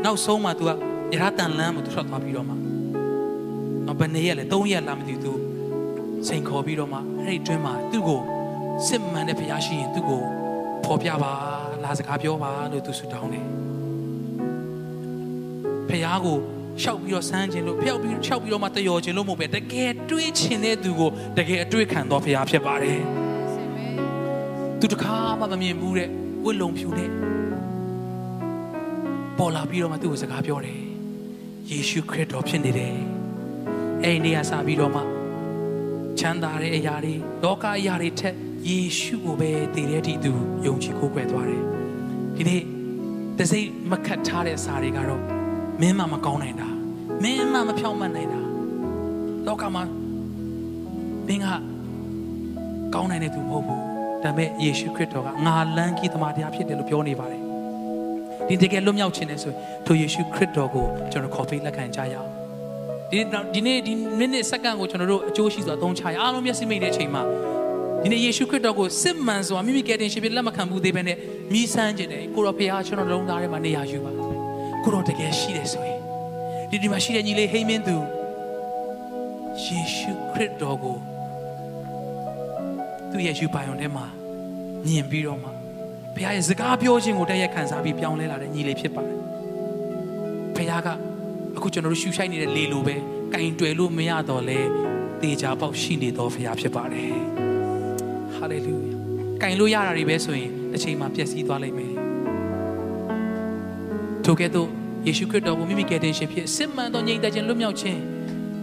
[0.04, 0.70] နောက်ဆုံးမှ तू က
[1.14, 2.54] ရဟတန်လမ်းမှာသူထွက်သွားပြီးတော့မှ
[3.98, 5.32] ဘယ်နေရက်လဲ၃ရက်လားမသိဘူး तू
[6.26, 8.20] စိန်ခေါ်ပြီးတော့မှအဲ့ဒီအတွင်းမှာသူ့ကို
[8.88, 10.22] စစ်မှန်တဲ့ဘုရားရှိရင်သူ့ကို
[10.84, 11.32] ဖော်ပြပါ
[11.84, 13.46] လာစကားပြောပါလို့သူဆူတောင်းတယ်
[15.88, 16.38] ဘုရားကို
[16.82, 23.21] ရှောက်ပြီးတော့စမ်းခြင်းလို့ဖျောက်ပြီးရှောက်ပြီးတော့မှတယောခြင်းလို့မဟုတ်ပဲတကယ်တွေးချင်တဲ့သူကိုတကယ်အတွေ့ခံတော်ဘုရားဖြစ်ပါတယ်
[24.84, 26.08] သူတခါမှမမြင်ဘူးတဲ့
[26.44, 27.10] ဝတ်လုံဖြူတဲ့
[29.38, 30.80] ပေါ်လာပြီးတော့မှသူ့ကိုစကားပြောတယ်
[31.70, 32.96] ယေရှုခရစ်တော်ဖြစ်နေတယ်
[34.02, 35.02] အဲ့ဒီနေရာစပြီးတော့မှ
[36.18, 38.34] ချမ်းသာတဲ့အရာတွေလောကအရာတွေထက်
[38.68, 40.32] ယေရှုကိုပဲတည်တဲ့အထိသူ
[40.66, 41.62] ယုံကြည်ကိုးကွယ်သွားတယ်
[42.36, 42.62] ဒီနေ့
[43.38, 45.22] တစိမ့်မခတ်ထားတဲ့စာတွေကတော့
[45.80, 46.68] မင်းမမကောင်းနိုင်တာ
[47.22, 48.40] မင်းမမဖြောင်းမနိုင်တာ
[49.46, 49.82] လောကမှာ
[51.28, 51.46] မင်းက
[52.94, 53.91] ကောင်းနိုင်တဲ့သူမဟုတ်ဘူး
[54.24, 57.42] ဒါပေမဲ့ယေရှုခရစ်တော်ကငါလမ်းကြီးသမားတရားဖြစ်တယ်လို့ပြောနေပါတယ်
[58.48, 62.28] ဒီတကယ်လွတ်မြောက်ခြင်းနဲ့ဆိုရင်ထိုယေရှုခရစ်တော်ကိုကျွန်တော်ခေါ်ပေးလက်ခံကြရအောင်
[63.10, 63.18] ဒီ
[63.54, 67.22] ဒီနေ့ဒီမိနစ်စက္ကန့်ကိုကျွန်တော်တို့အကျိုးရှိစွာသုံးချရအားလုံးမျက်စိမိတ်တဲ့အချိန်မှာ
[68.02, 71.16] ဒီနေ့ယေရှုခရစ်တော်ကိုစစ်မှန်စွာမိမိကယ်တင်ရှင်ဖြစ်လက်မခံဘူးသေးပဲနဲ့
[71.52, 74.10] မြည်ဆန်းခြင်းတယ်ကိုတော်ဖခင်ကျွန်တော်လုံးသားထဲမှာနေရာယူပါ
[74.84, 76.00] ကိုတော်တကယ်ရှိတယ်ဆိုရင်
[76.70, 77.96] ဒီဒီမှာရှိတဲ့ညီလေးဟိမင်းသူ
[79.64, 80.96] ယေရှုခရစ်တော်ကို
[83.12, 84.04] သူ့ရဲ့ယူပိုင်ုံထဲမှာ
[84.86, 85.48] မြင်ပြီးတော့မှ
[86.14, 89.18] ဘုရားရဲ့စကားပြောခြင်းကိုတည့်ရက်ခံစားပြီးပြောင်းလဲလာတဲ့ညီလေးဖြစ်ပါတယ်
[90.56, 90.88] ဘုရားက
[91.56, 92.96] အခုကျွန်တော်တို့ရှူရှိုက်နေတဲ့လေလိုပဲ
[93.32, 94.60] ကင်တွယ်လို့မရတော့လဲ
[95.22, 97.14] တေချာပေါက်ရှိနေတော်ဘုရားဖြစ်ပါတယ်
[98.36, 98.92] ဟာလေလုယာ
[99.42, 101.92] ကင်လို့ရတာတွေပဲဆိုရင်အချိန်မှပျက်စီးသွားလိမ့်မယ်
[104.24, 104.68] ထိုကဲ့သို့
[105.06, 108.00] ယေရှုခရစ်တော်ကိုမိမိကယ်တင်ရှင်ဖြစ်စစ်မှန်သောငြိမ်သက်ခြင်းလွတ်မြောက်ခြင်း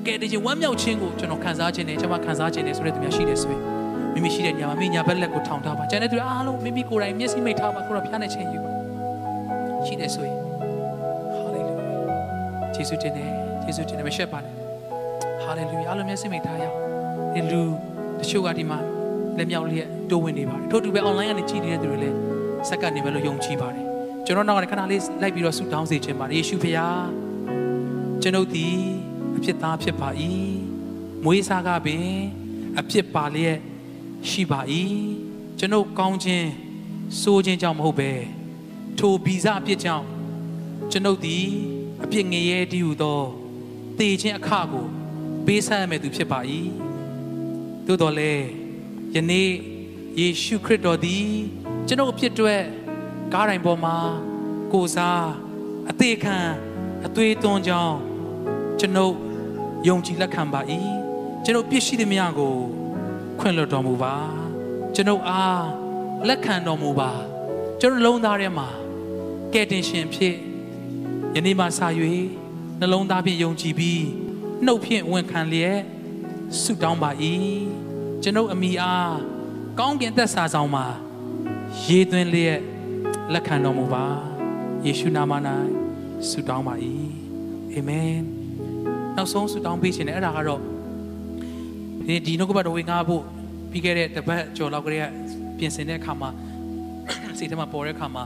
[0.05, 3.78] ကယ်တင်ခြင်းဝမ်းမြောက်ခြင်းကိုကျွန်တော်ခံစားခြင်းနဲ့ကျွန်မခံစားခြင်းနဲ့ဆိုတဲ့သူများရှိတယ်ဆိုရင်
[4.19, 8.71] မိမိမိရှိတဲ့နေရာမှာမိညာဘက်လက်ကိုထောင်ထားပါကျန်တဲ့သူအားလုံးမိမိကိုယ်တိုင်မျက်စိမိတ်ထားပါကိုရောဖျားနဲ့ချင်းယူပါ
[9.85, 10.37] ရှိတယ်ဆိုရင်
[11.35, 11.85] ဟာလေလုယာ
[12.75, 13.29] ယေရှုတင်တယ်
[13.65, 14.53] ယေရှုတင်တယ်မရှက်ပါနဲ့
[15.43, 16.75] ဟာလေလုယာအားလုံးမျက်စိမိတ်ထားရအောင်
[17.33, 17.61] ဒီလူ
[18.19, 18.79] တချို့ကဒီမှာ
[19.37, 22.15] လက်မြောက်လျက်တိုးဝင်နေပါတယ်ထို့တူပဲ online ကနေကြည့်နေတဲ့သူတွေလည်း
[22.69, 23.85] စက္ကန့်နေမယ်လို့ယုံကြည်ပါတယ်
[24.25, 27.03] ကျွန်တော်နောက်ကနေခဏလေးလိုက်ပြီးတော့ဆုတောင်းစေချင်ပါတယ်ယေရှုဖေယား
[28.21, 28.77] ကျွန်ုပ်သည်
[29.37, 30.09] အဖြစ်သားဖြစ်ပါ၏
[31.23, 32.07] မွေးစားကပင်
[32.79, 33.59] အဖြစ်ပါလျက်
[34.27, 34.59] ရှိပါ၏
[35.59, 36.49] ကျွန်ုပ်ကောင်းခြင်း
[37.21, 38.11] စိုးခြင်းကြောင့်မဟုတ်ပဲ
[38.97, 40.05] ထိုဗီဇအပြစ်ကြောင့်
[40.91, 41.45] ကျွန်ုပ်သည်
[42.03, 43.21] အပြစ်ငရဲတည်းဟူသော
[43.99, 44.85] တေခြင်းအခကို
[45.45, 46.39] ပေးဆပ်ရမယ်သူဖြစ်ပါ၏
[47.85, 48.45] သို့တော်လည်း
[49.15, 49.49] ယနေ့
[50.19, 51.27] ယေရှုခရစ်တော်သည်
[51.87, 52.63] ကျွန်ုပ်အဖြစ်အတွက်
[53.33, 53.95] ကားတိုင်းပေါ်မှာ
[54.73, 55.25] ကိုစား
[55.89, 56.37] အသေးခံ
[57.05, 57.97] အသွေးသွန်းကြောင်း
[58.79, 59.15] ကျွန်ုပ်
[59.87, 60.61] ယုံကြည်လက်ခံပါ၏
[61.43, 62.55] ကျွန်ုပ်ပြည့်ရှိသည်များကို
[63.39, 64.15] ခွင့်လွှတ်တော်မူပါ
[64.95, 65.65] ကျွန်ုပ်အား
[66.27, 67.11] လက်ခံတော်မူပါ
[67.79, 68.67] ကျွန်တော်လုံးသားထဲမှာ
[69.53, 70.35] ကဲတင်ရှင်ဖြစ်
[71.35, 71.79] ယနေ့မှစ၍
[72.79, 74.03] နှလုံးသားဖြင့်ယုံကြည်ပြီး
[74.65, 75.79] နှုတ်ဖြင့်ဝန်ခံလျက်
[76.61, 77.09] ဆုတောင်းပါ၏
[78.23, 79.13] ကျွန်ုပ်အမိအား
[79.79, 80.85] ကောင်းကင်သက်စာဆောင်မှာ
[81.85, 82.59] ရေးသွင်းလျက်
[83.33, 84.05] လက်ခံတော်မူပါ
[84.85, 85.33] ယေရှုနာမ၌
[86.29, 86.73] ဆုတောင်းပါ၏
[87.73, 88.13] အာမင်
[89.15, 90.61] နောက်ဆုံးဆုတောင်းပေးခြင်းနဲ့အဲ့ဒါကတော့
[92.09, 93.23] ဒီဒီနှုတ်ကပတ်တော်ဝင်ငါဖို့
[93.71, 95.05] ပြီးခဲ့တဲ့တပတ်ကျော်လောက်ကလေးက
[95.57, 96.29] ပြင်ဆင်တဲ့အခါမှာ
[97.37, 98.23] စိတ်ထဲမှာပေါ်တဲ့အခါမှာ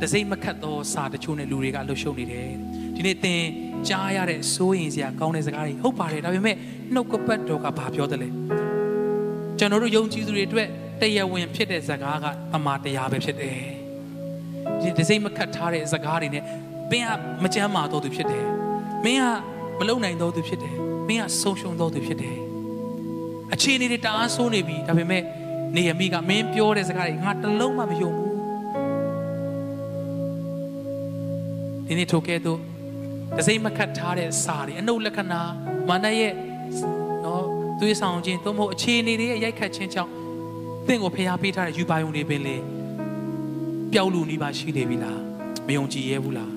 [0.00, 2.48] တစိမ့်မခတ်သောစာတချို့နဲ့လူတွေကလှုပ်ရှုပ်နေတယ်
[2.96, 3.42] ဒီနေ့သင်
[3.88, 6.56] ကြားရတဲ့စိုးရင်စရာကောင်းတဲ့စကားတွေဟုတ်ပါတယ်ဒါပေမဲ့
[6.94, 8.28] နှုတ်ကပတ်တော်ကဘာပြောတယ်လဲ
[9.58, 10.68] ကျွန်တော်တို့ယုံကြည်သူတွေအတွက်
[11.00, 13.58] တရားဝင်ဖြစ်တဲ့စကားကတမန်တရားပဲဖြစ်တယ်
[14.80, 16.44] ဒီတစိမ့်မခတ်ထားတဲ့စကားတွေနဲ့
[16.90, 17.10] မင်းက
[17.42, 18.44] မကြမ်းမာတော့သူဖြစ်တယ်
[19.04, 19.26] မင်းက
[19.78, 20.76] မလုံနိုင်တော့သူဖြစ်တယ်
[21.08, 22.47] မင်းကဆုံးရှုံးတော့သူဖြစ်တယ်
[23.54, 25.22] အခြေအနေတွေတအားဆိုးနေပြီဒါပေမဲ့
[25.76, 28.32] နေရမိကမင်းပြောတဲ့စကားတွေငါတလုံးမှမယုံဘူး
[31.86, 32.58] ဒီနေ့ထိုကဲ့သို့
[33.36, 35.40] တစိမ့်မခတ်ထားတဲ့စာတွေအနုလက္ခဏာ
[35.88, 36.32] မာနရဲ့
[37.24, 37.44] နော်
[37.80, 40.12] သွေးဆောင်ခြင်းသို့မဟုတ်အခြေအနေတွေရဲ့ရိုက်ခတ်ခြင်းကြောင့်
[40.86, 42.56] သင်ကိုဖျားပေးထားတဲ့ယူပါယုံတွေပင်လေ
[43.92, 45.20] ပျောက်လူနေပါရှိနေပြီလား
[45.66, 46.52] မယုံကြည်ရဲဘူးလား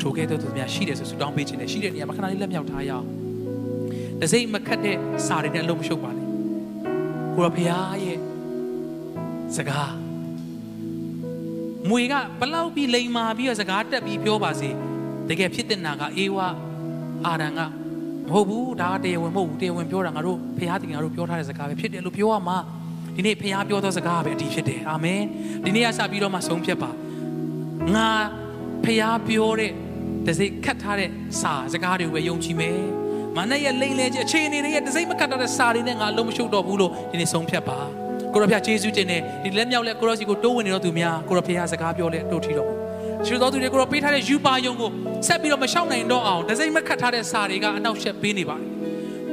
[0.00, 3.06] ထိုကဲ့သို့သူများရှိတယ်ဆိုဆူတောင်းပေးခြင်းနဲ့ရှိတဲ့နေရာမှာခဏလေးလက်မြောက်ထားရအောင်
[4.20, 6.19] တစိမ့်မခတ်တဲ့စာတွေနဲ့အလုံးမရှုပ်ပါနဲ့
[7.40, 8.18] ကိုရဖျားရဲ့
[9.56, 9.94] စကား
[11.88, 14.70] မွေကဘလောက်ပြီးလိန်မာပြီးတော့စကားတက်ပြီးပြောပါစေ
[15.28, 16.48] တကယ်ဖြစ်တဲ့နာကအေဝါ
[17.26, 17.60] အာရန်က
[18.28, 22.58] မဟုတ်ဘူးဒါကတရားဝင်မဟုတ်ဘူးတရားဝင်ပြောတာငါတို့ဖျားတင်ငါတို့ပြောထားတဲ့စကားပဲဖြစ်တယ်လို့ပြောရမှာ
[23.16, 25.22] ဒီနေ့ဖျားပြောသောစကားပဲအတီးဖြစ်တယ်အာမင်
[25.64, 26.90] ဒီနေ့ကစပြီးတော့မှဆုံးဖြတ်ပါ
[27.94, 28.08] ငါ
[28.84, 29.72] ဖျားပြောတဲ့
[30.26, 31.08] တစိခတ်ထားတဲ့
[31.40, 32.78] စာစကားတွေပဲယုံကြည်မယ်
[33.36, 37.78] မနက်ရဲ့လိမ့်လဲခြင်းအခြေအနေတွေရဲ့တစိမ့်မခတ်တော့တဲ့စာတွေနဲ့ငါလုံးမရှုပ်တော့ဘူးလို့ဒီနေ့ဆုံးဖြတ်ပါ
[38.34, 42.68] ကိုရဖျားယေရှုတင်တယ်ဒီလက်မြောက်လက်ကိုရစီကိုတိုးဝင်နေတော့သူများကိုရဖျားစကားပြောလဲတိုးထီတော့
[43.26, 44.90] ရှိတော်သူတွေကိုတော့ပေးထားတဲ့ယူပါယုံကို
[45.26, 48.66] ဆက်ပြီးတော့မရှောက်နိုင်တော့အောင်ဒစိမ့်မခတ်ထားတဲ့စာတွေကအနောက်ရှက်ပေးနေပါတယ်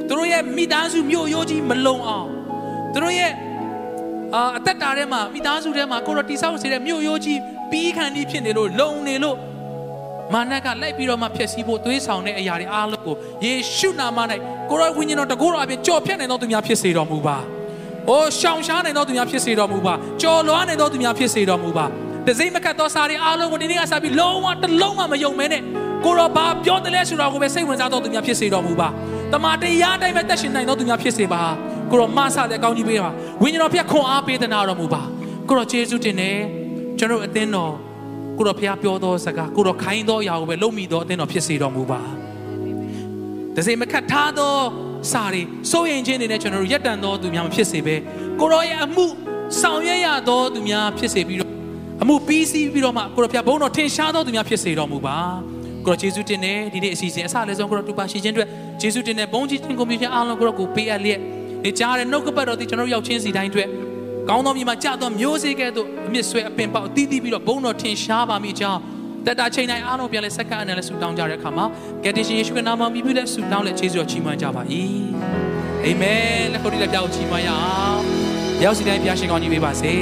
[0.08, 2.28] သူတို့ရဲ့မိသားစုမြို့ရိုးကြီးမလုံအောင်
[2.94, 3.32] သူတို့ရဲ့
[4.34, 7.38] အာအသက်တာထဲမှာမိသားစုထဲမှာကိုရောတိဆောက်စေတဲ့မြို့ရိုးကြီး
[7.70, 9.36] ပြီးခံပြီးဖြစ်နေလို့လုံနေလို့
[10.34, 14.18] မာနကလိုက်ပြီးတော့မှဖျက်ဆီးဖို့သွေးဆောင်တဲ့အရာတွေအားလုံးကိုယေရှုနာမ၌
[14.70, 17.36] ကိုရောဝိညာဉ်တော်တကူတော်အပြင်ကြော်ဖြတ်နိုင်သောသူများဖြစ်စေတော်မူပါ။
[18.10, 21.84] အိုးရှောင်ရှားနိုင်သောသူများဖြစ်စေတော်မူပါ။ကြော်လွှားနိုင်သောသူများဖြစ်စေတော်မူပါ။
[22.26, 25.62] တစိမ့်မကတ်သောစာတွေအားလုံးကိုဒီနေ့ကစပြီးလုံးဝတစ်လုံးမှမယုံမဲနဲ့
[26.04, 28.88] ကိုရောဘာပြောတယ်လဲဆိုတာကိုပဲစိတ်ဝင်စားသောသူများဖြစ်စေတော်မူပါ။
[29.32, 31.40] တမန်တရားတိုင်းပဲတက်ရှင်နိုင်သောသူများဖြစ်စေပါ။
[31.90, 33.10] ကိုရောမဆတဲ့အကောင်းကြီးပေးပါ။
[33.42, 35.02] ဝိညာဉ်တော်ဖျက်ခွန်အားပေးတဲ့နာတော်မူပါ။
[35.48, 36.30] ကိုရောယေရှုတင်နေ
[36.98, 37.72] ကျွန်တော်အသင်းတော်
[38.38, 42.00] ကိုရောဖျားပြောသောစကားကိုရောခိုင်းသောအရာကိုပဲလုံမိသောအသင်းတော်ဖြစ်စေတော်မူပါ။
[43.56, 44.54] တစိမ့်မကတ်ထားသော
[45.12, 47.94] စာတွေစိုးရင်ချင်းတွေနဲ့ကျွန်တော်တို့ရက်တန်သောသူများမဖြစ်စေပဲ
[48.40, 49.04] ကိုရောရဲ့အမှု
[49.60, 51.50] ဆောင်ရွက်ရသောသူများဖြစ်စေပြီးတော့
[52.02, 55.16] အမှုပြီးစီးပြီးတော့မှကိုရောဖျားဘုန်းတော်ထင်ရှားသောသူများဖြစ်စေတော်မူပါ
[55.86, 58.48] ကိုရောယေရှုတင်တဲ့ဒီနေ့အစီအစဉ်အစလည်းဆုံးကိုရောတူပါရှိခြင်းအတွက်
[58.82, 61.20] ယေရှုတင်တဲ့ဘုန်းကြီးတင်ကုန်ပြည့်အားလုံးကိုရောကိုပေးအပ်လျက်
[61.64, 63.68] နေကြားတဲ့နှုတ်ကပတ်တော်ဒီကျွန်တော်တို့ရောက်ချင်းစီတိုင်းအတွက်
[64.28, 68.80] ကောင်းသောမြေမှာကြာသောမျိုးစေ့ကဲ့သို့အမြင့်ဆွဲအပင်ပေါက်အသီးသီးပြီးတော့ဘုန်းတော်ထင်ရှားပါမိကြောင်း
[69.26, 71.64] တတချိန်တိုင်းအားလုံးပြန်လဲစက္ကန့်အနေနဲ့ဆုတောင်းကြတဲ့အခါမှာ
[72.04, 74.62] ကယ်တင်ရှင်ယေရှုခရစ်နာမမြည်ပြီးလဲဆုတောင်းလဲခြေစွတော်ချီးမွမ်းကြပါ၏
[75.84, 78.02] အာမင်လက်ခုပ်တီးလက်ပြောက်ချီးမွမ်းရအောင်
[78.64, 79.92] ရောက်စီတိုင်းဘုရားရှင်ကောင်းကြီးပေးပါစေ